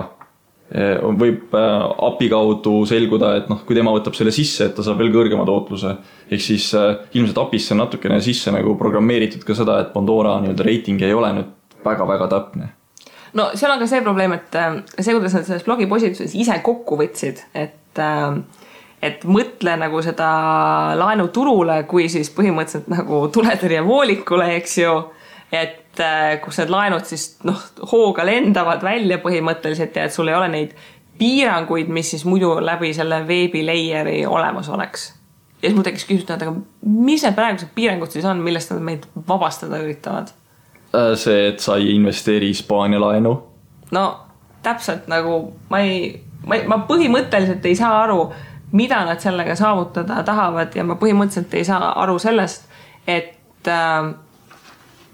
võib 0.65 1.53
API 1.53 2.29
kaudu 2.31 2.79
selguda, 2.89 3.35
et 3.37 3.51
noh, 3.51 3.59
kui 3.67 3.77
tema 3.77 3.91
võtab 3.93 4.15
selle 4.17 4.31
sisse, 4.33 4.65
et 4.65 4.73
ta 4.73 4.81
saab 4.83 4.97
veel 4.97 5.11
kõrgema 5.13 5.45
tootluse. 5.45 5.91
ehk 6.25 6.41
siis 6.41 6.71
ilmselt 7.13 7.37
API-sse 7.37 7.75
on 7.75 7.83
natukene 7.83 8.17
sisse 8.21 8.51
nagu 8.51 8.73
programmeeritud 8.79 9.45
ka 9.45 9.53
seda, 9.53 9.77
et 9.83 9.93
Bondora 9.93 10.39
nii-öelda 10.41 10.65
reiting 10.65 11.05
ei 11.05 11.13
ole 11.13 11.29
nüüd 11.37 11.53
väga-väga 11.85 12.27
täpne 12.33 12.71
no 13.35 13.49
seal 13.53 13.73
on 13.73 13.81
ka 13.81 13.87
see 13.89 14.03
probleem, 14.03 14.35
et 14.37 14.55
äh, 14.59 14.77
see, 14.97 15.13
kuidas 15.13 15.35
nad 15.35 15.47
selles 15.47 15.65
blogi 15.67 15.87
postituses 15.91 16.35
ise 16.37 16.57
kokku 16.65 16.99
võtsid, 16.99 17.43
et 17.53 18.01
äh, 18.01 18.39
et 19.05 19.25
mõtle 19.29 19.75
nagu 19.77 19.99
seda 20.01 20.27
laenuturule 20.97 21.81
kui 21.89 22.07
siis 22.09 22.31
põhimõtteliselt 22.33 22.87
nagu 22.89 23.25
tuletõrjevoolikule, 23.35 24.47
eks 24.61 24.77
ju. 24.81 24.95
et 25.51 25.84
äh, 25.84 25.84
kus 26.43 26.59
need 26.61 26.73
laenud 26.73 27.05
siis 27.07 27.27
noh, 27.47 27.61
hooga 27.91 28.25
lendavad 28.27 28.83
välja 28.83 29.19
põhimõtteliselt 29.23 29.95
ja 29.95 30.07
et 30.07 30.13
sul 30.13 30.31
ei 30.31 30.37
ole 30.37 30.49
neid 30.53 30.73
piiranguid, 31.19 31.87
mis 31.87 32.09
siis 32.11 32.25
muidu 32.27 32.57
läbi 32.59 32.93
selle 32.93 33.21
veebi 33.27 33.61
layer'i 33.65 34.25
olemas 34.27 34.69
oleks. 34.69 35.13
ja 35.61 35.69
siis 35.69 35.75
mul 35.75 35.87
tekkis 35.87 36.07
küsimus, 36.07 36.29
et 36.29 36.41
aga 36.47 36.55
mis 36.83 37.23
need 37.23 37.37
praegused 37.37 37.71
piirangud 37.75 38.11
siis 38.11 38.25
on, 38.25 38.43
millest 38.43 38.73
nad 38.73 38.83
meid 38.83 39.07
vabastada 39.27 39.79
üritavad 39.83 40.33
Äh, 40.95 41.15
see, 41.15 41.47
et 41.47 41.59
sa 41.59 41.75
ei 41.75 41.95
investeeri 41.95 42.47
Hispaania 42.47 43.01
laenu. 43.01 43.43
no 43.91 44.19
täpselt 44.63 45.07
nagu 45.07 45.53
ma 45.69 45.79
ei, 45.79 46.21
ma, 46.47 46.57
ma 46.67 46.77
põhimõtteliselt 46.87 47.65
ei 47.65 47.75
saa 47.75 48.03
aru, 48.03 48.19
mida 48.71 49.03
nad 49.05 49.21
sellega 49.21 49.55
saavutada 49.55 50.23
tahavad 50.25 50.75
ja 50.75 50.83
ma 50.83 50.97
põhimõtteliselt 51.01 51.53
ei 51.53 51.65
saa 51.67 51.91
aru 52.03 52.19
sellest, 52.19 52.69
et 53.07 53.67
äh,. 53.67 54.13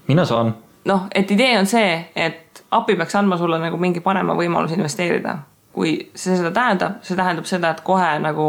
mina 0.08 0.24
saan. 0.24 0.54
Noh, 0.84 1.06
et 1.14 1.30
idee 1.30 1.54
on 1.58 1.66
see, 1.66 1.94
et 2.16 2.64
API 2.70 2.96
peaks 2.96 3.16
andma 3.16 3.38
sulle 3.38 3.58
nagu 3.62 3.78
mingi 3.80 4.00
parema 4.00 4.36
võimaluse 4.38 4.78
investeerida. 4.78 5.38
kui 5.72 5.94
see 6.14 6.36
seda 6.36 6.50
tähendab, 6.52 6.98
see 7.00 7.16
tähendab 7.16 7.46
seda, 7.48 7.70
et 7.72 7.80
kohe 7.80 8.08
nagu 8.20 8.46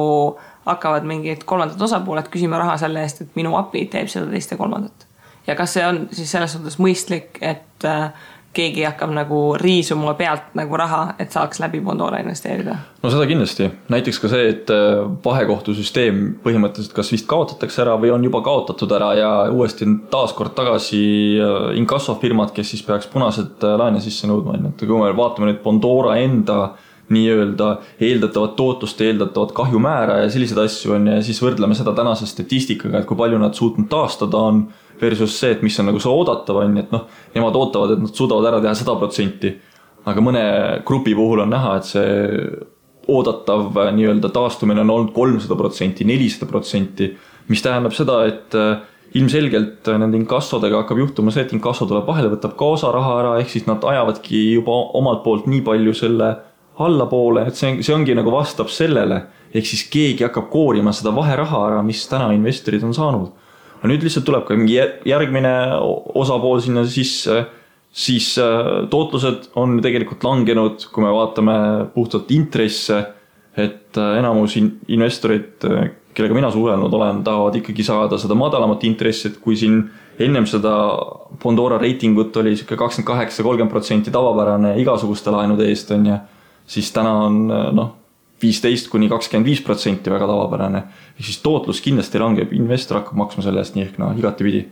hakkavad 0.66 1.06
mingid 1.08 1.46
kolmandad 1.48 1.82
osapooled 1.82 2.28
küsima 2.32 2.60
raha 2.60 2.76
selle 2.82 3.00
eest, 3.04 3.22
et 3.24 3.36
minu 3.40 3.56
API 3.56 3.86
teeb 3.92 4.12
seda 4.12 4.28
teist 4.32 4.52
ja 4.52 4.58
kolmandat 4.60 5.08
ja 5.48 5.56
kas 5.56 5.74
see 5.74 5.86
on 5.88 6.06
siis 6.12 6.32
selles 6.32 6.56
suhtes 6.56 6.78
mõistlik, 6.80 7.40
et 7.42 7.88
äh, 7.88 8.28
keegi 8.54 8.86
hakkab 8.86 9.12
nagu 9.16 9.40
riisuma 9.60 10.14
pealt 10.20 10.54
nagu 10.58 10.78
raha, 10.78 11.16
et 11.20 11.34
saaks 11.34 11.60
läbi 11.64 11.82
Bondora 11.82 12.20
investeerida? 12.24 12.76
no 13.04 13.12
seda 13.12 13.26
kindlasti, 13.30 13.70
näiteks 13.94 14.22
ka 14.24 14.32
see, 14.32 14.48
et 14.54 14.72
äh, 14.74 15.02
vahekohtusüsteem 15.26 16.24
põhimõtteliselt 16.46 16.96
kas 16.96 17.12
vist 17.14 17.28
kaotatakse 17.30 17.84
ära 17.86 17.98
või 18.02 18.14
on 18.16 18.24
juba 18.24 18.44
kaotatud 18.46 18.94
ära 18.96 19.12
ja 19.20 19.34
uuesti 19.52 19.88
taaskord 20.14 20.56
tagasi 20.58 21.04
äh, 21.42 21.68
inkassofirmad, 21.82 22.54
kes 22.56 22.76
siis 22.76 22.86
peaks 22.88 23.10
punased 23.12 23.64
laene 23.64 24.02
sisse 24.04 24.30
nõudma, 24.30 24.58
on 24.58 24.68
ju, 24.70 24.74
et 24.74 24.88
kui 24.88 25.04
me 25.04 25.14
vaatame 25.18 25.52
nüüd 25.52 25.64
Bondora 25.66 26.18
enda 26.22 26.60
nii-öelda 27.14 27.78
eeldatavat 28.02 28.56
tootlust, 28.56 29.02
eeldatavat 29.02 29.52
kahjumäära 29.52 30.22
ja 30.24 30.30
selliseid 30.32 30.62
asju 30.64 30.96
on 30.96 31.10
ja 31.12 31.20
siis 31.26 31.42
võrdleme 31.44 31.76
seda 31.78 31.94
tänase 31.96 32.28
statistikaga, 32.30 33.02
et 33.02 33.10
kui 33.10 33.20
palju 33.20 33.42
nad 33.42 33.58
suutnud 33.58 33.90
taastada 33.92 34.40
on 34.40 34.64
versus 35.02 35.36
see, 35.40 35.52
et 35.56 35.64
mis 35.66 35.78
on 35.80 35.90
nagu 35.90 36.02
see 36.02 36.12
oodatav, 36.12 36.62
on 36.64 36.78
ju, 36.78 36.84
et 36.84 36.94
noh, 36.94 37.08
nemad 37.36 37.58
ootavad, 37.60 37.96
et 37.96 38.04
nad 38.04 38.14
suudavad 38.14 38.52
ära 38.52 38.62
teha 38.64 38.76
sada 38.78 38.98
protsenti. 39.00 39.54
aga 40.04 40.20
mõne 40.20 40.44
grupi 40.84 41.14
puhul 41.16 41.46
on 41.46 41.54
näha, 41.54 41.78
et 41.80 41.88
see 41.88 42.08
oodatav 43.08 43.78
äh, 43.78 43.92
nii-öelda 43.96 44.32
taastumine 44.36 44.84
on 44.84 44.90
olnud 44.92 45.14
kolmsada 45.16 45.56
protsenti, 45.60 46.08
nelisada 46.08 46.48
protsenti, 46.50 47.14
mis 47.48 47.64
tähendab 47.64 47.96
seda, 47.96 48.24
et 48.28 48.56
äh, 48.56 48.82
ilmselgelt 49.16 49.88
äh, 49.88 50.00
nende 50.00 50.20
inkassodega 50.20 50.84
hakkab 50.84 51.00
juhtuma 51.04 51.32
see, 51.32 51.46
et 51.46 51.54
inkasso 51.56 51.88
tuleb 51.90 52.08
vahele, 52.08 52.32
võtab 52.34 52.56
ka 52.60 52.72
osa 52.78 52.92
raha 52.96 53.20
ära, 53.22 53.36
ehk 53.42 53.54
siis 53.54 53.68
nad 53.70 53.84
ajavadki 53.84 54.42
juba 54.58 54.76
omalt 55.00 55.24
poolt 55.24 55.48
nii 55.52 55.64
palju 55.66 55.96
selle 55.98 56.34
allapoole, 56.84 57.48
et 57.48 57.60
see, 57.60 57.78
see 57.86 57.96
ongi 57.96 58.16
nagu 58.18 58.32
vastab 58.34 58.72
sellele, 58.74 59.22
ehk 59.54 59.68
siis 59.70 59.86
keegi 59.94 60.26
hakkab 60.26 60.50
koorima 60.52 60.92
seda 60.96 61.14
vaheraha 61.16 61.68
ära, 61.70 61.84
mis 61.86 62.02
täna 62.10 62.32
investorid 62.36 62.84
on 62.88 62.96
saanud 62.98 63.43
aga 63.84 63.92
nüüd 63.92 64.06
lihtsalt 64.06 64.24
tuleb 64.24 64.46
ka 64.48 64.56
mingi 64.56 64.78
järgmine 65.10 65.52
osapool 66.16 66.62
sinna 66.64 66.86
sisse, 66.88 67.42
siis 67.92 68.30
äh, 68.40 68.86
tootlused 68.90 69.50
on 69.60 69.82
tegelikult 69.84 70.24
langenud, 70.24 70.86
kui 70.88 71.04
me 71.04 71.12
vaatame 71.12 71.56
puhtalt 71.92 72.32
intresse, 72.32 73.02
et 73.60 74.00
äh, 74.00 74.14
enamus 74.22 74.56
investorid, 74.56 75.68
äh, 75.68 75.92
kellega 76.16 76.38
mina 76.38 76.52
suhelnud 76.54 76.96
olen, 76.96 77.20
tahavad 77.28 77.58
ikkagi 77.60 77.84
saada 77.84 78.16
seda 78.22 78.38
madalamat 78.40 78.86
intressi, 78.88 79.34
et 79.34 79.42
kui 79.44 79.60
siin 79.60 79.82
ennem 80.24 80.48
seda 80.48 80.72
Bondora 81.44 81.76
reitingut 81.82 82.40
oli 82.40 82.56
sihuke 82.56 82.78
kakskümmend 82.80 83.10
kaheksa, 83.10 83.44
kolmkümmend 83.44 83.74
protsenti 83.74 84.14
tavapärane 84.16 84.78
igasuguste 84.80 85.34
laenude 85.36 85.68
eest, 85.68 85.92
on 85.92 86.08
ju, 86.08 86.22
siis 86.72 86.94
täna 86.96 87.18
on 87.26 87.44
noh 87.52 87.92
viisteist 88.44 88.90
kuni 88.92 89.10
kakskümmend 89.12 89.48
viis 89.48 89.62
protsenti 89.66 90.12
väga 90.12 90.28
tavapärane. 90.30 90.84
ehk 91.18 91.26
siis 91.26 91.40
tootlus 91.46 91.82
kindlasti 91.82 92.20
langeb, 92.22 92.54
investor 92.54 93.02
hakkab 93.02 93.18
maksma 93.24 93.46
selle 93.46 93.64
eest 93.64 93.78
nii 93.78 93.88
ehk 93.88 93.98
naa 94.02 94.12
no, 94.12 94.20
igatepidi. 94.20 94.68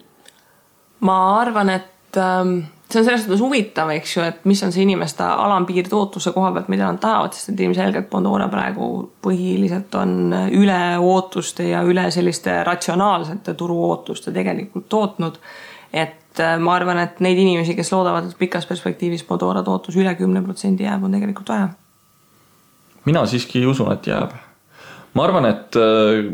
ma 1.08 1.18
arvan, 1.40 1.74
et 1.74 2.20
ähm, 2.20 2.60
see 2.92 3.02
on 3.02 3.08
selles 3.08 3.26
suhtes 3.26 3.42
huvitav, 3.42 3.90
eks 3.96 4.16
ju, 4.18 4.24
et 4.28 4.46
mis 4.50 4.62
on 4.64 4.74
see 4.74 4.84
inimeste 4.86 5.24
alampiir 5.24 5.90
tootluse 5.90 6.34
koha 6.36 6.52
pealt, 6.56 6.70
mida 6.74 6.90
nad 6.90 7.02
tahavad, 7.02 7.36
sest 7.36 7.54
et 7.54 7.66
ilmselgelt 7.66 8.10
Bondora 8.12 8.48
praegu 8.52 8.88
põhiliselt 9.24 9.96
on 10.00 10.34
üle 10.52 10.82
ootuste 11.00 11.70
ja 11.72 11.84
üle 11.88 12.08
selliste 12.12 12.62
ratsionaalsete 12.68 13.56
turuootuste 13.58 14.34
tegelikult 14.36 14.90
tootnud. 14.90 15.40
et 15.94 16.40
äh, 16.40 16.58
ma 16.60 16.76
arvan, 16.80 17.00
et 17.04 17.20
neid 17.20 17.38
inimesi, 17.38 17.76
kes 17.76 17.92
loodavad, 17.92 18.30
et 18.30 18.40
pikas 18.40 18.66
perspektiivis 18.66 19.28
Bondora 19.28 19.64
tootlus 19.64 20.00
üle 20.00 20.16
kümne 20.16 20.44
protsendi 20.44 20.88
jääb, 20.88 21.04
on 21.04 21.20
tegelikult 21.20 21.50
vähe 21.50 21.70
mina 23.06 23.26
siiski 23.26 23.66
usun, 23.68 23.92
et 23.94 24.08
jääb. 24.08 24.34
ma 25.14 25.24
arvan, 25.28 25.46
et 25.50 25.78
äh, 25.80 26.32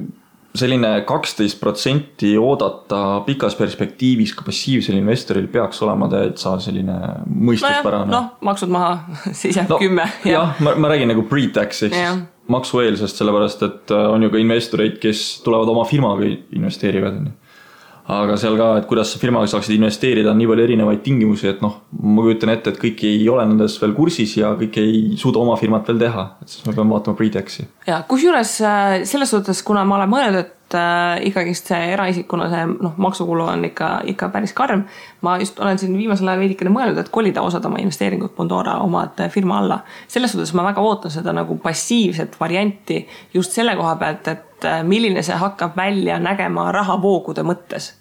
selline 0.57 0.91
kaksteist 1.07 1.59
protsenti 1.61 2.33
oodata 2.37 3.21
pikas 3.25 3.55
perspektiivis 3.55 4.33
ka 4.37 4.45
passiivsel 4.47 4.97
investoril 4.97 5.47
peaks 5.53 5.81
olema 5.85 6.09
täitsa 6.11 6.55
selline 6.63 6.97
mõistuspärane. 7.27 8.11
noh, 8.11 8.31
maksud 8.47 8.73
maha, 8.73 8.97
siis 9.39 9.59
jääb 9.59 9.75
kümme 9.77 10.07
no,. 10.07 10.31
jah, 10.31 10.61
ma, 10.63 10.75
ma 10.75 10.93
räägin 10.93 11.13
nagu 11.13 11.27
pre-tax 11.29 11.87
ehk 11.87 11.97
siis 11.97 12.23
maksueelsest, 12.47 13.19
sellepärast 13.19 13.65
et 13.67 13.91
äh, 13.91 14.07
on 14.11 14.23
ju 14.23 14.31
ka 14.33 14.39
investoreid, 14.41 15.01
kes 15.03 15.41
tulevad 15.43 15.69
oma 15.73 15.83
firmaga 15.89 16.29
investeerivad, 16.55 17.19
on 17.19 17.29
ju 17.31 17.46
aga 18.07 18.37
seal 18.39 18.55
ka, 18.59 18.67
et 18.79 18.85
kuidas 18.87 19.11
firmaga 19.19 19.49
saaksid 19.51 19.75
investeerida, 19.75 20.31
on 20.31 20.39
nii 20.39 20.47
palju 20.47 20.63
erinevaid 20.63 21.01
tingimusi, 21.03 21.49
et 21.51 21.63
noh, 21.63 21.81
ma 21.99 22.23
kujutan 22.23 22.53
ette, 22.53 22.71
et 22.71 22.79
kõik 22.79 23.03
ei 23.07 23.25
ole 23.31 23.45
nendes 23.49 23.75
veel 23.81 23.95
kursis 23.97 24.37
ja 24.39 24.53
kõik 24.59 24.79
ei 24.79 25.01
suuda 25.19 25.41
oma 25.43 25.57
firmat 25.59 25.87
veel 25.91 25.99
teha, 26.05 26.27
et 26.41 26.53
siis 26.53 26.67
me 26.67 26.75
peame 26.77 26.95
vaatama 26.95 27.19
pre-tax'i. 27.19 27.67
ja 27.89 27.99
kusjuures 28.07 28.53
äh, 28.63 28.93
selles 29.09 29.33
suhtes, 29.35 29.63
kuna 29.67 29.83
ma 29.87 29.99
olen 29.99 30.13
mõelnud, 30.13 30.39
et 30.45 30.56
äh, 30.75 31.19
ikkagist 31.29 31.69
see 31.71 31.91
eraisikuna 31.93 32.49
see 32.51 32.63
noh, 32.69 32.95
maksukulu 32.97 33.45
on 33.47 33.65
ikka, 33.65 33.89
ikka 34.13 34.29
päris 34.33 34.53
karm. 34.53 34.83
ma 35.21 35.37
just 35.37 35.59
olen 35.59 35.79
siin 35.79 35.97
viimasel 35.97 36.27
ajal 36.27 36.39
veidikene 36.39 36.71
mõelnud, 36.73 36.99
et 37.01 37.11
kolida 37.13 37.41
osad 37.41 37.65
oma 37.65 37.79
investeeringud 37.83 38.35
Bondora 38.35 38.77
omad 38.83 39.21
firma 39.29 39.59
alla. 39.59 39.79
selles 40.07 40.31
suhtes 40.31 40.53
ma 40.53 40.63
väga 40.67 40.81
ootan 40.81 41.11
seda 41.11 41.33
nagu 41.33 41.57
passiivset 41.63 42.39
varianti 42.39 43.07
just 43.33 43.51
selle 43.51 43.75
koha 43.75 43.95
pealt, 43.95 44.27
et 44.27 44.65
äh, 44.65 44.83
milline 44.83 45.23
see 45.23 45.35
hakkab 45.35 45.77
välja 45.77 46.19
nägema 46.19 46.71
rahavoogude 46.71 47.43
mõttes 47.43 47.93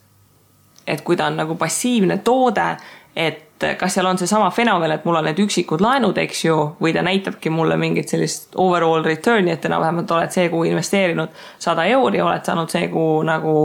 et 0.86 1.02
kui 1.02 1.16
ta 1.16 1.26
on 1.26 1.36
nagu 1.36 1.54
passiivne 1.58 2.18
toode, 2.24 2.76
et 3.16 3.45
kas 3.78 3.94
seal 3.94 4.06
on 4.06 4.18
seesama 4.18 4.50
fenomen, 4.50 4.90
et 4.92 5.04
mul 5.04 5.16
on 5.16 5.24
need 5.24 5.38
üksikud 5.40 5.80
laenud, 5.80 6.18
eks 6.20 6.44
ju, 6.44 6.56
või 6.82 6.92
ta 6.92 7.02
näitabki 7.06 7.50
mulle 7.50 7.78
mingit 7.80 8.12
sellist 8.12 8.56
overall 8.60 9.04
return'i, 9.04 9.54
et 9.54 9.64
enam-vähem, 9.64 10.02
et 10.02 10.14
oled 10.16 10.34
see 10.34 10.48
kuu 10.52 10.64
investeerinud 10.68 11.32
sada 11.62 11.86
euri, 11.88 12.20
oled 12.20 12.44
saanud 12.44 12.72
see 12.72 12.90
kuu 12.92 13.22
nagu 13.26 13.56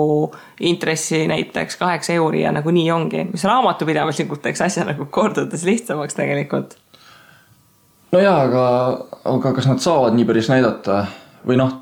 intressi 0.72 1.26
näiteks 1.28 1.80
kaheksa 1.82 2.16
euri 2.16 2.46
ja 2.46 2.56
nagu 2.56 2.72
nii 2.72 2.88
ongi, 2.92 3.26
mis 3.34 3.44
raamatupidamislikult 3.50 4.44
teeks 4.48 4.64
asja 4.68 4.88
nagu 4.88 5.10
kordades 5.12 5.68
lihtsamaks 5.68 6.16
tegelikult. 6.16 6.78
no 8.12 8.20
jaa, 8.20 8.42
aga, 8.48 8.66
aga 9.36 9.56
kas 9.60 9.68
nad 9.68 9.84
saavad 9.84 10.16
nii 10.16 10.28
päris 10.30 10.52
näidata 10.52 11.06
või 11.48 11.60
noh 11.60 11.81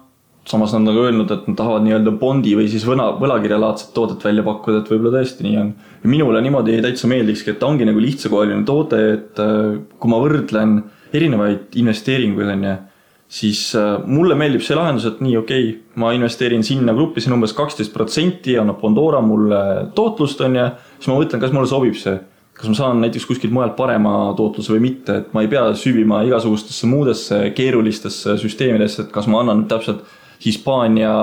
samas 0.49 0.73
nad 0.73 0.81
on 0.81 0.87
nagu 0.89 1.03
öelnud, 1.05 1.31
et 1.31 1.47
nad 1.47 1.57
tahavad 1.59 1.83
nii-öelda 1.85 2.13
bondi 2.17 2.55
või 2.57 2.69
siis 2.71 2.85
võla, 2.87 3.11
võlakirjalaadset 3.21 3.91
toodet 3.93 4.23
välja 4.25 4.45
pakkuda, 4.45 4.81
et 4.81 4.87
võib-olla 4.89 5.19
tõesti 5.19 5.45
nii 5.45 5.57
on. 5.61 5.73
ja 6.03 6.09
minule 6.09 6.41
niimoodi 6.41 6.79
täitsa 6.81 7.09
meeldikski, 7.11 7.53
et 7.53 7.59
ta 7.61 7.67
ongi 7.69 7.85
nagu 7.85 8.01
lihtsakoeline 8.01 8.65
toode, 8.65 9.01
et 9.13 9.41
äh, 9.43 9.75
kui 10.01 10.09
ma 10.09 10.21
võrdlen 10.23 10.79
erinevaid 11.13 11.77
investeeringuid, 11.81 12.49
on 12.55 12.65
ju, 12.65 12.73
siis 13.39 13.61
äh, 13.77 13.91
mulle 14.09 14.37
meeldib 14.39 14.65
see 14.65 14.77
lahendus, 14.79 15.05
et 15.05 15.21
nii, 15.21 15.35
okei 15.37 15.67
okay,, 15.69 15.77
ma 16.01 16.15
investeerin 16.17 16.65
sinna 16.65 16.95
gruppi, 16.97 17.21
see 17.21 17.29
on 17.29 17.37
umbes 17.37 17.53
kaksteist 17.57 17.93
protsenti, 17.93 18.57
annab 18.57 18.81
Pandora 18.81 19.21
mulle 19.21 19.61
tootlust, 19.97 20.41
on 20.47 20.57
ju, 20.57 20.67
siis 20.97 21.11
ma 21.11 21.19
mõtlen, 21.21 21.43
kas 21.45 21.53
mulle 21.53 21.69
sobib 21.69 21.97
see 21.99 22.17
kas 22.59 22.67
ma 22.67 22.75
saan 22.75 22.97
näiteks 22.99 23.23
kuskilt 23.23 23.53
mujalt 23.55 23.77
parema 23.77 24.33
tootluse 24.35 24.73
või 24.73 24.81
mitte, 24.89 25.13
et 25.21 25.29
ma 25.31 25.45
ei 25.45 25.47
pea 25.47 25.69
süüvima 25.79 26.25
igasugustesse 26.27 26.89
muudesse 26.91 27.37
keerulistesse 27.55 28.35
süsteemidesse, 28.41 29.05
et 29.05 29.13
kas 29.15 29.29
ma 29.31 29.39
annan 29.45 29.61
täpselt 29.71 30.01
Hispaania, 30.43 31.13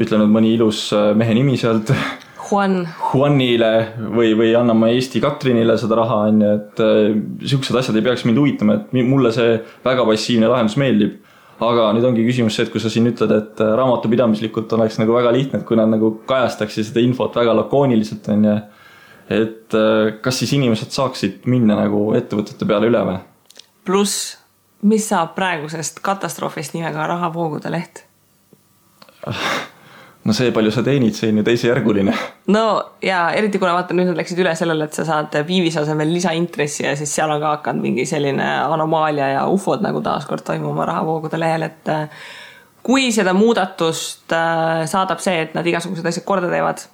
ütle 0.00 0.20
nüüd 0.20 0.32
mõni 0.32 0.54
ilus 0.56 0.86
äh, 0.96 1.12
mehe 1.18 1.34
nimi 1.36 1.58
sealt. 1.60 1.92
Juan. 2.52 2.82
Juanile 3.12 3.72
või, 4.12 4.32
või 4.36 4.50
anname 4.56 4.90
Eesti 4.96 5.20
Katrinile 5.22 5.76
seda 5.80 5.96
raha, 6.00 6.18
on 6.28 6.40
ju, 6.42 6.52
et 6.58 6.82
äh, 6.84 7.16
siuksed 7.52 7.76
asjad 7.78 7.96
ei 7.96 8.04
peaks 8.04 8.26
mind 8.28 8.40
huvitama, 8.40 8.78
et 8.80 8.96
mulle 9.08 9.32
see 9.34 9.56
väga 9.84 10.06
passiivne 10.08 10.50
lahendus 10.52 10.78
meeldib. 10.80 11.20
aga 11.62 11.92
nüüd 11.94 12.02
ongi 12.08 12.24
küsimus 12.26 12.56
see, 12.56 12.64
et 12.66 12.72
kui 12.72 12.80
sa 12.82 12.90
siin 12.90 13.06
ütled, 13.12 13.30
et 13.36 13.60
äh, 13.62 13.72
raamatupidamislikult 13.78 14.72
oleks 14.76 14.98
nagu 14.98 15.14
väga 15.14 15.32
lihtne, 15.32 15.60
et 15.60 15.66
kui 15.68 15.78
nad 15.78 15.90
nagu 15.92 16.14
kajastaksid 16.28 16.88
seda 16.88 17.04
infot 17.04 17.36
väga 17.36 17.54
lakooniliselt, 17.60 18.28
on 18.32 18.46
ju. 18.48 18.60
et 19.32 19.76
kas 20.20 20.38
siis 20.42 20.52
inimesed 20.58 20.90
saaksid 20.92 21.46
minna 21.48 21.76
nagu 21.78 22.10
ettevõtete 22.18 22.66
peale 22.68 22.90
üle 22.90 23.04
või? 23.06 23.20
pluss, 23.86 24.36
mis 24.82 25.06
saab 25.08 25.36
praegusest 25.38 26.02
katastroofist 26.04 26.74
nimega 26.74 27.06
rahavoogude 27.14 27.70
leht 27.72 28.02
no 30.24 30.34
see, 30.36 30.52
palju 30.54 30.70
sa 30.74 30.84
teenid, 30.86 31.16
see 31.18 31.32
on 31.32 31.40
ju 31.40 31.44
teisejärguline. 31.46 32.14
no 32.54 32.64
ja 33.02 33.24
eriti 33.36 33.60
kuna 33.62 33.74
vaata 33.76 33.96
nüüd 33.96 34.12
nad 34.12 34.20
läksid 34.20 34.42
üle 34.42 34.54
sellele, 34.58 34.86
et 34.86 34.98
sa 34.98 35.06
saad 35.08 35.34
viivise 35.48 35.82
asemel 35.82 36.12
lisaintressi 36.14 36.86
ja 36.86 36.94
siis 36.98 37.14
seal 37.14 37.32
on 37.34 37.42
ka 37.42 37.56
hakanud 37.56 37.82
mingi 37.86 38.06
selline 38.08 38.46
anomaalia 38.62 39.32
ja 39.36 39.46
ufod 39.50 39.82
nagu 39.84 40.02
taaskord 40.04 40.46
toimuma 40.46 40.86
rahavoogude 40.88 41.40
lehel, 41.42 41.66
et 41.68 41.92
äh, 41.92 42.06
kui 42.86 43.10
seda 43.14 43.34
muudatust 43.36 44.34
äh, 44.36 44.84
saadab 44.90 45.22
see, 45.22 45.40
et 45.46 45.58
nad 45.58 45.66
igasugused 45.66 46.06
asjad 46.06 46.26
korda 46.28 46.50
teevad, 46.52 46.86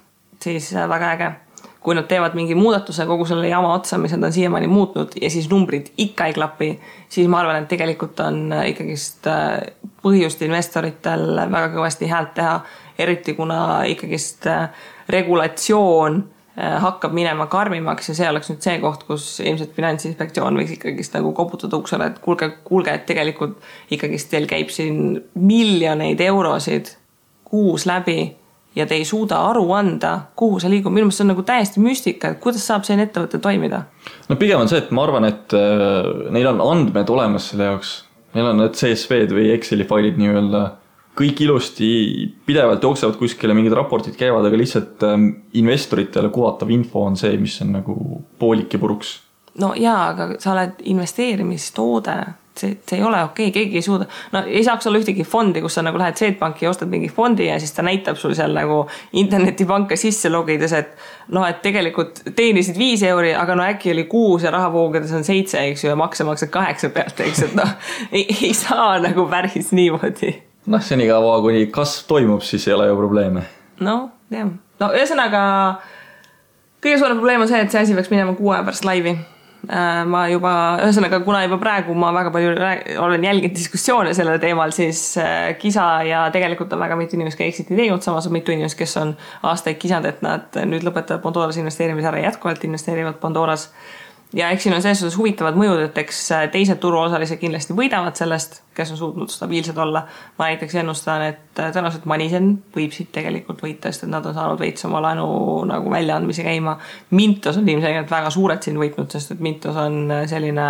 siis 0.43 0.73
äh, 0.75 0.89
väga 0.89 1.13
äge 1.17 1.31
kui 1.79 1.95
nad 1.95 2.07
teevad 2.09 2.35
mingi 2.35 2.55
muudatuse 2.59 3.05
kogu 3.07 3.25
selle 3.25 3.47
jama 3.47 3.71
otsa, 3.73 3.97
mis 3.97 4.11
nad 4.11 4.23
on 4.27 4.33
siiamaani 4.35 4.67
muutnud 4.67 5.15
ja 5.21 5.29
siis 5.31 5.49
numbrid 5.49 5.93
ikka 5.97 6.27
ei 6.27 6.33
klapi, 6.35 6.71
siis 7.09 7.27
ma 7.31 7.39
arvan, 7.39 7.61
et 7.63 7.69
tegelikult 7.71 8.19
on 8.23 8.41
äh, 8.53 8.65
ikkagist 8.73 9.27
äh, 9.31 9.61
põhjust 10.03 10.43
investoritel 10.45 11.39
väga 11.39 11.69
kõvasti 11.77 12.09
häält 12.11 12.35
teha, 12.35 12.57
eriti 12.99 13.35
kuna 13.37 13.85
ikkagist 13.87 14.49
äh, 14.51 14.67
regulatsioon 15.09 16.25
hakkab 16.59 17.13
minema 17.15 17.45
karmimaks 17.47 18.09
ja 18.09 18.13
see 18.17 18.27
oleks 18.27 18.49
nüüd 18.49 18.65
see 18.65 18.79
koht, 18.81 19.05
kus 19.07 19.27
ilmselt 19.39 19.71
Finantsinspektsioon 19.77 20.57
võiks 20.59 20.73
ikkagist 20.73 21.13
nagu 21.15 21.31
koputada 21.37 21.77
uksele, 21.79 22.09
et 22.11 22.17
kuulge, 22.19 22.49
kuulge, 22.65 22.97
et 22.99 23.05
tegelikult 23.07 23.61
ikkagist 23.95 24.27
teil 24.33 24.47
käib 24.49 24.73
siin 24.73 25.21
miljoneid 25.39 26.19
eurosid 26.25 26.91
kuus 27.47 27.85
läbi 27.87 28.17
ja 28.75 28.85
te 28.85 28.97
ei 28.99 29.05
suuda 29.05 29.39
aru 29.49 29.63
anda, 29.75 30.13
kuhu 30.37 30.59
see 30.61 30.71
liigub, 30.71 30.93
minu 30.93 31.07
meelest 31.07 31.21
see 31.21 31.25
on 31.25 31.33
nagu 31.33 31.45
täiesti 31.45 31.83
müstika, 31.83 32.33
et 32.33 32.41
kuidas 32.43 32.65
saab 32.67 32.85
selline 32.87 33.07
ettevõte 33.09 33.41
toimida? 33.41 33.83
no 34.29 34.37
pigem 34.39 34.61
on 34.61 34.69
see, 34.71 34.81
et 34.83 34.91
ma 34.95 35.05
arvan, 35.07 35.25
et 35.29 35.55
äh, 35.57 36.29
neil 36.35 36.51
on 36.53 36.61
andmed 36.65 37.09
olemas 37.09 37.49
selle 37.51 37.71
jaoks. 37.71 37.95
Neil 38.35 38.51
on 38.51 38.59
need 38.61 38.75
CSV-d 38.77 39.33
või 39.33 39.47
Exceli 39.55 39.87
failid 39.89 40.19
nii-öelda, 40.21 40.63
kõik 41.17 41.41
ilusti 41.43 41.87
pidevalt 42.45 42.83
jooksevad 42.85 43.17
kuskile, 43.19 43.55
mingid 43.57 43.73
raportid 43.75 44.13
käivad, 44.19 44.45
aga 44.45 44.59
lihtsalt 44.59 45.01
ähm, 45.07 45.31
investoritele 45.57 46.29
kuvatav 46.33 46.69
info 46.73 47.07
on 47.09 47.17
see, 47.19 47.33
mis 47.41 47.57
on 47.65 47.73
nagu 47.79 47.95
poolik 48.39 48.77
ja 48.77 48.81
puruks. 48.81 49.17
no 49.59 49.73
jaa, 49.77 50.11
aga 50.13 50.29
sa 50.39 50.53
oled 50.53 50.85
investeerimistoode 50.93 52.19
see, 52.59 52.77
see 52.87 52.99
ei 52.99 53.03
ole 53.05 53.21
okei 53.23 53.47
okay,, 53.49 53.53
keegi 53.55 53.79
ei 53.79 53.85
suuda, 53.85 54.05
no 54.33 54.41
ei 54.47 54.63
saaks 54.65 54.87
olla 54.89 54.99
ühtegi 55.01 55.23
fondi, 55.27 55.61
kus 55.63 55.77
sa 55.77 55.83
nagu 55.85 55.99
lähed 56.01 56.17
Swedbanki 56.19 56.65
ja 56.65 56.73
ostad 56.73 56.91
mingi 56.91 57.09
fondi 57.13 57.47
ja 57.47 57.59
siis 57.59 57.73
ta 57.75 57.85
näitab 57.85 58.19
sul 58.19 58.35
seal 58.37 58.53
nagu 58.55 58.81
internetipanka 59.19 59.97
sisse 59.99 60.31
logides, 60.31 60.73
et 60.77 60.93
noh, 61.35 61.45
et 61.47 61.61
tegelikult 61.63 62.23
teenisid 62.35 62.77
viis 62.79 63.03
euri, 63.07 63.33
aga 63.37 63.57
no 63.57 63.65
äkki 63.67 63.93
oli 63.93 64.05
kuus 64.11 64.45
ja 64.45 64.53
rahavoogudes 64.55 65.13
on 65.15 65.25
seitse, 65.27 65.61
eks 65.71 65.85
ju, 65.85 65.93
ja 65.93 65.97
makse 65.99 66.27
maksad 66.27 66.51
kaheksa 66.53 66.91
pealt, 66.95 67.23
eks, 67.25 67.45
et 67.49 67.57
noh, 67.59 67.73
ei, 68.17 68.53
saa 68.57 68.97
nagu 69.03 69.27
päris 69.31 69.71
niimoodi. 69.75 70.35
noh, 70.69 70.83
senikaua, 70.83 71.39
kuni 71.45 71.67
kasv 71.73 72.07
toimub, 72.09 72.45
siis 72.45 72.67
ei 72.67 72.77
ole 72.77 72.89
ju 72.91 72.99
probleeme. 72.99 73.47
noh, 73.85 74.09
jah, 74.33 74.53
no 74.79 74.93
ühesõnaga 74.95 75.41
kõige 76.83 77.01
suurem 77.01 77.19
probleem 77.19 77.43
on 77.43 77.51
see, 77.51 77.59
et 77.63 77.71
see 77.71 77.83
asi 77.83 77.97
peaks 77.97 78.11
minema 78.13 78.35
kuu 78.37 78.53
aja 78.53 78.63
pärast 78.67 78.87
laivi 78.87 79.17
ma 79.67 80.21
juba, 80.31 80.51
ühesõnaga, 80.85 81.19
kuna 81.25 81.41
juba 81.43 81.57
praegu 81.59 81.95
ma 81.97 82.13
väga 82.15 82.31
palju 82.31 82.53
olen 83.03 83.25
jälginud 83.27 83.55
diskussioone 83.57 84.13
sellel 84.15 84.39
teemal, 84.39 84.71
siis 84.75 85.01
äh, 85.19 85.51
kisa 85.59 85.87
ja 86.07 86.21
tegelikult 86.33 86.71
on 86.73 86.79
väga 86.79 86.95
mitu 86.99 87.17
inimest 87.17 87.39
ka 87.39 87.43
exit'i 87.43 87.75
teinud, 87.75 88.03
samas 88.05 88.29
on 88.29 88.37
mitu 88.37 88.55
inimest, 88.55 88.77
kes 88.79 88.95
on 89.01 89.15
aastaid 89.43 89.79
kisanud, 89.81 90.07
et 90.09 90.23
nad 90.25 90.61
nüüd 90.63 90.85
lõpetavad 90.87 91.23
Pandoras 91.25 91.59
investeerimise 91.59 92.07
ära, 92.07 92.23
jätkuvalt 92.23 92.63
investeerivad 92.69 93.19
Pandoras 93.19 93.67
ja 94.33 94.49
eks 94.49 94.63
siin 94.63 94.75
on 94.75 94.81
selles 94.81 94.99
suhtes 94.99 95.17
huvitavad 95.17 95.55
mõjud, 95.57 95.79
et 95.87 95.97
eks 95.97 96.17
äh, 96.35 96.43
teised 96.53 96.77
turuosalised 96.81 97.39
kindlasti 97.41 97.73
võidavad 97.73 98.17
sellest, 98.17 98.59
kes 98.77 98.91
on 98.93 98.99
suutnud 98.99 99.31
stabiilsed 99.33 99.77
olla. 99.81 100.03
ma 100.37 100.49
näiteks 100.51 100.75
ennustan, 100.81 101.23
et 101.31 101.59
äh, 101.59 101.71
tõenäoliselt 101.73 102.05
Manisen 102.05 102.51
võib 102.75 102.93
siit 102.93 103.09
tegelikult 103.15 103.63
võita, 103.65 103.89
sest 103.89 104.05
et 104.05 104.11
nad 104.13 104.25
on 104.25 104.35
saanud 104.37 104.61
veits 104.61 104.85
oma 104.85 105.01
laenu 105.01 105.25
nagu 105.69 105.89
väljaandmise 105.91 106.45
käima. 106.45 106.77
Mintos 107.09 107.57
on 107.57 107.69
ilmselgelt 107.69 108.11
väga 108.11 108.29
suured 108.33 108.61
siin 108.61 108.77
võitnud, 108.77 109.09
sest 109.09 109.33
et 109.33 109.41
Mintos 109.41 109.79
on 109.81 109.97
äh, 110.13 110.23
selline 110.29 110.67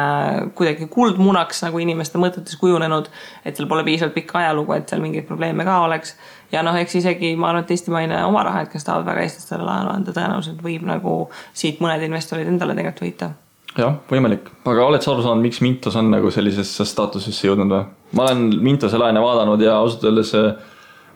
kuidagi 0.56 0.88
kuldmunaks 0.94 1.66
nagu 1.68 1.84
inimeste 1.84 2.22
mõtetes 2.22 2.56
kujunenud. 2.62 3.12
et 3.44 3.60
seal 3.60 3.68
pole 3.68 3.84
piisavalt 3.84 4.16
pikka 4.16 4.40
ajalugu, 4.40 4.78
et 4.78 4.88
seal 4.88 5.04
mingeid 5.04 5.28
probleeme 5.28 5.68
ka 5.68 5.82
oleks. 5.84 6.16
ja 6.52 6.64
noh, 6.64 6.80
eks 6.80 6.96
isegi 6.96 7.36
ma 7.36 7.52
arvan, 7.52 7.68
et 7.68 7.76
eestimaine 7.76 8.24
oma 8.24 8.48
raha, 8.48 8.64
et 8.64 8.72
kes 8.72 8.88
tahavad 8.88 9.12
väga 9.12 9.28
eestlastele 9.28 9.68
laenu 9.68 9.92
anda, 9.98 10.16
tõenäoliselt 10.16 10.64
võib 10.64 10.88
nagu 10.88 11.20
siit 11.54 11.84
mõned 11.84 12.08
investorid 12.08 12.48
endale 12.48 12.80
tegelikult 12.80 13.08
võita 13.10 13.32
jah, 13.78 14.00
võimalik, 14.10 14.50
aga 14.66 14.88
oled 14.88 15.04
sa 15.04 15.14
aru 15.14 15.26
saanud, 15.26 15.46
miks 15.46 15.62
Mintos 15.66 15.98
on 16.00 16.10
nagu 16.14 16.32
sellisesse 16.34 16.88
staatusesse 16.88 17.48
jõudnud 17.48 17.74
või? 17.74 17.86
ma 18.18 18.26
olen 18.26 18.48
Mintose 18.66 18.98
laene 18.98 19.22
vaadanud 19.22 19.62
ja 19.62 19.78
ausalt 19.84 20.08
öeldes 20.10 20.34
äh, 20.38 20.52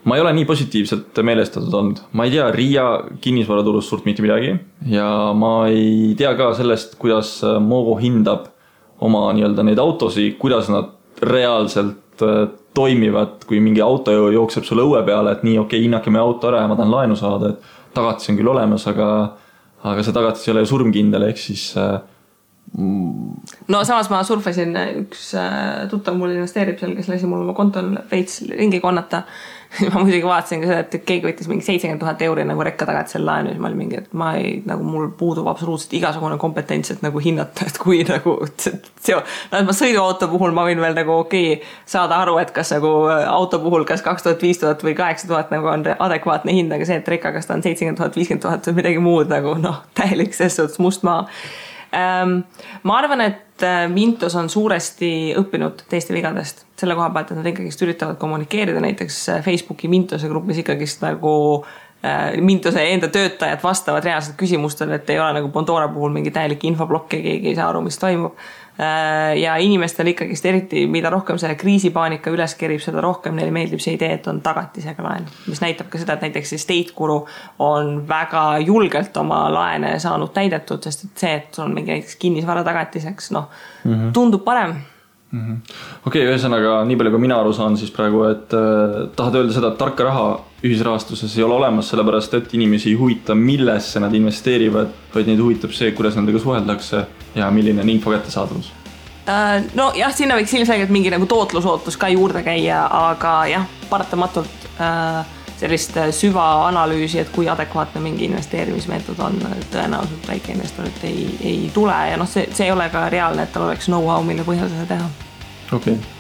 ma 0.04 0.18
ei 0.18 0.22
ole 0.22 0.34
nii 0.38 0.45
positiivselt 0.45 1.22
meelestatud 1.26 1.74
olnud, 1.74 2.01
ma 2.14 2.28
ei 2.28 2.36
tea 2.36 2.49
Riia 2.54 2.88
kinnisvaraturust 3.24 3.89
suurt 3.89 4.08
mitte 4.10 4.26
midagi 4.26 4.54
ja 4.91 5.08
ma 5.38 5.54
ei 5.72 6.14
tea 6.20 6.34
ka 6.39 6.51
sellest, 6.58 6.97
kuidas 7.01 7.38
äh, 7.45 7.60
Movo 7.64 7.95
hindab 8.01 8.49
oma 9.04 9.26
nii-öelda 9.36 9.66
neid 9.68 9.82
autosid, 9.82 10.38
kuidas 10.41 10.70
nad 10.72 10.91
reaalselt 11.24 12.22
äh, 12.24 12.45
toimivad, 12.74 13.43
kui 13.47 13.62
mingi 13.62 13.82
auto 13.86 14.14
jookseb 14.34 14.66
sulle 14.66 14.86
õue 14.86 15.04
peale, 15.06 15.36
et 15.36 15.43
nii, 15.45 15.60
okei 15.62 15.78
okay,, 15.78 15.88
hinnake 15.88 16.14
meie 16.14 16.24
auto 16.24 16.49
ära 16.49 16.64
ja 16.64 16.70
ma 16.70 16.78
tahan 16.78 16.93
laenu 16.93 17.18
saada, 17.18 17.54
et 17.54 17.93
tagatis 17.93 18.32
on 18.32 18.39
küll 18.39 18.49
olemas, 18.49 18.88
aga 18.89 19.08
aga 19.84 20.04
see 20.04 20.16
tagatis 20.16 20.47
ei 20.47 20.54
ole 20.54 20.64
ju 20.64 20.72
surmkindel, 20.72 21.28
ehk 21.28 21.39
siis 21.39 21.66
äh, 21.80 21.97
no 22.74 23.84
samas 23.86 24.09
ma 24.09 24.24
surfasin, 24.26 24.74
üks 25.03 25.28
äh, 25.38 25.84
tuttav 25.91 26.15
mul 26.17 26.34
investeerib 26.34 26.80
seal, 26.82 26.95
kes 26.97 27.09
lasi 27.11 27.30
mul 27.30 27.43
oma 27.45 27.53
kontol 27.57 27.91
veits 28.09 28.41
ringi 28.49 28.82
konnata. 28.82 29.24
ma 29.89 30.03
muidugi 30.03 30.26
vaatasin 30.26 30.59
ka 30.61 30.67
seda, 30.69 30.82
et 30.84 31.05
keegi 31.05 31.26
võttis 31.26 31.47
mingi 31.49 31.65
seitsekümmend 31.65 32.03
tuhat 32.03 32.19
euri 32.21 32.43
nagu 32.45 32.61
rekka 32.61 32.86
tagant 32.86 33.09
selle 33.09 33.26
laenu 33.26 33.49
ja 33.49 33.55
siis 33.55 33.61
ma 33.63 33.71
olin 33.71 33.80
mingi, 33.80 33.97
et 34.03 34.11
ma 34.21 34.28
ei, 34.38 34.51
nagu 34.69 34.86
mul 34.86 35.07
puudub 35.17 35.49
absoluutselt 35.49 35.95
igasugune 35.97 36.38
kompetents, 36.41 36.93
et 36.93 37.01
nagu 37.01 37.21
hinnata, 37.24 37.65
et 37.65 37.80
kui 37.82 38.03
nagu 38.05 38.36
seo-. 38.61 39.24
no 39.49 39.63
et 39.63 39.65
ma 39.65 39.74
sõiduauto 39.74 40.30
puhul 40.30 40.53
ma 40.53 40.67
võin 40.69 40.82
veel 40.84 40.93
nagu 40.99 41.17
okei 41.24 41.55
okay, 41.55 41.74
saada 41.89 42.21
aru, 42.21 42.38
et 42.43 42.53
kas 42.53 42.76
nagu 42.76 42.93
äh, 43.09 43.26
auto 43.34 43.57
puhul, 43.65 43.88
kas 43.89 44.05
kaks 44.05 44.30
tuhat, 44.30 44.45
viis 44.45 44.61
tuhat 44.61 44.86
või 44.86 44.93
kaheksa 44.97 45.32
tuhat 45.32 45.49
nagu 45.53 45.74
on 45.74 45.89
adekvaatne 45.97 46.53
hind, 46.53 46.78
aga 46.78 46.86
see, 46.86 47.01
et 47.01 47.13
rekka, 47.15 47.34
kas 47.34 47.49
ta 47.49 47.57
on 47.57 47.65
seitsekümmend 47.65 47.97
tuhat, 47.97 48.21
viiskümmend 48.21 48.45
tuhat 48.45 48.69
või 48.69 48.84
midagi 48.84 49.01
muud 49.09 49.34
nagu 49.34 49.57
noh, 49.57 49.82
täielik 49.97 50.38
selles 50.38 50.61
suhtes 50.61 50.82
must 50.86 51.01
maa 51.01 51.26
ma 51.94 52.98
arvan, 52.98 53.22
et 53.22 53.64
äh, 53.64 53.86
Mintos 53.91 54.36
on 54.39 54.50
suuresti 54.50 55.34
õppinud 55.38 55.86
teiste 55.89 56.14
vigadest 56.16 56.66
selle 56.80 56.98
koha 56.98 57.12
pealt, 57.14 57.32
et 57.32 57.39
nad 57.39 57.50
ikkagist 57.52 57.82
üritavad 57.86 58.18
kommunikeerida 58.22 58.82
näiteks 58.84 59.20
äh, 59.30 59.41
Facebooki 59.46 59.88
Mintose 59.91 60.30
grupis 60.32 60.64
ikkagist 60.64 61.04
nagu 61.06 61.34
äh, 62.04 62.34
Mintuse 62.41 62.84
enda 62.96 63.12
töötajad 63.14 63.62
vastavad 63.64 64.06
reaalselt 64.08 64.38
küsimustele, 64.39 64.98
et 64.98 65.14
ei 65.14 65.22
ole 65.22 65.38
nagu 65.39 65.54
Pandora 65.54 65.88
puhul 65.94 66.16
mingi 66.16 66.34
täielik 66.34 66.66
infoplokk 66.70 67.14
ja 67.18 67.24
keegi 67.28 67.54
ei 67.54 67.60
saa 67.60 67.70
aru, 67.70 67.84
mis 67.86 68.00
toimub. 68.02 68.41
Äh, 68.74 69.36
ja 69.38 69.53
inimestel 69.61 70.07
ikkagist 70.09 70.45
eriti, 70.49 70.88
mida 70.89 71.11
rohkem 71.13 71.38
see 71.38 71.53
kriisipaanika 71.61 72.32
üles 72.34 72.55
kerib, 72.57 72.80
seda 72.82 73.03
rohkem 73.05 73.36
neile 73.38 73.53
meeldib 73.53 73.82
see 73.84 73.93
idee, 73.93 74.15
et 74.17 74.30
on 74.32 74.39
tagatisega 74.41 75.05
laen. 75.05 75.28
mis 75.45 75.61
näitab 75.61 75.91
ka 75.93 76.01
seda, 76.01 76.15
et 76.17 76.26
näiteks 76.26 76.55
Estate 76.57 76.95
Guru 76.97 77.19
on 77.61 77.99
väga 78.09 78.57
julgelt 78.65 79.17
oma 79.21 79.43
laene 79.53 79.99
saanud 80.01 80.34
täidetud, 80.34 80.82
sest 80.82 81.05
et 81.05 81.26
see, 81.26 81.36
et 81.38 81.53
sul 81.53 81.67
on 81.67 81.78
mingi 81.78 81.93
näiteks 81.93 82.17
kinnisvara 82.17 82.65
tagatiseks, 82.65 83.30
noh 83.38 83.45
mm 83.84 83.93
-hmm. 83.93 84.11
tundub 84.17 84.41
parem 84.43 84.74
okei 85.34 86.24
okay,, 86.24 86.26
ühesõnaga 86.32 86.80
nii 86.86 86.97
palju, 86.97 87.11
kui 87.11 87.21
mina 87.21 87.38
aru 87.41 87.53
saan, 87.53 87.78
siis 87.78 87.91
praegu, 87.91 88.24
et 88.26 88.53
äh, 88.57 89.09
tahad 89.15 89.36
öelda 89.36 89.53
seda, 89.53 89.71
et 89.74 89.78
tarka 89.78 90.03
raha 90.03 90.39
ühisrahastuses 90.63 91.38
ei 91.38 91.43
ole 91.43 91.53
olemas, 91.61 91.89
sellepärast 91.89 92.34
et 92.34 92.53
inimesi 92.53 92.89
ei 92.89 92.95
huvita, 92.95 93.36
millesse 93.36 93.99
nad 93.99 94.13
investeerivad, 94.13 94.89
vaid 95.13 95.30
neid 95.30 95.39
huvitab 95.39 95.71
see, 95.71 95.91
kuidas 95.91 96.15
nendega 96.15 96.39
suheldakse 96.39 97.05
ja 97.36 97.51
milline 97.51 97.81
on 97.81 97.89
info 97.89 98.11
kättesaadavus 98.11 98.71
äh,. 99.29 99.63
nojah, 99.73 100.15
sinna 100.15 100.38
võiks 100.39 100.53
ilmselgelt 100.57 100.91
mingi 100.93 101.13
nagu 101.13 101.25
tootlusootus 101.29 101.97
ka 101.97 102.09
juurde 102.13 102.43
käia, 102.43 102.86
aga 103.09 103.38
jah, 103.51 103.65
paratamatult 103.89 104.67
äh, 104.79 105.23
sellist 105.59 105.97
süvaanalüüsi, 106.17 107.21
et 107.21 107.29
kui 107.31 107.47
adekvaatne 107.49 108.01
mingi 108.03 108.25
investeerimismeetod 108.25 109.19
on, 109.23 109.38
tõenäoliselt 109.71 110.27
väikeinvestorit 110.27 111.05
ei, 111.07 111.27
ei 111.41 111.71
tule 111.73 111.95
ja 112.09 112.17
noh, 112.19 112.27
see, 112.29 112.49
see 112.51 112.67
ei 112.67 112.73
ole 112.73 112.89
ka 112.91 113.05
reaalne, 113.13 113.45
et 113.45 113.53
tal 113.53 113.69
oleks 113.69 113.88
know-how, 113.91 114.25
mille 114.25 114.45
põhjal 114.47 114.71
seda 114.73 114.89
teha 114.95 115.07
okei 115.71 115.93
okay., 115.93 116.13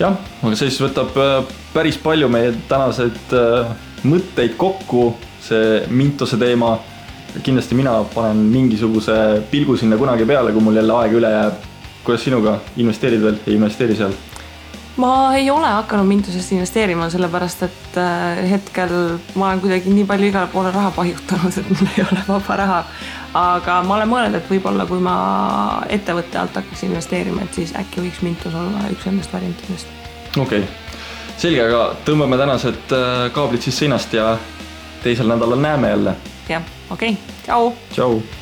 jah, 0.00 0.16
aga 0.42 0.56
see 0.56 0.70
siis 0.70 0.82
võtab 0.82 1.16
äh, 1.20 1.38
päris 1.74 1.98
palju 2.02 2.28
meie 2.32 2.54
tänaseid 2.68 3.36
äh, 3.36 3.74
mõtteid 4.08 4.56
kokku, 4.58 5.12
see 5.42 5.82
Mintose 5.90 6.38
teema. 6.40 6.76
Kindlasti 7.42 7.78
mina 7.78 7.94
panen 8.14 8.36
mingisuguse 8.52 9.14
pilgu 9.50 9.76
sinna 9.76 9.96
kunagi 9.96 10.26
peale, 10.28 10.52
kui 10.52 10.64
mul 10.64 10.76
jälle 10.76 10.98
aega 10.98 11.18
üle 11.20 11.30
jääb. 11.30 11.70
kuidas 12.02 12.24
sinuga, 12.24 12.58
investeerid 12.76 13.22
veel, 13.22 13.40
ei 13.46 13.54
investeeri 13.54 13.96
seal? 13.96 14.12
ma 14.96 15.34
ei 15.36 15.50
ole 15.50 15.66
hakanud 15.66 16.06
Mintosesse 16.06 16.54
investeerima, 16.54 17.08
sellepärast 17.10 17.62
et 17.62 17.96
äh, 17.96 18.42
hetkel 18.50 18.92
ma 19.34 19.48
olen 19.48 19.60
kuidagi 19.60 19.90
nii 19.90 20.04
palju 20.04 20.28
igale 20.28 20.50
poole 20.52 20.70
raha 20.70 20.90
paigutanud, 20.96 21.56
et 21.60 21.70
mul 21.70 21.92
ei 21.96 22.04
ole 22.04 22.24
vaba 22.28 22.56
raha 22.60 22.84
aga 23.34 23.78
ma 23.86 23.96
olen 23.96 24.10
mõelnud, 24.10 24.36
et 24.36 24.50
võib-olla 24.50 24.86
kui 24.88 25.00
ma 25.02 25.16
ettevõtte 25.92 26.38
alt 26.38 26.58
hakkaks 26.60 26.84
investeerima, 26.88 27.46
et 27.46 27.60
siis 27.60 27.72
äkki 27.78 28.04
võiks 28.04 28.20
Mintos 28.24 28.54
olla 28.54 28.84
üks 28.92 29.08
nendest 29.08 29.32
variantidest. 29.32 29.88
okei 30.36 30.64
okay., 30.64 30.68
selge, 31.40 31.64
aga 31.64 31.84
tõmbame 32.06 32.38
tänased 32.40 32.92
äh, 32.92 33.24
kaablid 33.34 33.64
siis 33.64 33.78
seinast 33.82 34.12
ja 34.12 34.36
teisel 35.02 35.30
nädalal 35.32 35.60
näeme 35.60 35.94
jälle. 35.94 36.16
jah, 36.48 36.62
okei 36.92 37.16
okay., 37.16 37.44
tšau. 37.96 38.41